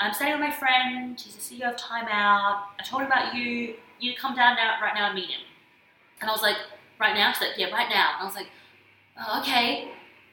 I'm 0.00 0.12
staying 0.12 0.32
with 0.32 0.40
my 0.40 0.50
friend. 0.50 1.20
He's 1.20 1.36
the 1.36 1.40
CEO 1.40 1.70
of 1.70 1.76
Time 1.76 2.08
Out. 2.10 2.66
I 2.80 2.82
told 2.82 3.02
him 3.02 3.06
about 3.08 3.34
you. 3.34 3.76
You 4.00 4.14
come 4.16 4.34
down 4.34 4.56
now, 4.56 4.80
right 4.82 4.94
now, 4.94 5.06
and 5.06 5.14
meet 5.14 5.30
him." 5.30 5.42
And 6.20 6.28
I 6.28 6.32
was 6.32 6.42
like, 6.42 6.56
"Right 6.98 7.14
now?" 7.14 7.32
She's 7.32 7.42
like, 7.42 7.58
"Yeah, 7.58 7.70
right 7.70 7.88
now." 7.88 8.14
And 8.14 8.22
I 8.22 8.24
was 8.24 8.34
like, 8.34 8.48
oh, 9.16 9.40
"Okay." 9.40 9.92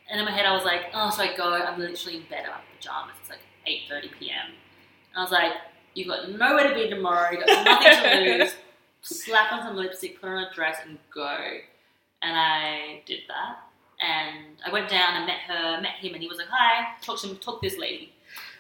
And 0.10 0.19
in 0.19 0.26
my 0.26 0.32
head, 0.32 0.45
I 0.45 0.54
was 0.54 0.65
like, 0.65 0.86
oh, 0.93 1.12
so 1.12 1.22
I 1.22 1.36
go, 1.38 1.54
I'm 1.54 1.80
literally 1.80 2.17
in 2.17 2.24
bed, 2.24 2.45
I'm 2.45 2.62
in 2.62 2.78
pajamas, 2.78 3.15
it's 3.22 3.30
like 3.30 3.45
8.30 3.67 4.19
p.m. 4.19 4.48
And 5.13 5.17
I 5.17 5.22
was 5.22 5.32
like, 5.32 5.54
you've 5.93 6.08
got 6.08 6.30
nowhere 6.32 6.69
to 6.69 6.75
be 6.75 6.89
tomorrow, 6.89 7.32
you've 7.32 7.45
got 7.45 7.65
nothing 7.65 8.23
to 8.23 8.38
lose, 8.43 8.54
slap 9.02 9.52
on 9.52 9.63
some 9.63 9.75
lipstick, 9.75 10.19
put 10.21 10.30
on 10.30 10.43
a 10.43 10.54
dress, 10.54 10.78
and 10.86 10.97
go. 11.13 11.38
And 12.21 12.36
I 12.38 13.02
did 13.06 13.21
that. 13.28 13.58
And 14.02 14.45
I 14.65 14.71
went 14.71 14.89
down 14.89 15.15
and 15.15 15.25
met 15.25 15.39
her, 15.47 15.82
met 15.82 15.95
him, 15.95 16.13
and 16.13 16.21
he 16.21 16.28
was 16.30 16.38
like, 16.38 16.47
hi, 16.49 16.95
talk 17.02 17.19
to 17.21 17.28
him, 17.28 17.36
talk 17.38 17.62
to 17.62 17.69
this 17.69 17.78
lady. 17.78 18.13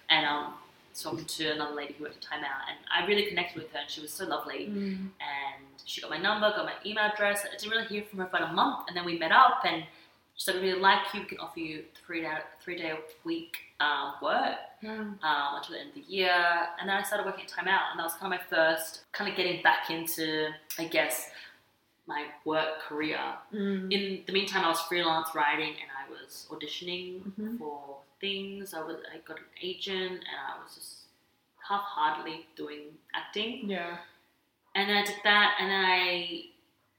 And 0.09 0.25
um, 0.25 0.53
talking 0.99 1.23
to 1.25 1.51
another 1.51 1.75
lady 1.75 1.93
who 1.97 2.03
worked 2.03 2.17
at 2.17 2.21
Time 2.21 2.43
Out, 2.43 2.67
and 2.67 2.77
I 2.91 3.07
really 3.07 3.25
connected 3.27 3.61
with 3.61 3.71
her, 3.71 3.79
and 3.79 3.89
she 3.89 4.01
was 4.01 4.11
so 4.11 4.25
lovely 4.25 4.67
Mm. 4.67 5.09
and 5.21 5.65
she 5.85 6.01
got 6.01 6.09
my 6.09 6.17
number, 6.17 6.49
got 6.49 6.65
my 6.65 6.73
email 6.85 7.05
address. 7.13 7.45
I 7.45 7.55
didn't 7.55 7.71
really 7.71 7.87
hear 7.87 8.03
from 8.03 8.19
her 8.19 8.25
for 8.27 8.37
about 8.37 8.49
a 8.51 8.53
month, 8.53 8.87
and 8.87 8.97
then 8.97 9.05
we 9.05 9.17
met 9.17 9.31
up, 9.31 9.61
and 9.65 9.83
she 10.35 10.43
said, 10.43 10.55
"We 10.55 10.61
really 10.69 10.79
like 10.81 10.99
you. 11.13 11.21
We 11.21 11.25
can 11.27 11.39
offer 11.39 11.59
you 11.59 11.83
three 12.05 12.21
day 12.21 12.37
three 12.61 12.77
day 12.77 12.91
a 12.91 12.97
week 13.23 13.55
um, 13.79 14.15
work 14.21 14.57
Yeah. 14.81 14.91
um, 14.91 15.19
until 15.23 15.73
the 15.75 15.79
end 15.79 15.89
of 15.89 15.95
the 15.95 16.01
year." 16.01 16.67
And 16.79 16.87
then 16.89 16.97
I 16.97 17.01
started 17.03 17.25
working 17.25 17.43
at 17.45 17.49
Time 17.49 17.67
Out, 17.67 17.91
and 17.91 17.99
that 17.99 18.03
was 18.03 18.13
kind 18.13 18.33
of 18.33 18.39
my 18.39 18.45
first 18.45 19.03
kind 19.11 19.29
of 19.29 19.35
getting 19.37 19.61
back 19.63 19.89
into, 19.89 20.49
I 20.77 20.85
guess, 20.85 21.31
my 22.07 22.27
work 22.45 22.79
career. 22.81 23.19
Mm. 23.53 23.91
In 23.91 24.23
the 24.25 24.33
meantime, 24.33 24.63
I 24.65 24.69
was 24.69 24.81
freelance 24.81 25.33
writing, 25.35 25.73
and 25.81 25.89
I 26.01 26.09
was 26.09 26.47
auditioning 26.49 27.21
Mhm. 27.39 27.57
for 27.59 27.99
things. 28.19 28.73
I 28.73 28.81
was 28.81 28.97
I 29.13 29.17
got 29.19 29.37
an 29.37 29.45
agent, 29.61 30.11
and 30.11 30.37
I 30.53 30.61
was 30.63 30.75
just 30.75 30.95
half-heartedly 31.67 32.47
doing 32.55 32.97
acting. 33.13 33.69
Yeah. 33.69 33.97
And 34.75 34.89
then 34.89 34.97
I 34.97 35.05
did 35.05 35.17
that, 35.23 35.55
and 35.59 35.69
then 35.69 35.85
I 35.85 36.45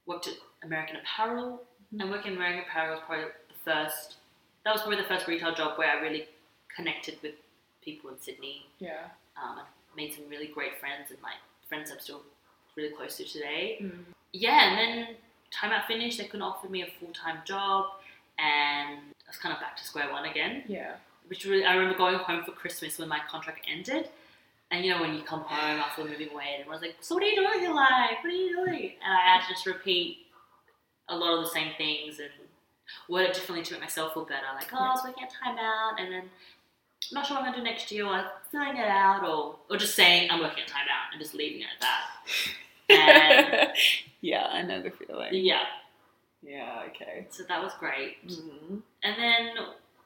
worked 0.07 0.29
at 0.29 0.35
American 0.63 0.97
Apparel. 0.97 1.67
Mhm. 1.93 2.01
And 2.03 2.11
working 2.11 2.33
at 2.33 2.37
American 2.37 2.63
Apparel 2.69 2.95
was 2.97 3.01
probably 3.05 3.25
the 3.27 3.55
first. 3.65 4.19
That 4.65 4.73
was 4.73 4.83
probably 4.83 4.99
the 4.99 5.09
first 5.09 5.27
retail 5.27 5.55
job 5.55 5.77
where 5.79 5.91
I 5.91 5.95
really 6.01 6.29
connected 6.77 7.19
with 7.23 7.35
people 7.85 8.11
in 8.11 8.21
Sydney. 8.21 8.67
Yeah. 8.79 9.05
Um, 9.41 9.59
I 9.61 9.63
made 9.97 10.15
some 10.15 10.29
really 10.29 10.47
great 10.49 10.79
friends, 10.81 11.11
and 11.11 11.21
my 11.23 11.33
friends 11.69 11.91
I'm 11.91 12.01
still 12.01 12.23
really 12.77 12.91
close 12.95 13.17
to 13.19 13.25
today. 13.25 13.79
Mm. 13.83 14.05
Yeah, 14.33 14.69
and 14.71 14.79
then 14.79 15.17
time 15.51 15.73
out 15.73 15.87
finished. 15.87 16.19
They 16.19 16.25
couldn't 16.25 16.43
offer 16.43 16.69
me 16.69 16.83
a 16.83 16.87
full 16.99 17.13
time 17.13 17.39
job, 17.45 17.87
and 18.39 18.99
I 18.99 19.29
was 19.29 19.37
kind 19.39 19.55
of 19.55 19.61
back 19.61 19.77
to 19.77 19.85
square 19.85 20.11
one 20.13 20.25
again 20.25 20.65
Yeah. 20.67 20.95
which 21.29 21.45
really 21.45 21.65
I 21.65 21.75
remember 21.75 21.97
going 21.99 22.17
home 22.17 22.45
for 22.45 22.53
Christmas 22.53 22.99
when 22.99 23.09
my 23.09 23.21
contract 23.29 23.67
ended, 23.71 24.09
And 24.73 24.85
you 24.85 24.93
know 24.95 25.01
when 25.01 25.15
you 25.15 25.23
come 25.23 25.41
home 25.41 25.81
after 25.81 26.05
moving 26.05 26.31
away, 26.31 26.51
and 26.55 26.61
everyone's 26.61 26.83
like, 26.83 26.97
"So 27.01 27.17
what 27.17 27.25
are 27.25 27.29
you 27.29 27.35
doing 27.37 27.65
in 27.65 27.75
life? 27.75 28.19
What 28.23 28.33
are 28.33 28.37
you 28.37 28.55
doing?" 28.65 28.93
And 29.05 29.13
I 29.13 29.21
had 29.21 29.41
to 29.43 29.49
just 29.53 29.67
repeat 29.67 30.27
a 31.09 31.17
lot 31.17 31.37
of 31.37 31.45
the 31.45 31.51
same 31.51 31.73
things 31.77 32.21
and 32.21 32.31
word 33.09 33.23
it 33.27 33.35
differently 33.35 33.65
to 33.65 33.73
make 33.75 33.81
myself 33.83 34.15
feel 34.15 34.25
better. 34.25 34.47
Like, 34.55 34.73
oh, 34.73 34.79
I 34.79 34.91
was 34.91 35.03
working 35.05 35.25
at 35.25 35.33
timeout, 35.33 36.01
and 36.01 36.13
then 36.13 36.31
I'm 37.11 37.15
not 37.15 37.27
sure 37.27 37.37
what 37.37 37.45
I'm 37.47 37.53
gonna 37.53 37.65
do 37.65 37.71
next 37.71 37.91
year, 37.91 38.05
or 38.07 38.13
I'm 38.15 38.27
filling 38.53 38.77
it 38.77 38.87
out, 38.87 39.25
or 39.27 39.57
or 39.69 39.77
just 39.77 39.95
saying 39.95 40.31
I'm 40.31 40.41
working 40.41 40.63
at 40.63 40.69
Time 40.69 40.87
Out 40.89 41.13
and 41.13 41.21
just 41.21 41.35
leaving 41.35 41.63
it 41.63 41.67
at 41.77 41.81
that. 41.81 42.07
And 42.91 43.69
yeah, 44.21 44.47
I 44.51 44.63
know 44.63 44.83
the 44.83 44.91
feeling. 44.91 45.29
yeah, 45.33 45.63
Yeah, 46.43 46.83
okay. 46.89 47.27
so 47.31 47.45
that 47.49 47.63
was 47.63 47.73
great. 47.79 48.27
Mm-hmm. 48.27 48.79
And 49.05 49.15
then 49.17 49.55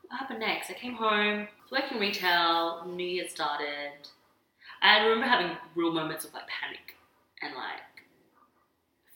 what 0.09 0.19
happened 0.21 0.41
next? 0.41 0.69
I 0.71 0.75
came 0.75 0.93
home, 0.95 1.49
was 1.63 1.73
working 1.83 1.99
retail, 1.99 2.85
New 2.87 3.07
Year 3.07 3.27
started. 3.27 3.93
I 4.83 4.99
remember 5.03 5.27
having 5.27 5.57
real 5.75 5.93
moments 5.93 6.27
of 6.27 6.35
like 6.35 6.45
panic 6.47 6.95
and 7.41 7.55
like 7.55 7.81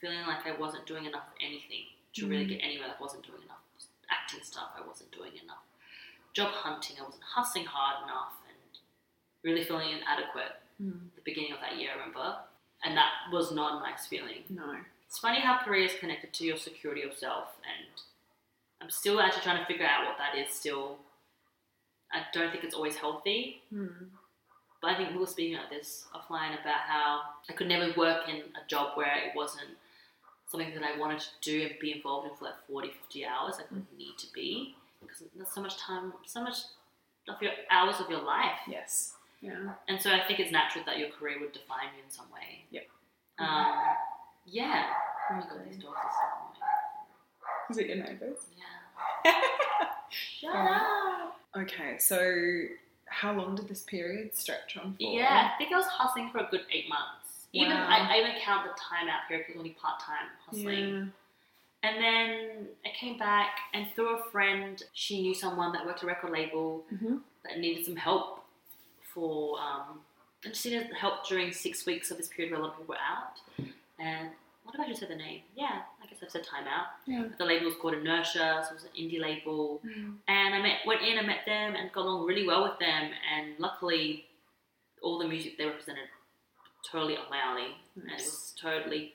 feeling 0.01 0.25
like 0.27 0.47
I 0.47 0.59
wasn't 0.59 0.87
doing 0.87 1.05
enough 1.05 1.25
of 1.29 1.35
anything 1.45 1.85
to 2.14 2.27
really 2.27 2.47
Mm. 2.47 2.49
get 2.49 2.61
anywhere. 2.64 2.88
I 2.99 3.03
wasn't 3.03 3.27
doing 3.27 3.43
enough 3.43 3.61
acting 4.11 4.41
stuff. 4.43 4.71
I 4.83 4.87
wasn't 4.87 5.11
doing 5.12 5.33
enough 5.45 5.61
job 6.38 6.53
hunting. 6.53 6.96
I 7.01 7.05
wasn't 7.05 7.24
hustling 7.24 7.64
hard 7.64 8.05
enough, 8.05 8.38
and 8.46 8.79
really 9.42 9.64
feeling 9.64 9.90
inadequate. 9.90 10.55
Mm. 10.81 11.11
At 11.11 11.16
the 11.16 11.27
beginning 11.27 11.53
of 11.53 11.59
that 11.61 11.77
year, 11.77 11.90
I 11.90 11.98
remember, 11.98 12.37
and 12.85 12.96
that 12.96 13.11
was 13.33 13.51
not 13.51 13.83
a 13.83 13.90
nice 13.90 14.07
feeling. 14.07 14.46
No. 14.48 14.77
It's 15.07 15.18
funny 15.18 15.40
how 15.40 15.59
career 15.59 15.85
is 15.85 15.94
connected 15.98 16.33
to 16.35 16.44
your 16.44 16.57
security 16.57 17.03
of 17.03 17.14
self, 17.14 17.48
and 17.66 17.90
I'm 18.81 18.90
still 18.90 19.20
actually 19.20 19.42
trying 19.42 19.59
to 19.59 19.66
figure 19.66 19.87
out 19.87 20.07
what 20.07 20.16
that 20.18 20.38
is. 20.38 20.55
Still, 20.55 20.98
I 22.12 22.22
don't 22.33 22.53
think 22.53 22.62
it's 22.62 22.74
always 22.74 22.94
healthy. 22.94 23.62
Mm. 23.74 24.14
But 24.81 24.92
I 24.92 24.96
think 24.96 25.11
we 25.11 25.18
were 25.18 25.27
speaking 25.27 25.57
about 25.57 25.70
this 25.70 26.07
offline 26.14 26.55
about 26.55 26.87
how 26.87 27.22
I 27.51 27.53
could 27.53 27.66
never 27.66 27.92
work 27.96 28.29
in 28.29 28.37
a 28.37 28.64
job 28.68 28.96
where 28.96 29.12
it 29.27 29.35
wasn't 29.35 29.70
something 30.46 30.72
that 30.72 30.85
I 30.85 30.96
wanted 30.96 31.18
to 31.18 31.27
do 31.42 31.62
and 31.62 31.72
be 31.81 31.96
involved 31.96 32.29
in 32.29 32.37
for 32.37 32.44
like 32.44 32.64
40, 32.68 32.92
50 33.03 33.27
hours. 33.27 33.57
I 33.59 33.74
would 33.74 33.87
need 33.98 34.16
to 34.18 34.33
be 34.33 34.77
because 35.01 35.23
there's 35.37 35.53
so 35.53 35.61
much 35.61 35.77
time, 35.79 36.13
so 36.27 36.43
much 36.43 36.57
of 37.29 37.41
your 37.43 37.53
hours 37.71 37.97
of 38.01 38.11
your 38.11 38.23
life. 38.23 38.59
Yes. 38.69 39.15
Yeah. 39.41 39.75
And 39.89 40.01
so 40.01 40.11
I 40.11 40.21
think 40.27 40.41
it's 40.41 40.51
natural 40.51 40.85
that 40.87 40.99
your 40.99 41.11
career 41.11 41.39
would 41.41 41.53
define 41.53 41.89
you 41.97 42.03
in 42.05 42.11
some 42.11 42.27
way. 42.33 42.65
Yep. 42.71 42.87
Um, 43.39 43.75
yeah. 44.47 44.87
I 45.31 45.35
Oh 45.35 45.35
my 45.35 45.41
god, 45.41 45.61
these 45.69 45.77
dogs 45.83 45.97
are 45.97 46.11
so 47.69 47.73
Is 47.73 47.79
it 47.79 47.87
your 47.87 47.97
neighbours? 47.97 48.47
Yeah. 48.57 49.33
Shut 50.09 50.55
up. 50.55 51.37
Okay, 51.57 51.99
so 51.99 52.65
how 53.07 53.33
long 53.33 53.55
did 53.55 53.69
this 53.69 53.83
period 53.83 54.37
stretch 54.37 54.77
on 54.77 54.95
for? 54.95 55.03
Yeah, 55.03 55.51
I 55.55 55.59
think 55.59 55.73
I 55.73 55.77
was 55.77 55.87
hustling 55.87 56.31
for 56.31 56.39
a 56.39 56.49
good 56.51 56.63
eight 56.73 56.89
months. 56.89 57.47
Even 57.53 57.73
Wow. 57.73 57.87
I, 57.89 58.17
I 58.17 58.21
even 58.21 58.33
count 58.43 58.65
the 58.65 58.79
time 58.81 59.09
out 59.09 59.29
period 59.29 59.47
because 59.47 59.59
only 59.59 59.77
part 59.81 60.01
time 60.01 60.27
hustling. 60.47 61.13
And 61.83 62.03
then 62.03 62.69
I 62.85 62.88
came 62.99 63.19
back 63.19 63.51
and 63.73 63.87
through 63.95 64.19
a 64.19 64.23
friend, 64.31 64.83
she 64.95 65.23
knew 65.23 65.35
someone 65.35 65.73
that 65.73 65.87
worked 65.87 65.99
at 65.99 66.05
a 66.05 66.07
record 66.07 66.31
label 66.33 66.85
Mhm. 66.93 67.23
that 67.45 67.59
needed 67.59 67.85
some 67.85 67.97
help 67.97 68.45
for 69.14 69.59
um 69.61 70.05
and 70.45 70.55
she 70.55 70.71
needed 70.71 70.93
help 70.95 71.27
during 71.27 71.53
six 71.53 71.85
weeks 71.87 72.11
of 72.11 72.17
this 72.17 72.29
period 72.29 72.53
where 72.53 72.61
a 72.61 72.62
lot 72.64 72.73
of 72.73 72.79
people 72.79 72.95
were 72.95 73.01
out. 73.01 73.41
And 73.99 74.31
what 74.62 74.75
if 74.75 74.81
I 74.81 74.87
just 74.87 75.01
said 75.01 75.09
the 75.09 75.17
name? 75.17 75.43
Yeah, 75.57 75.83
I 76.03 76.07
guess 76.07 76.19
I've 76.23 76.31
said 76.31 76.45
Time 76.45 76.69
Out. 76.69 76.87
Yeah. 77.07 77.25
The 77.38 77.45
label 77.45 77.67
was 77.67 77.75
called 77.77 77.95
Inertia, 77.95 78.62
so 78.64 78.71
it 78.71 78.75
was 78.75 78.85
an 78.85 78.91
indie 78.97 79.19
label. 79.21 79.81
Mm. 79.85 80.19
And 80.29 80.55
I 80.55 80.62
met, 80.62 80.87
went 80.87 81.03
in 81.03 81.19
and 81.19 81.27
met 81.27 81.45
them 81.45 81.75
and 81.75 81.91
got 81.93 82.03
along 82.03 82.25
really 82.27 82.47
well 82.47 82.62
with 82.62 82.79
them. 82.79 83.11
And 83.35 83.59
luckily, 83.59 84.27
all 85.03 85.19
the 85.19 85.27
music 85.27 85.57
they 85.59 85.64
represented 85.67 86.09
totally 86.88 87.17
up 87.17 87.29
my 87.31 87.38
alley, 87.41 87.75
and 87.97 88.09
it 88.11 88.14
was 88.14 88.55
totally 88.61 89.14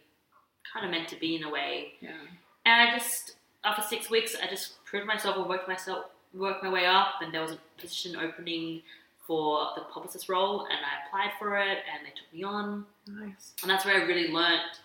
kind 0.74 0.86
of 0.86 0.92
meant 0.92 1.08
to 1.10 1.16
be 1.16 1.36
in 1.38 1.44
a 1.44 1.50
way. 1.50 1.94
Yeah. 2.02 2.20
And 2.66 2.90
I 2.90 2.98
just, 2.98 3.36
after 3.64 3.82
six 3.82 4.10
weeks, 4.10 4.36
I 4.42 4.48
just 4.48 4.84
proved 4.86 5.06
myself 5.06 5.38
and 5.38 5.48
worked 5.48 5.68
myself, 5.68 6.06
worked 6.34 6.64
my 6.64 6.70
way 6.70 6.86
up. 6.86 7.16
And 7.22 7.34
there 7.34 7.42
was 7.42 7.52
a 7.52 7.60
position 7.80 8.16
opening 8.16 8.82
for 9.26 9.68
the 9.76 9.84
publicist 9.84 10.28
role, 10.28 10.62
and 10.66 10.80
I 10.80 11.08
applied 11.08 11.32
for 11.40 11.58
it, 11.58 11.78
and 11.92 12.06
they 12.06 12.10
took 12.10 12.34
me 12.34 12.44
on. 12.44 12.86
Nice. 13.08 13.54
And 13.62 13.70
that's 13.70 13.86
where 13.86 13.96
I 13.96 14.06
really 14.06 14.32
learnt 14.32 14.82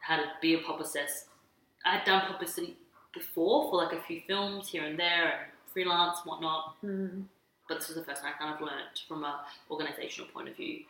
how 0.00 0.16
to 0.16 0.24
be 0.40 0.54
a 0.54 0.58
publicist. 0.58 1.26
I 1.84 1.96
had 1.96 2.04
done 2.04 2.22
publicity 2.26 2.76
before 3.12 3.70
for 3.70 3.76
like 3.76 3.92
a 3.92 4.02
few 4.02 4.22
films 4.26 4.68
here 4.68 4.84
and 4.84 4.98
there, 4.98 5.24
and 5.24 5.52
freelance 5.72 6.18
and 6.22 6.30
whatnot. 6.30 6.76
Mm. 6.82 7.24
But 7.68 7.78
this 7.78 7.88
was 7.88 7.96
the 7.96 8.04
first 8.04 8.22
time 8.22 8.32
I 8.34 8.42
kind 8.42 8.54
of 8.54 8.60
learnt 8.60 9.02
from 9.06 9.24
a 9.24 9.40
organizational 9.70 10.30
point 10.30 10.48
of 10.48 10.56
view. 10.56 10.84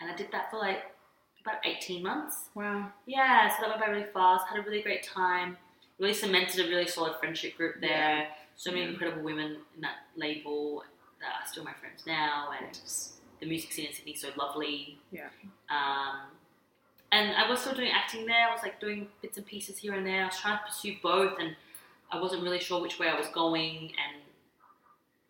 And 0.00 0.10
I 0.10 0.14
did 0.14 0.28
that 0.32 0.50
for 0.50 0.58
like 0.58 0.84
about 1.42 1.56
18 1.64 2.02
months. 2.02 2.48
Wow. 2.54 2.88
Yeah, 3.06 3.48
so 3.54 3.62
that 3.62 3.68
went 3.70 3.80
by 3.80 3.86
really 3.88 4.06
fast. 4.12 4.46
Had 4.48 4.58
a 4.58 4.62
really 4.62 4.82
great 4.82 5.02
time. 5.02 5.56
Really 5.98 6.14
cemented 6.14 6.64
a 6.66 6.68
really 6.68 6.86
solid 6.86 7.16
friendship 7.18 7.56
group 7.56 7.80
there. 7.80 8.28
So 8.56 8.70
many 8.70 8.82
Yeah. 8.84 8.90
incredible 8.90 9.22
women 9.22 9.58
in 9.74 9.80
that 9.80 9.96
label 10.16 10.84
that 11.20 11.32
are 11.42 11.46
still 11.46 11.64
my 11.64 11.72
friends 11.74 12.04
now, 12.06 12.50
and 12.58 12.78
the 13.40 13.46
music 13.46 13.72
scene 13.72 13.86
in 13.86 13.92
Sydney 13.92 14.12
is 14.12 14.20
so 14.20 14.30
lovely. 14.36 14.98
Yeah. 15.10 15.28
Um, 15.70 16.22
and 17.12 17.36
I 17.36 17.48
was 17.48 17.60
still 17.60 17.74
doing 17.74 17.90
acting 17.92 18.26
there. 18.26 18.48
I 18.48 18.52
was 18.52 18.62
like 18.62 18.80
doing 18.80 19.08
bits 19.20 19.36
and 19.36 19.46
pieces 19.46 19.78
here 19.78 19.94
and 19.94 20.06
there. 20.06 20.22
I 20.22 20.26
was 20.26 20.38
trying 20.38 20.58
to 20.58 20.64
pursue 20.64 20.96
both, 21.02 21.38
and 21.38 21.56
I 22.10 22.20
wasn't 22.20 22.42
really 22.42 22.58
sure 22.60 22.80
which 22.80 22.98
way 22.98 23.08
I 23.08 23.14
was 23.18 23.28
going 23.28 23.92
and 24.04 24.22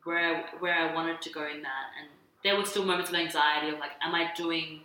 where 0.05 0.19
I, 0.19 0.45
where 0.59 0.75
I 0.75 0.95
wanted 0.95 1.21
to 1.23 1.31
go 1.31 1.47
in 1.47 1.63
that. 1.63 1.87
And 2.01 2.09
there 2.43 2.57
were 2.57 2.65
still 2.65 2.85
moments 2.85 3.11
of 3.11 3.17
anxiety 3.17 3.69
of 3.69 3.79
like, 3.79 3.93
am 4.01 4.15
I 4.15 4.33
doing 4.37 4.81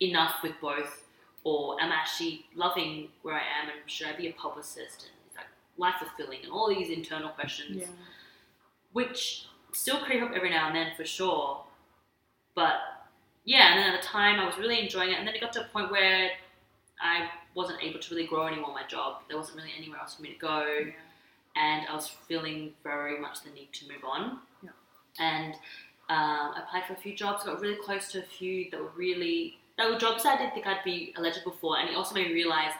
enough 0.00 0.36
with 0.42 0.52
both, 0.60 1.04
or 1.44 1.80
am 1.80 1.90
I 1.92 1.96
actually 1.96 2.46
loving 2.54 3.08
where 3.22 3.34
I 3.34 3.38
am, 3.62 3.68
and 3.70 3.90
should 3.90 4.06
I 4.08 4.16
be 4.16 4.28
a 4.28 4.32
publicist 4.32 5.02
and 5.02 5.12
is 5.28 5.34
that 5.36 5.46
life 5.76 5.96
fulfilling, 5.98 6.40
and 6.42 6.52
all 6.52 6.68
these 6.68 6.90
internal 6.90 7.30
questions 7.30 7.78
Yeah. 7.82 7.86
which 8.92 9.46
still 9.72 9.98
creep 10.04 10.22
up 10.22 10.32
every 10.32 10.50
now 10.50 10.66
and 10.68 10.76
then 10.76 10.92
for 10.96 11.04
sure. 11.04 11.64
But 12.54 12.76
yeah, 13.44 13.72
and 13.72 13.78
then 13.78 13.92
at 13.94 14.00
the 14.00 14.06
time 14.06 14.40
I 14.40 14.46
was 14.46 14.58
really 14.58 14.80
enjoying 14.80 15.10
it, 15.10 15.18
and 15.18 15.26
then 15.26 15.34
it 15.34 15.40
got 15.40 15.52
to 15.54 15.62
a 15.62 15.68
point 15.68 15.90
where 15.90 16.30
I 17.00 17.30
wasn't 17.54 17.82
able 17.82 18.00
to 18.00 18.14
really 18.14 18.26
grow 18.26 18.46
anymore 18.46 18.70
in 18.70 18.74
my 18.74 18.86
job. 18.86 19.22
There 19.28 19.36
wasn't 19.36 19.58
really 19.58 19.72
anywhere 19.76 20.00
else 20.00 20.14
for 20.16 20.22
me 20.22 20.32
to 20.32 20.38
go, 20.38 20.66
and 21.56 21.86
I 21.88 21.94
was 21.94 22.08
feeling 22.08 22.72
very 22.82 23.18
much 23.20 23.42
the 23.42 23.50
need 23.50 23.72
to 23.74 23.88
move 23.88 24.04
on. 24.04 24.40
Yeah. 24.62 24.70
And 25.18 25.54
um, 26.10 26.54
I 26.56 26.62
applied 26.66 26.86
for 26.86 26.94
a 26.94 26.96
few 26.96 27.14
jobs, 27.14 27.44
got 27.44 27.60
really 27.60 27.76
close 27.76 28.10
to 28.12 28.18
a 28.20 28.22
few 28.22 28.70
that 28.70 28.80
were 28.80 28.92
really 28.96 29.57
that 29.78 29.88
were 29.88 29.98
jobs 29.98 30.26
I 30.26 30.36
didn't 30.36 30.52
think 30.52 30.66
I'd 30.66 30.84
be 30.84 31.14
eligible 31.16 31.52
for, 31.52 31.78
and 31.78 31.88
it 31.88 31.96
also 31.96 32.14
made 32.14 32.26
me 32.28 32.34
realize 32.34 32.72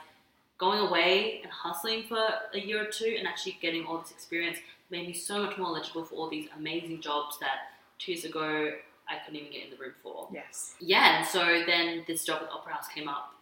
going 0.58 0.80
away 0.80 1.40
and 1.42 1.50
hustling 1.50 2.02
for 2.08 2.18
a 2.52 2.58
year 2.58 2.82
or 2.82 2.90
two 2.90 3.14
and 3.18 3.26
actually 3.26 3.56
getting 3.62 3.86
all 3.86 3.98
this 3.98 4.10
experience 4.10 4.58
made 4.90 5.06
me 5.06 5.12
so 5.12 5.42
much 5.44 5.56
more 5.56 5.68
eligible 5.68 6.04
for 6.04 6.16
all 6.16 6.28
these 6.28 6.48
amazing 6.56 7.00
jobs 7.00 7.38
that 7.38 7.70
two 7.98 8.12
years 8.12 8.24
ago 8.24 8.72
I 9.08 9.16
couldn't 9.24 9.40
even 9.40 9.52
get 9.52 9.64
in 9.64 9.70
the 9.70 9.76
room 9.76 9.94
for. 10.02 10.28
Yes. 10.32 10.74
Yeah, 10.80 11.18
and 11.18 11.26
so 11.26 11.62
then 11.66 12.04
this 12.06 12.24
job 12.24 12.42
at 12.42 12.50
Opera 12.50 12.74
House 12.74 12.88
came 12.88 13.08
up, 13.08 13.34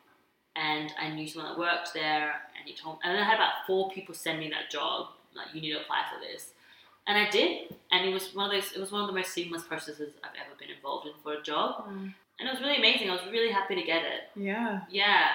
and 0.54 0.92
I 1.00 1.10
knew 1.10 1.26
someone 1.26 1.52
that 1.52 1.58
worked 1.58 1.92
there, 1.92 2.34
and 2.56 2.66
he 2.66 2.74
told, 2.74 2.98
and 3.02 3.14
then 3.14 3.22
I 3.22 3.26
had 3.26 3.34
about 3.34 3.66
four 3.66 3.90
people 3.90 4.14
send 4.14 4.38
me 4.38 4.48
that 4.50 4.70
job, 4.70 5.08
like 5.34 5.48
you 5.54 5.60
need 5.60 5.72
to 5.72 5.80
apply 5.80 6.04
for 6.12 6.20
this, 6.20 6.50
and 7.06 7.18
I 7.18 7.28
did, 7.30 7.74
and 7.90 8.06
it 8.06 8.12
was 8.12 8.34
one 8.34 8.46
of 8.46 8.52
those, 8.52 8.72
it 8.72 8.80
was 8.80 8.92
one 8.92 9.00
of 9.00 9.06
the 9.08 9.12
most 9.12 9.32
seamless 9.32 9.64
processes 9.64 10.12
I've 10.22 10.30
ever 10.34 10.54
been 10.58 10.70
involved 10.70 11.06
in 11.06 11.14
for 11.22 11.34
a 11.34 11.42
job, 11.42 11.88
mm. 11.88 12.14
And 12.46 12.56
it 12.56 12.60
was 12.60 12.62
really 12.62 12.78
amazing. 12.78 13.10
I 13.10 13.12
was 13.14 13.26
really 13.32 13.52
happy 13.52 13.74
to 13.74 13.82
get 13.82 14.02
it. 14.04 14.22
Yeah. 14.34 14.80
Yeah, 14.90 15.26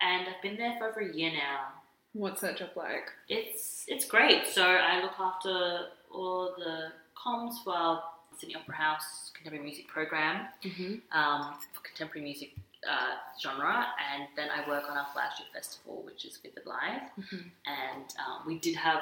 and 0.00 0.26
I've 0.28 0.42
been 0.42 0.56
there 0.56 0.74
for 0.78 0.88
over 0.88 1.00
a 1.00 1.14
year 1.14 1.30
now. 1.32 1.68
What's 2.12 2.40
that 2.40 2.56
job 2.56 2.70
like? 2.76 3.10
It's 3.28 3.84
it's 3.88 4.06
great. 4.06 4.46
So 4.46 4.62
I 4.64 5.02
look 5.02 5.12
after 5.18 5.86
all 6.10 6.54
the 6.58 6.92
comms 7.16 7.62
for 7.62 7.74
our 7.74 8.02
Sydney 8.38 8.56
Opera 8.56 8.74
House 8.76 9.30
contemporary 9.34 9.64
music 9.64 9.88
program 9.88 10.46
Mm-hmm. 10.64 10.94
um, 11.18 11.54
for 11.72 11.80
contemporary 11.82 12.24
music 12.24 12.50
uh, 12.88 13.16
genre, 13.42 13.86
and 14.14 14.28
then 14.36 14.48
I 14.50 14.66
work 14.68 14.84
on 14.90 14.96
our 14.96 15.06
flagship 15.12 15.46
festival, 15.52 16.02
which 16.06 16.24
is 16.24 16.38
Vivid 16.38 16.64
Live. 16.64 17.02
Mhm. 17.18 17.50
And 17.66 18.04
um, 18.24 18.46
we 18.46 18.58
did 18.58 18.76
have 18.76 19.00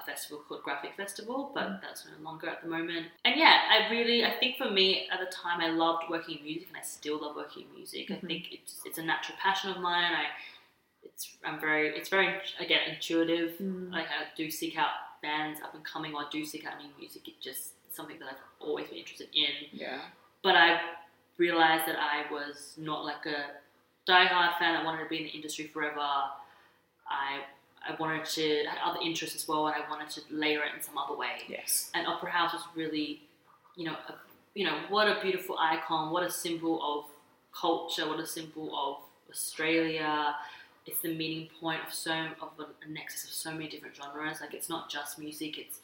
a 0.00 0.04
festival 0.04 0.38
called 0.46 0.62
Graphic 0.62 0.94
Festival, 0.96 1.50
but 1.54 1.66
Mm. 1.68 1.80
that's 1.80 2.06
no 2.06 2.12
longer 2.22 2.48
at 2.48 2.62
the 2.62 2.68
moment. 2.68 3.06
And 3.24 3.36
yeah, 3.36 3.56
I 3.70 3.90
really, 3.90 4.24
I 4.24 4.30
think 4.30 4.56
for 4.56 4.70
me 4.70 5.08
at 5.10 5.20
the 5.20 5.26
time, 5.26 5.60
I 5.60 5.68
loved 5.68 6.08
working 6.08 6.38
in 6.38 6.44
music, 6.44 6.68
and 6.68 6.76
I 6.76 6.82
still 6.82 7.18
love 7.18 7.36
working 7.36 7.64
in 7.68 7.74
music. 7.74 8.10
I 8.10 8.14
Mhm. 8.14 8.26
think 8.26 8.52
it's 8.52 8.80
it's 8.84 8.98
a 8.98 9.02
natural 9.02 9.36
passion 9.38 9.70
of 9.70 9.78
mine. 9.78 10.12
I 10.12 10.26
it's 11.02 11.36
I'm 11.44 11.58
very 11.60 11.88
it's 11.96 12.08
very 12.08 12.40
again 12.58 12.82
intuitive. 12.90 13.58
Mm. 13.58 13.92
Like 13.92 14.08
I 14.10 14.26
do 14.36 14.50
seek 14.50 14.76
out 14.78 15.20
bands 15.22 15.60
up 15.60 15.74
and 15.74 15.84
coming, 15.84 16.14
or 16.14 16.22
I 16.26 16.28
do 16.30 16.44
seek 16.44 16.64
out 16.66 16.78
new 16.82 16.92
music. 16.98 17.26
It's 17.28 17.42
just 17.42 17.74
something 17.92 18.18
that 18.20 18.28
I've 18.28 18.44
always 18.60 18.88
been 18.88 18.98
interested 18.98 19.28
in 19.32 19.54
Yeah. 19.72 20.00
but 20.42 20.54
I 20.54 20.80
realized 21.36 21.86
that 21.86 21.98
I 21.98 22.30
was 22.32 22.74
not 22.78 23.04
like 23.04 23.26
a 23.26 23.56
diehard 24.06 24.58
fan. 24.58 24.76
I 24.76 24.84
wanted 24.84 25.02
to 25.04 25.08
be 25.08 25.18
in 25.18 25.24
the 25.24 25.30
industry 25.30 25.66
forever. 25.66 26.30
I 27.06 27.44
I 27.88 27.94
wanted 27.98 28.24
to 28.24 28.66
I 28.66 28.70
had 28.70 28.78
other 28.84 29.00
interests 29.02 29.34
as 29.34 29.48
well, 29.48 29.66
and 29.66 29.76
I 29.76 29.88
wanted 29.90 30.10
to 30.10 30.20
layer 30.30 30.60
it 30.62 30.74
in 30.76 30.82
some 30.82 30.98
other 30.98 31.16
way. 31.16 31.42
Yes. 31.48 31.90
And 31.94 32.06
Opera 32.06 32.30
House 32.30 32.52
was 32.52 32.62
really, 32.76 33.22
you 33.76 33.84
know, 33.84 33.96
a, 34.08 34.14
you 34.54 34.64
know, 34.64 34.78
what 34.88 35.08
a 35.08 35.20
beautiful 35.22 35.56
icon, 35.58 36.12
what 36.12 36.22
a 36.22 36.30
symbol 36.30 36.80
of 36.82 37.04
culture, 37.58 38.06
what 38.06 38.20
a 38.20 38.26
symbol 38.26 38.76
of 38.76 38.96
Australia. 39.30 40.34
It's 40.86 41.00
the 41.00 41.14
meeting 41.14 41.48
point 41.60 41.80
of 41.86 41.92
so 41.92 42.12
of 42.40 42.50
a, 42.58 42.88
nexus 42.88 43.24
of 43.24 43.30
so 43.30 43.52
many 43.52 43.68
different 43.68 43.96
genres. 43.96 44.40
Like 44.40 44.54
it's 44.54 44.68
not 44.68 44.90
just 44.90 45.18
music, 45.18 45.58
it's 45.58 45.80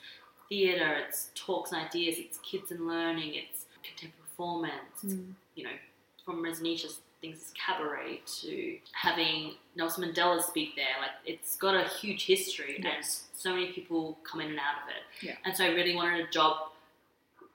theatre, 0.49 0.97
it's 1.07 1.31
talks 1.35 1.73
and 1.73 1.87
ideas, 1.87 2.17
it's 2.19 2.39
kids 2.39 2.71
and 2.71 2.87
learning, 2.87 3.35
it's 3.35 3.67
contemporary 3.83 4.23
performance, 4.23 5.03
it's, 5.03 5.15
you 5.55 5.65
know, 5.65 5.77
from 6.25 6.43
Resnica's 6.43 7.01
things 7.25 7.39
as 7.39 7.53
cabaret 7.55 8.21
to 8.41 8.77
having 8.93 9.55
Nelson 9.77 10.05
Mandela 10.05 10.43
speak 10.43 10.77
there. 10.77 10.97
Like 11.01 11.13
it's 11.25 11.57
got 11.57 11.75
a 11.75 11.89
huge 11.89 12.27
history 12.27 12.77
and 12.77 12.87
so 13.33 13.51
many 13.51 13.73
people 13.73 14.19
come 14.23 14.41
in 14.41 14.51
and 14.51 14.59
out 14.59 14.83
of 14.83 14.89
it. 14.89 15.27
Yeah. 15.27 15.37
And 15.45 15.57
so 15.57 15.65
I 15.65 15.69
really 15.69 15.97
wanted 15.97 16.27
a 16.27 16.31
job 16.31 16.71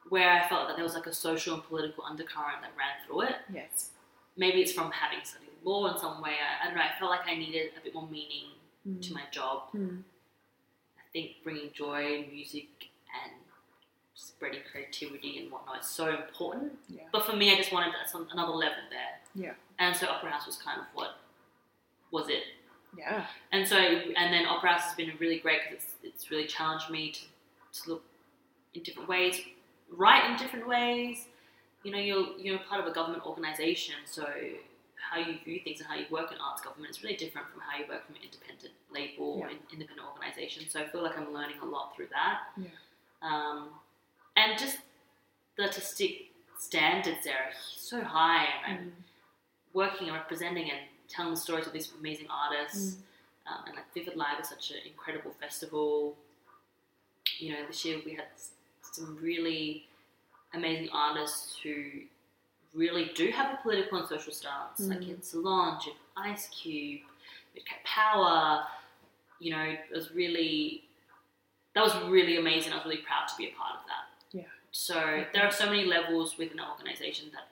where 0.09 0.30
I 0.30 0.47
felt 0.47 0.67
that 0.67 0.76
there 0.76 0.84
was 0.84 0.95
like 0.95 1.05
a 1.05 1.13
social 1.13 1.53
and 1.53 1.63
political 1.63 2.03
undercurrent 2.03 2.61
that 2.61 2.72
ran 2.78 3.05
through 3.05 3.22
it. 3.22 3.36
Yes. 3.53 3.91
Maybe 4.38 4.61
it's 4.61 4.72
from 4.72 4.91
having 4.91 5.20
studied 5.24 5.49
law 5.63 5.93
in 5.93 5.99
some 5.99 6.22
way. 6.22 6.32
I, 6.32 6.63
I 6.63 6.67
don't 6.67 6.78
know. 6.78 6.82
I 6.82 6.97
felt 6.97 7.11
like 7.11 7.28
I 7.28 7.36
needed 7.36 7.72
a 7.80 7.84
bit 7.84 7.93
more 7.93 8.07
meaning 8.07 8.45
to 9.01 9.13
my 9.13 9.22
job. 9.32 9.63
Mm. 9.76 10.01
I 10.97 11.05
think 11.13 11.32
bringing 11.43 11.70
joy, 11.74 12.26
music, 12.32 12.70
and 13.24 13.34
spreading 14.15 14.61
creativity 14.72 15.39
and 15.39 15.51
whatnot 15.51 15.82
is 15.82 15.86
so 15.86 16.09
important. 16.09 16.74
Yeah. 16.88 17.03
But 17.11 17.26
for 17.26 17.36
me, 17.36 17.53
I 17.53 17.57
just 17.57 17.72
wanted 17.72 17.93
that 17.93 18.09
some, 18.09 18.28
another 18.32 18.53
level 18.53 18.84
there. 18.89 19.18
Yeah. 19.36 19.53
And 19.80 19.95
so 19.95 20.07
Opera 20.07 20.32
House 20.32 20.45
was 20.47 20.57
kind 20.57 20.80
of 20.80 20.86
what 20.93 21.17
was 22.11 22.27
it. 22.30 22.43
Yeah. 22.97 23.25
And 23.51 23.67
so, 23.67 23.77
and 23.77 24.34
then 24.34 24.45
Opera 24.45 24.71
House 24.71 24.82
has 24.84 24.95
been 24.95 25.11
really 25.19 25.39
great 25.39 25.61
because 25.69 25.84
it's, 25.86 25.93
it's 26.03 26.32
really 26.32 26.47
challenged 26.47 26.89
me 26.89 27.11
to, 27.11 27.82
to 27.84 27.89
look 27.89 28.03
in 28.73 28.84
different 28.84 29.07
ways, 29.07 29.39
write 29.95 30.30
in 30.30 30.38
different 30.38 30.67
ways. 30.67 31.25
You 31.84 31.91
know, 31.91 31.99
you're, 31.99 32.27
you're 32.38 32.59
part 32.59 32.82
of 32.82 32.88
a 32.88 32.91
government 32.93 33.25
organisation, 33.25 33.95
so 34.05 34.25
how 35.11 35.17
you 35.19 35.38
view 35.45 35.61
things 35.63 35.80
and 35.80 35.88
how 35.88 35.95
you 35.95 36.05
work 36.11 36.32
in 36.32 36.38
arts 36.39 36.61
government 36.61 36.89
is 36.91 37.01
really 37.03 37.15
different 37.15 37.47
from 37.51 37.61
how 37.61 37.77
you 37.80 37.86
work 37.88 38.05
from 38.05 38.15
an 38.15 38.21
independent 38.23 38.73
label 38.93 39.34
or 39.39 39.47
Yeah. 39.47 39.53
an 39.53 39.59
independent 39.71 40.05
organisation. 40.07 40.67
So 40.69 40.82
I 40.82 40.88
feel 40.89 41.01
like 41.03 41.17
I'm 41.17 41.34
learning 41.34 41.55
a 41.61 41.65
lot 41.65 41.95
through 41.95 42.07
that. 42.11 42.39
Yeah. 42.57 42.67
Um, 43.21 43.69
and 44.36 44.59
just 44.59 44.77
the 45.57 45.63
artistic 45.63 46.32
standards 46.57 47.23
there 47.23 47.36
are 47.36 47.53
so 47.77 48.01
high, 48.01 48.45
and 48.67 48.77
I'm 48.80 48.93
working 49.74 50.07
and 50.07 50.15
representing 50.15 50.70
and 50.70 50.80
telling 51.09 51.34
the 51.34 51.39
stories 51.39 51.67
of 51.67 51.74
these 51.74 51.91
amazing 51.99 52.28
artists. 52.30 52.97
Um, 53.47 53.63
and 53.67 53.76
like 53.76 53.91
Vivid 53.93 54.15
Live 54.15 54.39
is 54.41 54.49
such 54.49 54.72
an 54.72 54.78
incredible 54.86 55.32
festival. 55.39 56.15
You 57.39 57.53
know, 57.53 57.59
this 57.67 57.84
year 57.86 57.99
we 58.05 58.13
had 58.13 58.26
some 58.82 59.17
really 59.22 59.86
amazing 60.53 60.89
artists 60.93 61.57
who 61.61 61.74
really 62.74 63.11
do 63.15 63.32
have 63.32 63.53
a 63.53 63.61
political 63.61 63.99
and 63.99 64.07
social 64.07 64.34
stance. 64.34 64.80
Like 64.80 65.07
in 65.07 65.22
Solange, 65.22 65.86
have 65.86 65.93
Ice 66.17 66.47
Cube, 66.49 67.01
had 67.55 67.84
Power. 67.84 68.63
You 69.39 69.51
know, 69.51 69.63
it 69.63 69.95
was 69.95 70.11
really 70.13 70.84
that 71.76 71.84
was 71.84 71.95
really 72.09 72.38
amazing. 72.38 72.74
I 72.74 72.78
was 72.78 72.86
really 72.86 73.01
proud 73.01 73.28
to 73.28 73.38
be 73.38 73.45
a 73.45 73.51
part 73.51 73.76
of 73.76 73.86
that. 73.88 74.38
Yeah. 74.38 74.43
So 74.72 75.24
there 75.34 75.43
are 75.43 75.51
so 75.51 75.65
many 75.65 75.86
levels 75.86 76.38
within 76.38 76.59
an 76.59 76.65
organization 76.70 77.30
that 77.34 77.47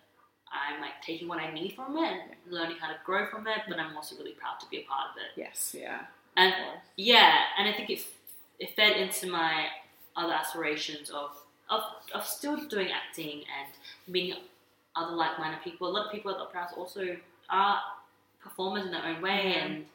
I'm 0.52 0.80
like 0.82 1.02
taking 1.06 1.28
what 1.28 1.40
I 1.40 1.52
need 1.52 1.74
from 1.76 1.98
it, 1.98 2.04
and 2.12 2.32
learning 2.54 2.78
how 2.80 2.88
to 2.88 2.96
grow 3.06 3.26
from 3.28 3.48
it, 3.48 3.60
but 3.68 3.80
I'm 3.80 3.96
also 3.96 4.16
really 4.18 4.32
proud 4.32 4.60
to 4.62 4.66
be 4.70 4.78
a 4.78 4.84
part 4.84 5.12
of 5.12 5.18
it. 5.18 5.32
Yes. 5.40 5.76
Yeah. 5.78 6.06
And 6.36 6.54
yeah, 6.96 7.36
and 7.58 7.68
I 7.68 7.74
think 7.74 7.90
it 7.90 8.06
it 8.60 8.76
fed 8.76 8.96
into 8.98 9.28
my 9.30 9.68
other 10.16 10.34
aspirations 10.34 11.10
of 11.10 11.32
of, 11.70 11.82
of 12.14 12.26
still 12.26 12.56
doing 12.68 12.90
acting 12.92 13.44
and 13.60 13.74
meeting 14.08 14.38
other 14.96 15.14
like-minded 15.16 15.62
people. 15.64 15.88
A 15.90 15.92
lot 15.92 16.06
of 16.06 16.12
people 16.12 16.32
at 16.32 16.38
the 16.38 16.44
Opera 16.44 16.62
House 16.62 16.74
also 16.78 17.18
are 17.50 17.82
performers 18.40 18.86
in 18.86 18.92
their 18.92 19.04
own 19.06 19.22
way, 19.22 19.54
Mhm. 19.56 19.62
and 19.66 19.86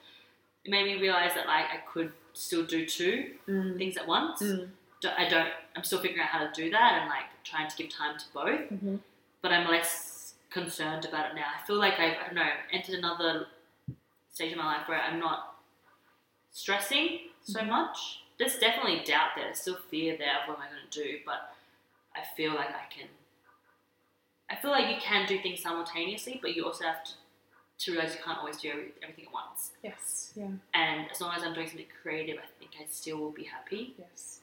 it 0.64 0.70
made 0.70 0.84
me 0.84 1.00
realize 1.00 1.34
that 1.34 1.46
like 1.46 1.64
I 1.72 1.78
could 1.92 2.12
still 2.34 2.64
do 2.64 2.86
two 2.86 3.36
Mm. 3.48 3.78
things 3.78 3.96
at 3.96 4.06
once. 4.06 4.42
Mm. 4.42 4.70
I 5.16 5.28
don't. 5.28 5.50
I'm 5.74 5.82
still 5.82 6.00
figuring 6.00 6.22
out 6.22 6.28
how 6.28 6.46
to 6.46 6.52
do 6.52 6.70
that 6.70 6.92
and 7.00 7.08
like 7.08 7.24
trying 7.42 7.68
to 7.68 7.76
give 7.76 7.88
time 7.90 8.16
to 8.18 8.24
both. 8.32 8.68
Mhm. 8.70 9.00
But 9.40 9.50
I'm 9.52 9.66
less 9.68 10.11
concerned 10.52 11.04
about 11.04 11.30
it 11.30 11.34
now. 11.34 11.46
I 11.60 11.66
feel 11.66 11.76
like 11.76 11.94
I've, 11.98 12.16
I 12.18 12.26
don't 12.26 12.34
know 12.34 12.50
entered 12.72 12.96
another 12.98 13.46
stage 14.32 14.52
of 14.52 14.58
my 14.58 14.64
life 14.64 14.88
where 14.88 15.00
I'm 15.00 15.18
not 15.18 15.56
stressing 16.50 17.28
so 17.44 17.60
Mhm. 17.60 17.68
much. 17.68 18.22
There's 18.38 18.58
definitely 18.58 19.04
doubt 19.04 19.30
there. 19.36 19.44
There's 19.46 19.60
still 19.60 19.76
fear 19.90 20.16
there 20.16 20.40
of 20.42 20.48
what 20.48 20.58
am 20.58 20.64
I 20.64 20.68
going 20.68 20.88
to 20.88 21.02
do, 21.02 21.20
but 21.24 21.54
I 22.14 22.24
feel 22.36 22.54
like 22.54 22.70
I 22.70 22.86
can. 22.90 23.08
I 24.50 24.56
feel 24.56 24.70
like 24.70 24.94
you 24.94 25.00
can 25.00 25.26
do 25.26 25.40
things 25.40 25.62
simultaneously, 25.62 26.38
but 26.42 26.54
you 26.54 26.66
also 26.66 26.84
have 26.84 27.02
to, 27.04 27.12
to 27.78 27.92
realize 27.92 28.14
you 28.14 28.20
can't 28.22 28.38
always 28.38 28.58
do 28.58 28.70
every- 28.70 28.92
everything 29.02 29.26
at 29.26 29.32
once. 29.32 29.72
Yes. 29.82 30.32
Yeah. 30.36 30.50
And 30.74 31.10
as 31.10 31.20
long 31.22 31.34
as 31.34 31.42
I'm 31.42 31.54
doing 31.54 31.68
something 31.68 31.88
creative, 32.02 32.38
I 32.38 32.46
think 32.58 32.72
I 32.78 32.84
still 32.86 33.16
will 33.16 33.30
be 33.30 33.44
happy. 33.44 33.94
Yes. 33.98 34.40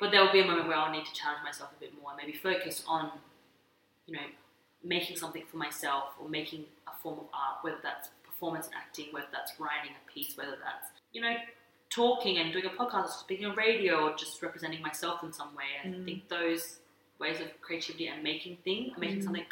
But 0.00 0.10
there 0.10 0.24
will 0.24 0.32
be 0.32 0.40
a 0.40 0.46
moment 0.46 0.66
where 0.66 0.76
I'll 0.76 0.90
need 0.90 1.04
to 1.06 1.12
challenge 1.12 1.44
myself 1.44 1.70
a 1.76 1.80
bit 1.80 1.92
more 2.00 2.10
and 2.12 2.16
maybe 2.16 2.32
focus 2.36 2.82
on, 2.86 3.20
you 4.06 4.14
know, 4.16 4.26
making 4.84 5.16
something 5.16 5.42
for 5.50 5.56
myself 5.56 6.10
or 6.20 6.28
making 6.28 6.64
a 6.86 6.92
form 7.02 7.18
of 7.18 7.26
art, 7.32 7.58
whether 7.62 7.78
that's 7.82 8.10
performance 8.24 8.66
and 8.66 8.74
acting, 8.76 9.06
whether 9.12 9.26
that's 9.32 9.58
writing 9.58 9.92
a 9.92 10.10
piece, 10.12 10.36
whether 10.36 10.52
that's, 10.62 10.88
you 11.12 11.20
know, 11.20 11.34
talking 11.90 12.38
and 12.38 12.52
doing 12.52 12.66
a 12.66 12.70
podcast, 12.70 13.04
or 13.06 13.08
speaking 13.08 13.46
on 13.46 13.56
radio, 13.56 14.08
or 14.10 14.16
just 14.16 14.42
representing 14.42 14.82
myself 14.82 15.22
in 15.22 15.32
some 15.32 15.54
way. 15.54 15.64
I 15.82 15.86
Mm. 15.88 16.04
think 16.04 16.28
those 16.28 16.78
ways 17.18 17.40
of 17.40 17.60
creativity 17.60 18.08
and 18.08 18.22
making 18.22 18.56
things, 18.58 18.96
making 18.98 19.20
Mm. 19.20 19.24
something 19.24 19.46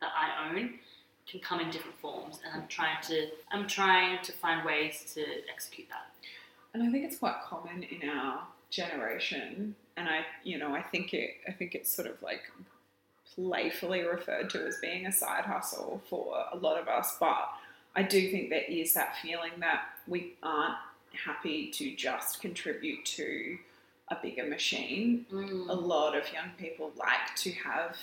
that 0.00 0.12
I 0.14 0.48
own, 0.48 0.80
can 1.26 1.40
come 1.40 1.60
in 1.60 1.70
different 1.70 1.98
forms. 2.00 2.40
And 2.44 2.52
I'm 2.60 2.66
trying 2.68 3.00
to, 3.04 3.30
I'm 3.52 3.68
trying 3.68 4.20
to 4.24 4.32
find 4.32 4.64
ways 4.64 5.12
to 5.14 5.48
execute 5.48 5.88
that. 5.90 6.10
And 6.74 6.82
I 6.82 6.90
think 6.90 7.04
it's 7.04 7.18
quite 7.18 7.36
common 7.44 7.84
in 7.84 8.08
our 8.08 8.46
generation, 8.70 9.74
and 9.96 10.08
I, 10.08 10.24
you 10.44 10.58
know, 10.58 10.74
I 10.74 10.82
think 10.82 11.14
it, 11.14 11.36
I 11.46 11.52
think 11.52 11.74
it's 11.74 11.92
sort 11.92 12.08
of 12.08 12.20
like 12.22 12.42
playfully 13.34 14.02
referred 14.02 14.50
to 14.50 14.66
as 14.66 14.78
being 14.78 15.06
a 15.06 15.12
side 15.12 15.44
hustle 15.44 16.02
for 16.08 16.44
a 16.52 16.56
lot 16.56 16.80
of 16.80 16.88
us. 16.88 17.16
But 17.18 17.48
I 17.94 18.02
do 18.02 18.30
think 18.30 18.50
there 18.50 18.64
is 18.68 18.94
that 18.94 19.16
feeling 19.22 19.52
that 19.60 19.82
we 20.06 20.34
aren't 20.42 20.76
happy 21.24 21.70
to 21.72 21.94
just 21.94 22.40
contribute 22.40 23.04
to 23.04 23.58
a 24.08 24.16
bigger 24.20 24.44
machine. 24.44 25.26
Mm. 25.30 25.68
A 25.68 25.72
lot 25.74 26.16
of 26.16 26.32
young 26.32 26.50
people 26.58 26.92
like 26.96 27.34
to 27.36 27.50
have 27.52 27.96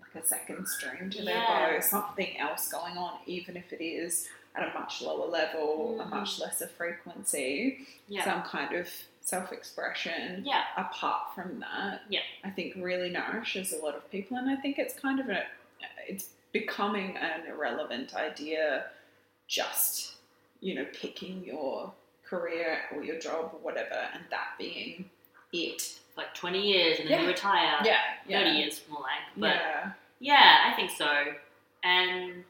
like 0.00 0.22
a 0.24 0.26
second 0.26 0.66
stream 0.66 1.10
to 1.10 1.24
their 1.24 1.34
Yeah. 1.36 1.70
bow, 1.76 1.80
something 1.80 2.38
else 2.38 2.68
going 2.70 2.96
on, 2.96 3.18
even 3.26 3.56
if 3.56 3.72
it 3.72 3.82
is 3.84 4.28
at 4.54 4.68
a 4.68 4.78
much 4.78 5.00
lower 5.02 5.26
level, 5.28 6.00
a 6.00 6.04
Mhm. 6.04 6.10
much 6.10 6.38
lesser 6.40 6.66
frequency 6.66 7.86
Yeah. 8.08 8.24
some 8.24 8.42
kind 8.42 8.74
of 8.74 8.88
self 9.22 9.52
expression 9.52 10.42
yeah. 10.44 10.62
apart 10.76 11.34
from 11.34 11.60
that, 11.60 12.02
Yeah. 12.08 12.20
I 12.44 12.50
think 12.50 12.74
really 12.76 13.10
nourishes 13.10 13.72
a 13.72 13.76
lot 13.84 13.94
of 13.94 14.10
people. 14.10 14.36
And 14.36 14.48
I 14.50 14.56
think 14.56 14.78
it's 14.78 14.94
kind 14.98 15.20
of 15.20 15.28
a, 15.28 15.44
it's 16.08 16.30
becoming 16.52 17.16
an 17.16 17.46
irrelevant 17.48 18.14
idea 18.14 18.86
just, 19.46 20.14
you 20.60 20.74
know, 20.74 20.86
picking 20.92 21.44
your 21.44 21.92
career 22.28 22.78
or 22.94 23.02
your 23.04 23.18
job 23.18 23.50
or 23.54 23.58
whatever 23.60 23.94
and 24.14 24.22
that 24.30 24.48
being 24.58 25.04
it. 25.52 25.98
like 26.16 26.34
20 26.34 26.60
years 26.60 26.98
and 27.00 27.08
then 27.08 27.18
Yeah. 27.18 27.22
you 27.22 27.28
retire. 27.28 27.78
Yeah. 27.84 28.44
30 28.44 28.50
years 28.58 28.80
more 28.90 29.00
like. 29.00 29.10
But 29.36 29.54
yeah. 29.56 29.92
yeah. 30.18 30.70
I 30.72 30.74
think 30.76 30.90
so. 30.90 31.08
And 31.84 32.44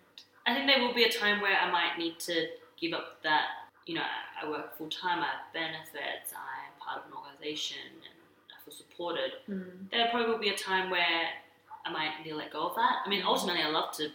I 0.47 0.55
think 0.55 0.67
there 0.67 0.81
will 0.81 0.95
be 0.95 1.05
a 1.05 1.13
time 1.13 1.41
where 1.41 1.57
I 1.57 1.71
might 1.71 1.99
need 1.99 2.19
to 2.21 2.47
give 2.81 2.93
up 2.95 3.23
that, 3.23 3.45
you 3.87 3.95
know, 3.95 4.03
I 4.43 4.49
work 4.49 4.77
full 4.77 4.89
time, 4.89 5.19
I 5.21 5.27
have 5.27 5.53
benefits, 5.53 6.33
I'm 6.35 6.41
part 6.41 6.41
of 6.41 6.41
an 6.41 6.60
organization 7.41 7.79
and 8.05 8.15
I 8.53 8.65
feel 8.65 8.75
supported. 8.75 9.33
Mm. 9.49 9.91
There 9.91 10.09
probably 10.11 10.31
will 10.31 10.39
be 10.39 10.51
a 10.51 10.57
time 10.57 10.91
where 10.91 11.29
I 11.85 11.93
might 11.93 12.11
need 12.23 12.31
to 12.31 12.37
let 12.37 12.53
go 12.53 12.67
of 12.69 12.75
that. 12.77 13.03
I 13.05 13.09
mean, 13.09 13.23
ultimately, 13.25 13.63
I 13.63 13.69
love 13.71 13.93
to 13.97 14.09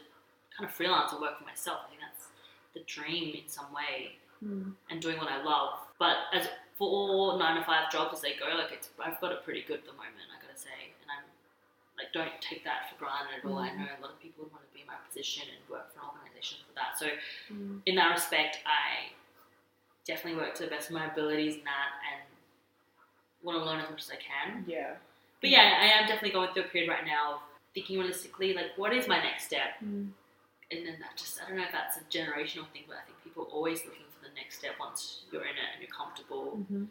kind 0.56 0.70
of 0.70 0.72
freelance 0.72 1.12
and 1.12 1.22
work 1.22 1.38
for 1.40 1.46
myself. 1.46 1.80
I 1.86 1.90
think 1.90 2.02
that's 2.02 2.30
the 2.74 2.82
dream 2.86 3.36
in 3.36 3.48
some 3.50 3.72
way 3.74 4.18
Mm. 4.44 4.76
and 4.90 5.02
doing 5.02 5.18
what 5.18 5.30
I 5.32 5.42
love. 5.42 5.80
But 5.98 6.28
as 6.34 6.46
for 6.78 6.90
all 6.90 7.40
nine 7.40 7.56
to 7.56 7.64
five 7.64 7.90
jobs 7.90 8.16
as 8.16 8.22
they 8.22 8.34
go, 8.36 8.52
like 8.54 8.70
it's 8.74 8.90
I've 9.00 9.20
got 9.22 9.32
it 9.32 9.46
pretty 9.46 9.62
good 9.64 9.80
at 9.80 9.86
the 9.88 9.94
moment, 9.96 10.28
I 10.28 10.42
gotta 10.46 10.60
say. 10.60 10.92
And 11.02 11.08
I'm 11.10 11.24
like 11.98 12.12
don't 12.12 12.36
take 12.42 12.66
that 12.66 12.92
for 12.92 13.00
granted 13.00 13.40
at 13.40 13.46
all. 13.50 13.58
I 13.58 13.70
Mm. 13.70 13.78
know 13.80 13.88
a 13.98 14.02
lot 14.04 14.12
of 14.12 14.20
people 14.20 14.44
would 14.44 14.52
want 14.52 14.68
to 14.68 14.74
be 14.76 14.82
in 14.82 14.88
my 14.88 15.00
position 15.08 15.48
and 15.48 15.58
work 15.70 15.88
for 15.96 16.02
an 16.04 16.08
organisation 16.12 16.60
for 16.68 16.74
that. 16.76 17.00
So 17.00 17.08
Mm. 17.50 17.82
in 17.86 17.96
that 17.96 18.12
respect 18.12 18.60
I 18.68 19.14
definitely 20.04 20.36
work 20.42 20.54
to 20.56 20.64
the 20.64 20.70
best 20.70 20.90
of 20.90 20.96
my 21.00 21.06
abilities 21.08 21.56
in 21.56 21.64
that 21.64 21.92
and 22.12 22.22
want 23.46 23.58
to 23.60 23.66
learn 23.66 23.80
as 23.80 23.90
much 23.90 24.02
as 24.02 24.12
I 24.12 24.16
can. 24.16 24.66
Yeah. 24.68 24.94
But 25.42 25.50
yeah, 25.52 25.78
I 25.82 25.86
am 26.00 26.08
definitely 26.08 26.32
going 26.32 26.50
through 26.54 26.64
a 26.64 26.68
period 26.68 26.90
right 26.90 27.06
now 27.06 27.36
of 27.36 27.40
thinking 27.74 27.98
realistically, 28.00 28.54
like 28.54 28.72
what 28.78 28.94
is 28.94 29.08
my 29.08 29.22
next 29.22 29.46
step? 29.46 29.78
Mm. 29.84 30.10
and 30.72 30.80
then 30.86 30.96
that 31.00 31.16
just 31.16 31.40
I 31.42 31.48
don't 31.48 31.58
know 31.58 31.64
if 31.64 31.72
that's 31.72 31.98
a 31.98 32.04
generational 32.10 32.68
thing, 32.74 32.84
but 32.88 32.98
I 32.98 33.06
think 33.06 33.18
people 33.24 33.44
are 33.44 33.54
always 33.54 33.86
looking 33.86 34.08
for 34.18 34.28
the 34.28 34.34
next 34.36 34.58
step 34.60 34.72
once 34.80 35.22
you're 35.32 35.44
in 35.44 35.50
it 35.50 35.70
and 35.74 35.82
you're 35.82 35.96
comfortable. 35.96 36.58
Mhm. 36.72 36.88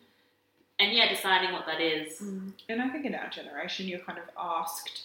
And 0.78 0.92
yeah, 0.92 1.08
deciding 1.08 1.52
what 1.52 1.66
that 1.66 1.80
is. 1.80 2.20
Mm. 2.20 2.52
And 2.68 2.82
I 2.82 2.88
think 2.90 3.04
in 3.04 3.14
our 3.14 3.28
generation, 3.28 3.88
you're 3.88 4.00
kind 4.00 4.18
of 4.18 4.24
asked 4.38 5.02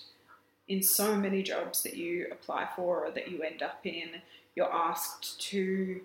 in 0.68 0.84
so 0.84 1.16
many 1.16 1.42
jobs 1.42 1.82
that 1.84 1.96
you 1.96 2.28
apply 2.32 2.68
for 2.76 3.06
or 3.06 3.12
that 3.12 3.30
you 3.32 3.42
end 3.42 3.64
up 3.64 3.80
in, 3.86 4.22
you're 4.56 4.72
asked 4.72 5.42
to 5.50 6.02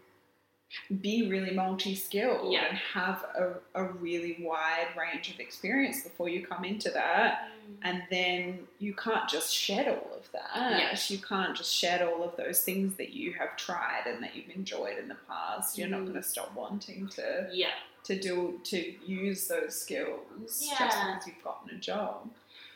be 1.01 1.29
really 1.29 1.53
multi-skilled 1.53 2.53
Yeah. 2.53 2.66
and 2.68 2.79
have 2.79 3.25
a, 3.37 3.55
a 3.75 3.85
really 3.93 4.37
wide 4.41 4.89
range 4.99 5.31
of 5.33 5.41
experience 5.41 6.03
before 6.03 6.29
you 6.29 6.47
come 6.47 6.64
into 6.64 6.91
that 6.91 7.49
and 7.83 8.03
then 8.11 8.66
you 8.79 8.93
can't 8.95 9.29
just 9.29 9.53
shed 9.55 9.89
all 9.89 10.11
of 10.16 10.31
that 10.33 10.70
Yes. 10.79 11.11
you 11.11 11.18
can't 11.18 11.57
just 11.57 11.72
shed 11.75 12.03
all 12.03 12.22
of 12.22 12.37
those 12.37 12.61
things 12.61 12.97
that 12.97 13.11
you 13.14 13.33
have 13.35 13.57
tried 13.57 14.03
and 14.07 14.22
that 14.22 14.35
you've 14.37 14.55
enjoyed 14.55 14.99
in 14.99 15.09
the 15.09 15.16
past 15.29 15.79
you're 15.79 15.89
not 15.89 16.01
Mm. 16.01 16.09
going 16.11 16.22
to 16.22 16.29
stop 16.29 16.55
wanting 16.55 17.09
to 17.09 17.49
Yeah. 17.53 17.70
to 18.05 18.18
do 18.20 18.61
to 18.64 18.95
use 19.07 19.49
those 19.49 19.75
skills 19.81 20.20
just 20.61 20.70
because 20.70 21.27
you've 21.27 21.43
gotten 21.43 21.75
a 21.77 21.79
job 21.79 22.29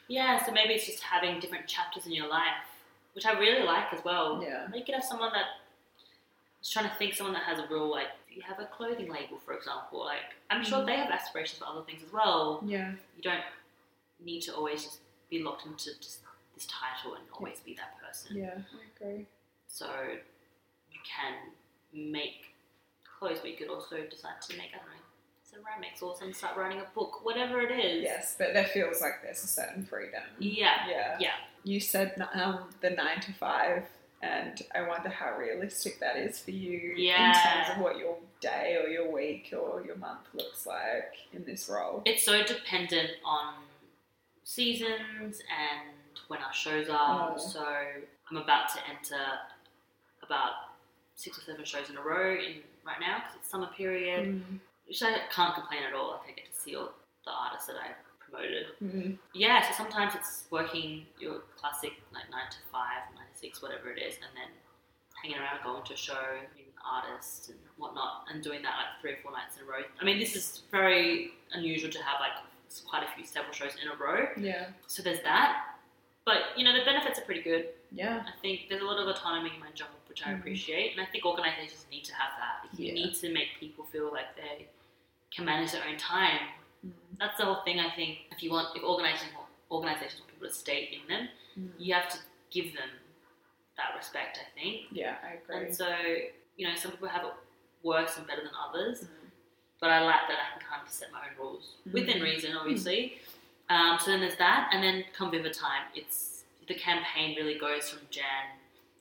Yeah, 0.08 0.42
so 0.44 0.52
maybe 0.52 0.72
it's 0.74 0.86
just 0.86 1.02
having 1.02 1.38
different 1.38 1.66
chapters 1.66 2.06
in 2.06 2.12
your 2.12 2.28
life, 2.28 2.64
which 3.14 3.26
I 3.26 3.32
really 3.38 3.62
like 3.66 3.92
as 3.92 4.02
well. 4.02 4.42
Yeah. 4.42 4.66
You 4.74 4.82
could 4.82 4.94
have 4.94 5.04
someone 5.04 5.32
that 5.34 5.48
was 6.60 6.70
trying 6.70 6.88
to 6.88 6.94
think 6.96 7.14
someone 7.14 7.34
that 7.34 7.44
has 7.44 7.58
a 7.58 7.66
real 7.70 7.88
like 7.90 8.08
you 8.30 8.42
have 8.42 8.58
a 8.58 8.66
clothing 8.66 9.10
label 9.10 9.38
for 9.44 9.54
example. 9.54 10.00
Like 10.04 10.34
I'm 10.50 10.62
sure 10.64 10.78
Mhm. 10.80 10.86
they 10.86 10.96
have 10.96 11.10
aspirations 11.10 11.58
for 11.58 11.66
other 11.66 11.82
things 11.82 12.02
as 12.02 12.12
well. 12.12 12.60
yeah 12.66 12.92
You 13.16 13.22
don't 13.22 13.44
need 14.20 14.40
to 14.42 14.54
always 14.54 14.82
just 14.84 15.00
be 15.30 15.42
locked 15.42 15.66
into 15.66 15.90
just 16.00 16.20
this 16.54 16.66
title 16.66 17.14
and 17.14 17.24
always 17.32 17.60
be 17.60 17.74
that 17.74 17.98
person. 18.00 18.36
yeah 18.36 18.54
i 18.74 19.04
agree 19.04 19.26
So 19.66 19.86
you 20.92 20.98
can 21.04 21.34
make 21.92 22.54
clothes, 23.18 23.38
but 23.40 23.50
you 23.50 23.56
could 23.56 23.68
also 23.68 23.96
decide 24.06 24.40
to 24.42 24.56
make 24.56 24.70
I 24.74 24.78
don't 24.78 24.86
know 24.86 25.02
ceramics 25.44 26.02
or 26.02 26.14
some 26.16 26.32
start 26.32 26.56
writing 26.56 26.80
a 26.80 26.84
book, 26.94 27.24
whatever 27.24 27.60
it 27.60 27.70
is. 27.72 28.02
yes 28.02 28.34
but 28.38 28.52
there 28.54 28.64
feels 28.66 29.00
like 29.00 29.22
there's 29.22 29.42
a 29.44 29.46
certain 29.46 29.84
freedom 29.84 30.22
Yeah. 30.38 30.86
yeah 30.88 31.16
Yeah. 31.20 31.34
you 31.64 31.80
said 31.80 32.20
um, 32.34 32.68
the 32.80 32.90
nine 32.90 33.20
to 33.20 33.32
five 33.32 33.84
and 34.22 34.62
i 34.74 34.80
wonder 34.86 35.08
how 35.08 35.36
realistic 35.38 36.00
that 36.00 36.16
is 36.16 36.38
for 36.40 36.50
you 36.50 36.94
in 36.96 37.32
terms 37.34 37.68
of 37.72 37.78
what 37.82 37.98
your 37.98 38.16
day 38.40 38.76
or 38.82 38.88
your 38.88 39.10
week 39.12 39.52
or 39.56 39.82
your 39.86 39.96
month 39.96 40.20
looks 40.34 40.66
like 40.66 41.14
in 41.32 41.44
this 41.44 41.68
role 41.68 42.02
It's 42.04 42.24
so 42.24 42.42
dependent 42.44 43.10
on 43.24 43.54
seasons 44.44 45.40
and 45.40 45.94
when 46.28 46.40
our 46.40 46.52
shows 46.52 46.88
are. 46.88 47.34
Oh. 47.36 47.38
So 47.38 47.64
I'm 48.30 48.36
about 48.36 48.68
to 48.74 48.78
enter 48.90 49.22
about 50.22 50.52
six 51.14 51.38
or 51.38 51.42
seven 51.42 51.64
shows 51.64 51.90
in 51.90 51.96
a 51.96 52.02
row 52.02 52.32
in 52.34 52.56
right 52.86 53.00
now 53.00 53.18
because 53.18 53.36
it's 53.40 53.50
summer 53.50 53.68
period, 53.76 54.26
Mm. 54.26 54.58
which 54.86 55.02
I 55.02 55.18
can't 55.30 55.54
complain 55.54 55.82
at 55.88 55.94
all. 55.94 56.10
Like 56.12 56.30
I 56.30 56.32
get 56.40 56.52
to 56.54 56.60
see 56.60 56.74
all 56.76 56.92
the 57.24 57.30
artists 57.30 57.66
that 57.68 57.76
I 57.76 57.88
promoted. 58.24 58.66
Mm. 58.82 59.18
Yeah, 59.34 59.62
so 59.62 59.74
sometimes 59.76 60.14
it's 60.14 60.44
working 60.50 61.06
your 61.18 61.40
classic 61.56 61.92
like 62.12 62.28
nine 62.30 62.50
to 62.50 62.58
five, 62.72 63.02
nine 63.14 63.27
six, 63.40 63.62
whatever 63.62 63.90
it 63.90 64.00
is, 64.00 64.14
and 64.16 64.32
then 64.34 64.50
hanging 65.22 65.38
around, 65.38 65.62
going 65.64 65.84
to 65.84 65.94
a 65.94 65.96
show, 65.96 66.14
meeting 66.56 66.72
artists 66.84 67.48
and 67.48 67.58
whatnot, 67.76 68.24
and 68.32 68.42
doing 68.42 68.62
that 68.62 68.74
like 68.76 69.00
three 69.00 69.12
or 69.12 69.18
four 69.22 69.32
nights 69.32 69.56
in 69.56 69.64
a 69.64 69.66
row. 69.66 69.82
I 70.00 70.04
mean, 70.04 70.18
this 70.18 70.34
is 70.36 70.62
very 70.70 71.32
unusual 71.52 71.90
to 71.90 71.98
have 72.02 72.20
like 72.20 72.32
quite 72.88 73.02
a 73.02 73.10
few 73.16 73.24
several 73.24 73.52
shows 73.52 73.72
in 73.82 73.88
a 73.88 73.96
row. 73.96 74.28
yeah 74.36 74.66
So 74.86 75.02
there's 75.02 75.22
that. 75.22 75.64
But 76.24 76.56
you 76.56 76.64
know, 76.64 76.72
the 76.78 76.84
benefits 76.84 77.18
are 77.18 77.22
pretty 77.22 77.42
good. 77.42 77.68
yeah 77.90 78.22
I 78.26 78.38
think 78.42 78.68
there's 78.68 78.82
a 78.82 78.84
lot 78.84 78.98
of 79.00 79.08
autonomy 79.08 79.50
in 79.54 79.60
my 79.60 79.70
job, 79.72 79.88
which 80.08 80.22
I 80.26 80.30
Mhm. 80.30 80.38
appreciate, 80.40 80.92
and 80.92 81.00
I 81.00 81.06
think 81.10 81.24
organisations 81.24 81.86
need 81.90 82.04
to 82.04 82.14
have 82.14 82.32
that. 82.38 82.56
You 82.78 82.86
Yeah. 82.88 82.92
need 83.00 83.14
to 83.22 83.32
make 83.32 83.50
people 83.58 83.84
feel 83.86 84.12
like 84.12 84.36
they 84.36 84.68
can 85.34 85.44
manage 85.44 85.72
their 85.72 85.84
own 85.84 85.96
time 85.96 86.40
Mm. 86.86 86.92
that's 87.18 87.36
the 87.38 87.44
whole 87.44 87.62
thing. 87.64 87.80
I 87.80 87.90
think 87.90 88.12
if 88.30 88.40
you 88.42 88.50
want, 88.52 88.76
if 88.76 88.82
organizations 88.84 89.32
want, 89.34 89.48
organizations 89.70 90.20
want 90.20 90.30
people 90.32 90.46
to 90.48 90.54
stay 90.54 90.80
in 90.96 91.02
them, 91.08 91.28
Mm. 91.58 91.72
you 91.76 91.92
have 91.94 92.08
to 92.14 92.18
give 92.50 92.72
them 92.78 92.88
that 93.78 93.96
respect. 93.96 94.38
I 94.44 94.60
think, 94.60 94.86
yeah 94.90 95.16
i 95.24 95.34
agree 95.42 95.66
and 95.66 95.74
so 95.74 95.88
you 96.56 96.66
know, 96.68 96.74
some 96.74 96.90
people 96.90 97.08
have 97.08 97.24
it 97.24 97.32
worse 97.84 98.16
and 98.18 98.26
better 98.26 98.42
than 98.42 98.50
others, 98.68 99.02
Mm. 99.04 99.30
but 99.80 99.90
I 99.90 100.00
like 100.04 100.26
that 100.28 100.38
I 100.44 100.58
can 100.58 100.68
kind 100.68 100.82
of 100.84 100.88
set 100.92 101.12
my 101.12 101.20
own 101.20 101.34
rules 101.38 101.76
within 101.92 102.18
Mm. 102.18 102.22
reason, 102.24 102.56
obviously. 102.56 103.20
Um, 103.70 103.96
so 104.00 104.10
then 104.10 104.20
there's 104.20 104.36
that, 104.38 104.70
and 104.72 104.82
then 104.82 105.04
come 105.16 105.30
Vivid 105.30 105.52
time, 105.54 105.84
it's 105.94 106.42
the 106.66 106.74
campaign 106.74 107.36
really 107.36 107.56
goes 107.58 107.88
from 107.90 108.00
Jan 108.10 108.46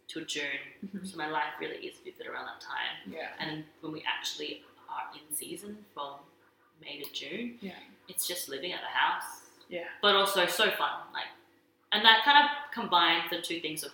to 0.09 0.23
June, 0.25 0.61
Mhm. 0.85 1.05
so 1.09 1.17
my 1.17 1.27
life 1.27 1.53
really 1.59 1.79
is 1.87 1.97
vivid 1.99 2.27
around 2.27 2.45
that 2.45 2.61
time. 2.61 2.95
yeah 3.11 3.33
And 3.39 3.65
when 3.81 3.91
we 3.91 4.03
actually 4.03 4.63
are 4.87 5.09
in 5.15 5.35
season 5.35 5.83
from 5.93 6.19
May 6.79 7.01
to 7.03 7.11
June, 7.11 7.57
Yeah. 7.61 7.79
it's 8.07 8.25
just 8.27 8.47
living 8.49 8.71
at 8.71 8.81
the 8.81 8.87
house. 9.03 9.49
Yeah. 9.67 9.89
But 10.01 10.15
also 10.15 10.45
so 10.45 10.69
fun. 10.71 11.11
Like 11.11 11.27
and 11.91 12.03
that 12.05 12.23
kind 12.23 12.37
of 12.43 12.71
combines 12.71 13.29
the 13.31 13.41
two 13.41 13.59
things 13.61 13.83
of 13.83 13.91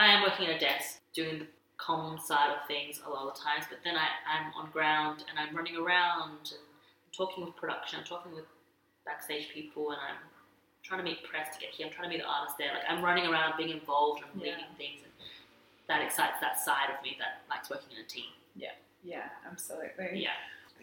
I 0.00 0.06
am 0.14 0.22
working 0.22 0.46
at 0.46 0.56
a 0.56 0.58
desk 0.58 1.00
doing 1.12 1.40
the 1.40 1.46
comm 1.78 2.18
side 2.18 2.48
of 2.50 2.66
things 2.66 3.02
a 3.06 3.10
lot 3.10 3.28
of 3.28 3.34
the 3.34 3.40
times, 3.40 3.64
but 3.68 3.80
then 3.84 3.96
I 3.96 4.08
am 4.32 4.52
on 4.56 4.70
ground 4.70 5.24
and 5.28 5.38
I'm 5.38 5.54
running 5.54 5.76
around 5.76 6.38
and 6.52 7.12
talking 7.14 7.44
with 7.44 7.54
production, 7.56 7.98
I'm 7.98 8.06
talking 8.06 8.34
with 8.34 8.46
backstage 9.04 9.48
people 9.52 9.90
and 9.90 10.00
I'm 10.00 10.16
trying 10.82 11.00
to 11.00 11.04
meet 11.04 11.22
press 11.24 11.54
to 11.54 11.60
get 11.60 11.68
here, 11.70 11.86
I'm 11.88 11.92
trying 11.92 12.08
to 12.08 12.16
meet 12.16 12.22
the 12.22 12.28
artists 12.28 12.56
there. 12.58 12.72
Like 12.72 12.84
I'm 12.88 13.04
running 13.04 13.26
around 13.26 13.58
being 13.58 13.68
involved 13.70 14.22
and 14.22 14.40
Yeah. 14.40 14.52
leading 14.56 14.74
things 14.78 15.00
and 15.04 15.12
that 15.88 16.00
excites 16.00 16.40
that 16.40 16.58
side 16.58 16.88
of 16.96 17.02
me 17.02 17.16
that 17.18 17.42
likes 17.50 17.68
working 17.68 17.92
in 17.96 18.02
a 18.02 18.08
team. 18.08 18.30
Yeah. 18.56 18.72
Yeah 19.02 19.28
absolutely 19.50 20.20
Yeah. 20.22 20.30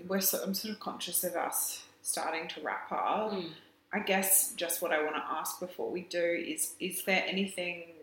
we're 0.08 0.22
so, 0.22 0.44
i'm 0.44 0.54
sort 0.54 0.74
of 0.76 0.80
conscious 0.80 1.24
of 1.24 1.36
us 1.36 1.86
starting 2.04 2.48
to 2.50 2.62
wrap 2.62 2.92
up 2.92 3.32
Mm. 3.32 3.52
I 3.94 4.00
guess 4.00 4.54
just 4.56 4.82
what 4.82 4.92
I 4.92 5.02
want 5.02 5.16
to 5.16 5.24
ask 5.24 5.62
before 5.62 5.90
we 5.90 6.02
do 6.02 6.22
is 6.22 6.76
is 6.80 7.04
there 7.06 7.24
anything 7.26 7.94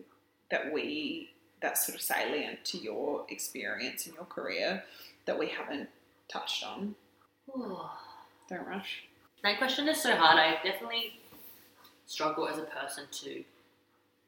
that 0.51 0.73
we 0.73 1.31
that's 1.61 1.87
sort 1.87 1.97
of 1.97 2.03
salient 2.03 2.65
to 2.65 2.79
your 2.79 3.25
experience 3.29 4.07
and 4.07 4.15
your 4.15 4.27
career 4.27 4.85
that 5.25 5.39
we 5.39 5.49
haven't 5.49 5.89
touched 6.29 6.65
on? 6.65 6.95
Don't 8.49 8.67
rush. 8.67 9.05
That 9.43 9.59
question 9.59 9.89
is 9.89 10.01
so 10.03 10.15
hard. 10.17 10.39
I 10.39 10.59
definitely 10.63 11.21
struggle 12.07 12.49
as 12.49 12.59
a 12.59 12.63
person 12.63 13.05
to 13.11 13.45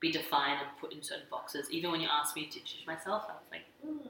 be 0.01 0.11
defined 0.13 0.61
and 0.61 0.69
put 0.81 0.93
in 0.93 1.03
certain 1.03 1.27
boxes. 1.31 1.71
Even 1.71 1.91
when 1.91 2.01
you 2.01 2.09
asked 2.11 2.37
me 2.37 2.47
to 2.47 2.59
choose 2.61 2.87
myself, 2.87 3.25
I 3.29 3.33
was 3.33 3.51
like, 3.51 3.63
"Ooh, 3.85 4.01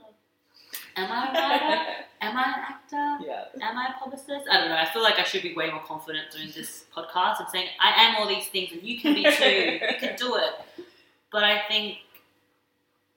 am 0.97 1.11
I 1.11 1.29
a 1.29 1.33
writer? 1.33 1.91
am 2.23 2.37
I 2.37 2.43
an 2.43 2.65
actor? 2.69 3.25
Yeah. 3.27 3.45
Am 3.63 3.79
I 3.79 3.95
a 3.97 3.99
publicist? 3.99 4.47
I 4.51 4.59
don't 4.59 4.69
know. 4.69 4.77
I 4.77 4.87
feel 4.87 5.03
like 5.03 5.19
I 5.19 5.25
should 5.25 5.43
be 5.43 5.55
way 5.55 5.71
more 5.71 5.83
confident 5.83 6.31
doing 6.31 6.51
this 6.55 6.85
podcast 6.95 7.41
and 7.41 7.49
saying 7.51 7.69
I 7.81 8.05
am 8.05 8.17
all 8.17 8.29
these 8.29 8.47
things 8.47 8.73
and 8.73 8.83
you 8.83 8.99
can 9.01 9.15
be 9.15 9.25
too. 9.25 9.45
you 9.45 9.99
can 10.01 10.17
do 10.17 10.37
it. 10.37 10.85
But 11.37 11.45
I 11.45 11.69
think, 11.69 11.99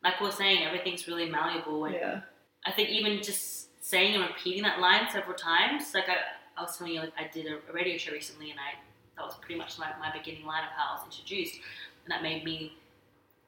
like 0.04 0.20
we 0.20 0.26
were 0.26 0.34
saying, 0.34 0.66
everything's 0.66 1.08
really 1.08 1.30
malleable 1.30 1.86
and 1.86 1.96
Yeah. 1.96 2.20
I 2.66 2.72
think 2.74 2.90
even 2.90 3.24
just 3.24 3.70
saying 3.82 4.14
and 4.14 4.26
repeating 4.26 4.64
that 4.64 4.82
line 4.82 5.10
several 5.10 5.38
times, 5.38 5.94
like 5.94 6.10
I, 6.10 6.18
I 6.58 6.64
was 6.64 6.78
telling 6.78 6.96
you, 6.96 7.00
like 7.00 7.14
I 7.18 7.30
did 7.32 7.46
a, 7.46 7.60
radio 7.72 7.98
show 7.98 8.12
recently, 8.12 8.52
and 8.52 8.60
I 8.60 8.78
that 9.16 9.24
was 9.24 9.36
pretty 9.36 9.56
much 9.56 9.80
like 9.80 9.98
my 10.00 10.12
beginning 10.12 10.46
line 10.46 10.66
of 10.66 10.72
how 10.72 10.90
I 10.90 10.94
was 10.96 11.06
introduced, 11.06 11.62
and 12.04 12.12
that 12.12 12.22
made 12.22 12.44
me. 12.44 12.74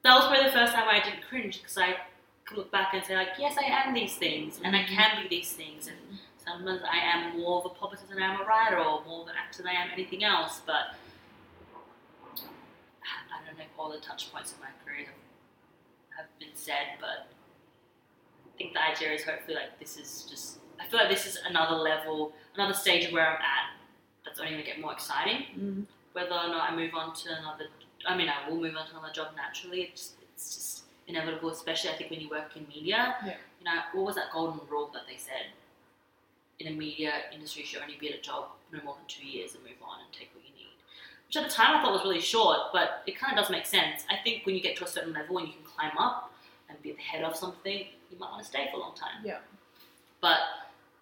That 0.04 0.14
was 0.14 0.24
probably 0.28 0.46
the 0.46 0.52
first 0.52 0.72
time 0.72 0.88
I 0.88 1.00
didn't 1.04 1.22
cringe 1.28 1.60
because 1.60 1.76
I 1.76 1.96
could 2.46 2.56
look 2.56 2.72
back 2.72 2.94
and 2.94 3.04
say 3.04 3.14
like, 3.14 3.36
yes, 3.38 3.58
I 3.58 3.64
am 3.64 3.92
these 3.92 4.16
things, 4.16 4.58
and 4.64 4.74
I 4.74 4.84
mm-hmm. 4.84 4.94
can 4.94 5.22
be 5.22 5.28
these 5.28 5.52
things, 5.52 5.86
and 5.86 5.98
sometimes 6.42 6.80
I 6.90 6.96
am 6.96 7.38
more 7.38 7.58
of 7.58 7.66
a 7.66 7.74
publicist 7.74 8.08
than 8.08 8.22
I 8.22 8.32
am 8.32 8.40
a 8.40 8.44
writer, 8.44 8.78
or 8.78 9.04
more 9.04 9.20
of 9.24 9.28
an 9.28 9.34
actor 9.36 9.64
than 9.64 9.76
I 9.76 9.82
am 9.82 9.90
anything 9.92 10.24
else, 10.24 10.62
but. 10.64 10.96
I 13.52 13.58
know 13.58 13.64
all 13.78 13.90
the 13.90 13.98
touch 13.98 14.32
points 14.32 14.52
of 14.52 14.60
my 14.60 14.68
career 14.84 15.06
have, 15.06 16.18
have 16.18 16.38
been 16.38 16.54
said, 16.54 16.98
but 17.00 17.28
I 18.46 18.56
think 18.56 18.72
the 18.74 18.82
idea 18.82 19.12
is 19.12 19.24
hopefully 19.24 19.56
like 19.56 19.78
this 19.78 19.96
is 19.96 20.26
just. 20.28 20.58
I 20.80 20.86
feel 20.88 20.98
like 20.98 21.10
this 21.10 21.26
is 21.26 21.38
another 21.48 21.76
level, 21.76 22.32
another 22.54 22.74
stage 22.74 23.06
of 23.06 23.12
where 23.12 23.26
I'm 23.26 23.36
at. 23.36 23.78
That's 24.24 24.40
only 24.40 24.52
going 24.52 24.64
to 24.64 24.68
get 24.68 24.80
more 24.80 24.92
exciting. 24.92 25.46
Mm. 25.58 25.86
Whether 26.12 26.30
or 26.34 26.48
not 26.48 26.70
I 26.70 26.76
move 26.76 26.94
on 26.94 27.14
to 27.14 27.28
another, 27.38 27.66
I 28.06 28.16
mean, 28.16 28.28
I 28.28 28.48
will 28.48 28.60
move 28.60 28.74
on 28.76 28.86
to 28.86 28.92
another 28.92 29.12
job 29.12 29.28
naturally. 29.36 29.82
It's, 29.82 30.14
it's 30.22 30.54
just 30.54 30.82
inevitable, 31.06 31.50
especially 31.50 31.90
I 31.90 31.94
think 31.94 32.10
when 32.10 32.20
you 32.20 32.28
work 32.28 32.56
in 32.56 32.66
media. 32.68 33.16
Yeah. 33.24 33.34
You 33.60 33.64
know, 33.64 33.80
what 33.92 34.06
was 34.06 34.14
that 34.16 34.32
golden 34.32 34.60
rule 34.70 34.90
that 34.94 35.02
they 35.08 35.16
said? 35.16 35.52
In 36.58 36.68
a 36.68 36.76
media 36.76 37.12
industry, 37.32 37.62
you 37.62 37.66
should 37.66 37.82
only 37.82 37.96
be 37.98 38.12
at 38.12 38.18
a 38.18 38.22
job 38.22 38.46
no 38.72 38.80
more 38.84 38.94
than 38.94 39.04
two 39.08 39.26
years 39.26 39.54
and 39.54 39.62
move 39.62 39.80
on 39.82 40.00
and 40.00 40.12
take 40.12 40.30
what 40.34 40.44
you 40.44 40.54
need. 40.54 40.61
Which 41.32 41.42
at 41.42 41.48
the 41.48 41.54
time 41.54 41.74
I 41.74 41.82
thought 41.82 41.92
was 41.92 42.02
really 42.02 42.20
short, 42.20 42.58
but 42.74 43.02
it 43.06 43.18
kind 43.18 43.32
of 43.32 43.42
does 43.42 43.50
make 43.50 43.64
sense. 43.64 44.04
I 44.10 44.16
think 44.22 44.44
when 44.44 44.54
you 44.54 44.60
get 44.60 44.76
to 44.76 44.84
a 44.84 44.86
certain 44.86 45.14
level 45.14 45.38
and 45.38 45.48
you 45.48 45.54
can 45.54 45.64
climb 45.64 45.96
up 45.96 46.30
and 46.68 46.80
be 46.82 46.90
at 46.90 46.96
the 46.96 47.02
head 47.02 47.24
of 47.24 47.34
something, 47.34 47.86
you 48.10 48.18
might 48.18 48.30
want 48.30 48.42
to 48.42 48.48
stay 48.48 48.68
for 48.70 48.76
a 48.76 48.80
long 48.80 48.94
time. 48.94 49.24
Yeah. 49.24 49.38
But 50.20 50.40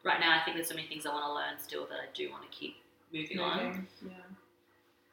right 0.05 0.21
now, 0.21 0.39
I 0.39 0.45
think 0.45 0.57
there's 0.57 0.69
so 0.69 0.77
many 0.77 0.87
things 0.87 1.05
I 1.05 1.13
want 1.13 1.25
to 1.25 1.33
learn 1.33 1.59
still 1.59 1.85
that 1.87 1.97
I 1.97 2.07
do 2.15 2.31
want 2.31 2.49
to 2.49 2.57
keep 2.57 2.77
moving 3.13 3.41
on. 3.41 3.89
Yeah. 4.07 4.13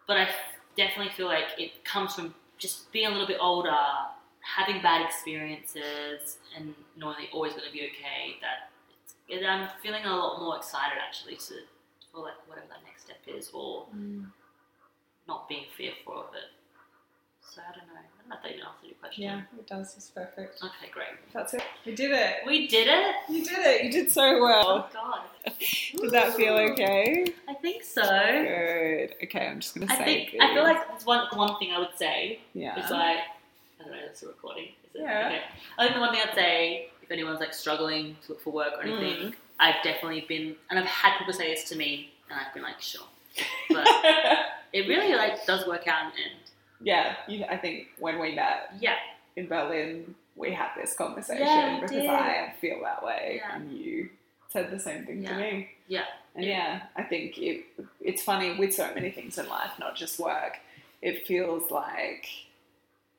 But 0.06 0.18
I 0.18 0.30
definitely 0.76 1.12
feel 1.14 1.26
like 1.26 1.46
it 1.58 1.84
comes 1.84 2.14
from 2.14 2.36
just 2.60 2.92
being 2.92 3.08
a 3.08 3.10
little 3.10 3.26
bit 3.26 3.40
older, 3.42 3.76
having 4.42 4.84
bad 4.84 5.04
experiences, 5.04 6.38
and 6.56 6.76
knowing 6.96 7.16
that 7.18 7.24
you're 7.24 7.34
always 7.34 7.54
going 7.54 7.66
to 7.66 7.74
be 7.74 7.90
okay. 7.90 8.38
That 8.42 8.70
it's, 9.28 9.44
I'm 9.44 9.68
feeling 9.82 10.06
a 10.06 10.16
lot 10.16 10.40
more 10.40 10.58
excited 10.58 11.00
actually 11.04 11.38
to 11.38 11.56
for 12.12 12.22
like 12.22 12.36
whatever 12.46 12.68
that 12.68 12.84
next 12.86 13.06
step 13.06 13.18
is, 13.26 13.50
or 13.52 13.88
Mm. 13.96 14.28
Not 15.28 15.48
being 15.50 15.66
fearful 15.76 16.14
of 16.20 16.34
it. 16.36 16.50
So 17.42 17.62
I 17.62 17.76
don't 17.76 17.88
know. 17.88 17.94
I 17.96 18.04
don't 18.20 18.30
know 18.30 18.36
if 18.36 18.44
that 18.44 18.50
even 18.52 18.66
answered 18.66 18.86
your 18.88 18.96
question. 19.00 19.24
Yeah, 19.24 19.42
it 19.58 19.68
does. 19.68 19.96
It's 19.96 20.10
perfect. 20.10 20.62
Okay, 20.62 20.92
great. 20.92 21.08
That's 21.34 21.54
it. 21.54 21.64
We 21.86 21.96
did 21.96 22.12
it. 22.12 22.36
We 22.46 22.68
did 22.68 22.88
it. 22.88 23.16
You 23.30 23.44
did 23.44 23.60
it. 23.60 23.84
You 23.86 23.92
did 23.92 24.12
so 24.12 24.42
well. 24.42 24.90
Oh. 24.90 24.94
God. 24.94 25.20
Did 26.02 26.12
that 26.12 26.34
feel 26.36 26.56
okay? 26.56 27.26
I 27.48 27.54
think 27.54 27.82
so. 27.84 28.02
Good. 28.02 29.16
Okay, 29.24 29.48
I'm 29.48 29.62
just 29.62 29.74
gonna 29.74 29.88
I 29.90 29.96
say. 29.96 30.02
I 30.02 30.06
think 30.06 30.32
good. 30.32 30.42
I 30.42 30.54
feel 30.54 30.64
like 30.64 30.88
there's 30.90 31.06
one 31.06 31.26
one 31.34 31.58
thing 31.58 31.72
I 31.72 31.80
would 31.80 31.96
say 31.98 32.40
yeah. 32.54 32.84
is 32.84 32.92
like 32.92 33.20
I 33.80 33.84
don't 33.84 33.92
know. 33.92 33.98
It's 34.06 34.24
a 34.24 34.28
recording. 34.28 34.66
Is 34.66 34.96
it? 34.96 35.02
Yeah. 35.04 35.28
Okay. 35.28 35.42
I 35.80 35.84
think 35.84 35.96
the 35.96 36.02
one 36.02 36.12
thing 36.12 36.22
I'd 36.28 36.36
say 36.36 36.90
if 37.02 37.12
anyone's 37.12 37.40
like 37.40 37.54
struggling 37.54 38.18
to 38.24 38.34
look 38.34 38.42
for 38.42 38.52
work 38.52 38.74
or 38.78 38.82
anything, 38.84 39.30
Mm. 39.30 39.34
I've 39.60 39.82
definitely 39.84 40.26
been, 40.28 40.56
and 40.70 40.78
I've 40.78 40.86
had 40.86 41.18
people 41.18 41.34
say 41.34 41.54
this 41.54 41.64
to 41.70 41.76
me, 41.76 42.12
and 42.30 42.40
I've 42.40 42.54
been 42.54 42.62
like, 42.64 42.80
sure, 42.82 43.06
but 43.70 43.88
it 44.74 44.88
really 44.88 45.14
like 45.16 45.46
does 45.46 45.66
work 45.68 45.88
out 45.88 46.06
in 46.06 46.12
the 46.12 46.22
end. 46.24 46.40
yeah. 46.82 47.16
You, 47.28 47.46
I 47.46 47.58
think 47.58 47.88
when 48.00 48.20
we 48.20 48.36
met 48.36 48.72
Yeah. 48.80 48.96
in 49.36 49.48
Berlin, 49.48 50.16
we 50.36 50.52
had 50.54 50.70
this 50.78 50.94
conversation 50.96 51.46
Yeah, 51.46 51.80
because 51.82 51.92
did. 51.96 52.10
I 52.10 52.54
feel 52.62 52.80
that 52.84 53.04
way, 53.04 53.42
Yeah. 53.42 53.56
and 53.56 53.72
you 53.72 54.10
said 54.50 54.70
the 54.72 54.80
same 54.80 55.06
thing 55.06 55.24
to 55.26 55.34
me. 55.36 55.70
Yeah. 55.88 56.06
And 56.36 56.46
yeah, 56.46 56.84
I 56.96 57.04
think 57.04 57.38
it, 57.40 57.66
it's 58.00 58.22
funny 58.22 58.56
with 58.58 58.74
so 58.74 58.94
many 58.94 59.10
things 59.12 59.38
in 59.40 59.48
life, 59.50 59.72
not 59.80 59.96
just 59.96 60.20
work. 60.20 60.58
It 61.02 61.26
feels 61.26 61.72
like 61.72 62.28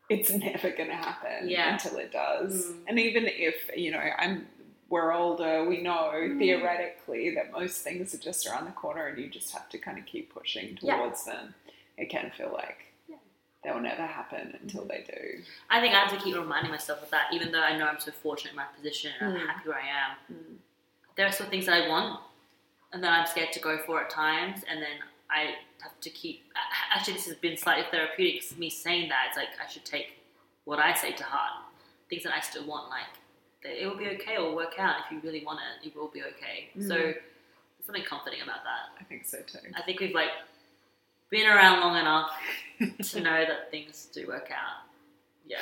it's 0.08 0.30
never 0.46 0.70
going 0.70 0.88
to 0.88 0.94
happen 0.94 1.48
Yeah. 1.48 1.72
until 1.72 1.98
it 1.98 2.12
does. 2.12 2.66
Mm. 2.66 2.74
And 2.88 2.98
even 3.00 3.24
if 3.26 3.56
you 3.76 3.90
know, 3.90 3.98
I'm 3.98 4.46
we're 4.88 5.12
older, 5.12 5.64
we 5.64 5.80
know 5.82 6.10
Mm. 6.14 6.38
theoretically 6.38 7.34
that 7.34 7.52
most 7.52 7.82
things 7.82 8.14
are 8.14 8.18
just 8.18 8.46
around 8.46 8.64
the 8.66 8.72
corner, 8.72 9.06
and 9.06 9.18
you 9.18 9.28
just 9.28 9.52
have 9.52 9.68
to 9.70 9.78
kind 9.78 9.98
of 9.98 10.06
keep 10.06 10.32
pushing 10.32 10.78
Yeah. 10.80 10.96
towards 10.96 11.24
them. 11.24 11.54
It 11.96 12.06
can 12.10 12.30
feel 12.30 12.50
like 12.52 12.86
Yeah. 13.06 13.16
they'll 13.62 13.80
never 13.80 14.06
happen 14.06 14.58
until 14.62 14.84
they 14.86 15.02
do. 15.02 15.44
I 15.68 15.80
think 15.80 15.94
I 15.94 15.98
have 16.00 16.10
to 16.16 16.24
keep 16.24 16.34
reminding 16.36 16.70
myself 16.70 17.02
of 17.02 17.10
that, 17.10 17.32
even 17.32 17.52
though 17.52 17.62
I 17.62 17.76
know 17.76 17.86
I'm 17.86 18.00
so 18.00 18.12
fortunate 18.12 18.50
in 18.50 18.56
my 18.56 18.64
position 18.64 19.12
and 19.20 19.36
Mm. 19.36 19.40
I'm 19.42 19.48
happy 19.48 19.68
where 19.68 19.78
I 19.78 19.88
am. 19.88 20.62
There 21.16 21.26
are 21.26 21.32
still 21.32 21.48
things 21.48 21.66
that 21.66 21.82
I 21.82 21.88
want, 21.88 22.20
and 22.92 23.04
that 23.04 23.12
I'm 23.12 23.26
scared 23.26 23.52
to 23.52 23.60
go 23.60 23.76
for 23.78 24.02
at 24.02 24.08
times, 24.10 24.64
and 24.64 24.80
then 24.80 25.02
I 25.28 25.56
have 25.82 26.00
to 26.00 26.08
keep. 26.10 26.50
Actually, 26.90 27.14
this 27.14 27.26
has 27.26 27.36
been 27.36 27.56
slightly 27.56 27.84
therapeutic. 27.90 28.56
Me 28.56 28.70
saying 28.70 29.10
that, 29.10 29.26
it's 29.28 29.36
like 29.36 29.50
I 29.60 29.66
should 29.66 29.84
take 29.84 30.22
what 30.64 30.78
I 30.78 30.94
say 30.94 31.12
to 31.12 31.24
heart. 31.24 31.64
Things 32.08 32.22
that 32.22 32.32
I 32.34 32.40
still 32.40 32.64
want, 32.64 32.88
like 32.88 33.02
that 33.12 33.18
it 33.62 33.86
will 33.86 33.96
be 33.96 34.08
okay, 34.10 34.34
it 34.34 34.40
will 34.40 34.54
work 34.56 34.74
out. 34.78 34.96
If 35.06 35.12
you 35.12 35.20
really 35.22 35.44
want 35.44 35.60
it, 35.82 35.88
it 35.88 35.96
will 35.96 36.08
be 36.08 36.22
okay. 36.22 36.70
So 36.80 36.80
Mm. 36.80 36.88
there's 36.88 37.16
something 37.86 38.04
comforting 38.04 38.40
about 38.42 38.62
that. 38.64 38.90
I 39.00 39.04
think 39.04 39.24
so 39.26 39.38
too. 39.46 39.58
I 39.76 39.82
think 39.82 40.00
we've 40.00 40.14
like 40.14 40.30
been 41.30 41.46
around 41.46 41.80
long 41.80 41.96
enough 41.98 42.30
to 43.12 43.20
know 43.20 43.44
that 43.44 43.70
things 43.70 44.08
do 44.12 44.26
work 44.26 44.50
out. 44.50 44.84
Yeah. 45.46 45.58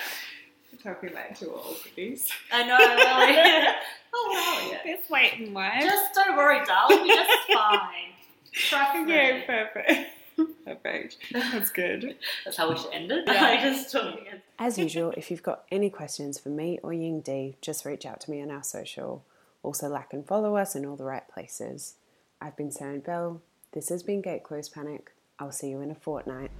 Talking 0.82 1.14
like 1.14 1.38
two 1.38 1.50
old 1.52 1.78
goodies. 1.82 2.30
I 2.52 2.62
know. 2.64 2.76
Really. 2.76 3.74
oh 4.14 4.30
wow. 4.62 4.70
Yeah. 4.84 4.92
It's 4.94 5.08
waiting 5.08 5.54
life. 5.54 5.82
Just 5.82 6.12
don't 6.14 6.36
worry, 6.36 6.64
darling. 6.66 7.00
We're 7.00 7.14
just 7.14 7.38
fine. 7.52 8.12
Trust 8.52 9.06
me. 9.06 9.42
perfect. 9.46 10.10
Perfect. 10.64 11.16
That's 11.32 11.70
good. 11.70 12.16
That's 12.44 12.56
how 12.56 12.70
we 12.70 12.76
should 12.76 12.92
end 12.92 13.10
it. 13.10 13.24
Yeah. 13.26 13.44
I 13.44 13.62
just. 13.62 13.94
As 14.58 14.78
usual, 14.78 15.12
if 15.16 15.30
you've 15.30 15.42
got 15.42 15.64
any 15.70 15.90
questions 15.90 16.38
for 16.38 16.48
me 16.48 16.78
or 16.82 16.92
Ying 16.92 17.20
D, 17.20 17.56
just 17.60 17.84
reach 17.84 18.06
out 18.06 18.20
to 18.22 18.30
me 18.30 18.42
on 18.42 18.50
our 18.50 18.62
social. 18.62 19.24
Also, 19.62 19.88
like 19.88 20.12
and 20.12 20.26
follow 20.26 20.56
us 20.56 20.76
in 20.76 20.86
all 20.86 20.96
the 20.96 21.04
right 21.04 21.26
places. 21.28 21.94
I've 22.40 22.56
been 22.56 22.70
Saren 22.70 23.04
Bell. 23.04 23.40
This 23.72 23.88
has 23.88 24.02
been 24.02 24.22
Gate 24.22 24.44
Close 24.44 24.68
Panic. 24.68 25.12
I'll 25.38 25.52
see 25.52 25.68
you 25.68 25.80
in 25.80 25.90
a 25.90 25.94
fortnight. 25.94 26.50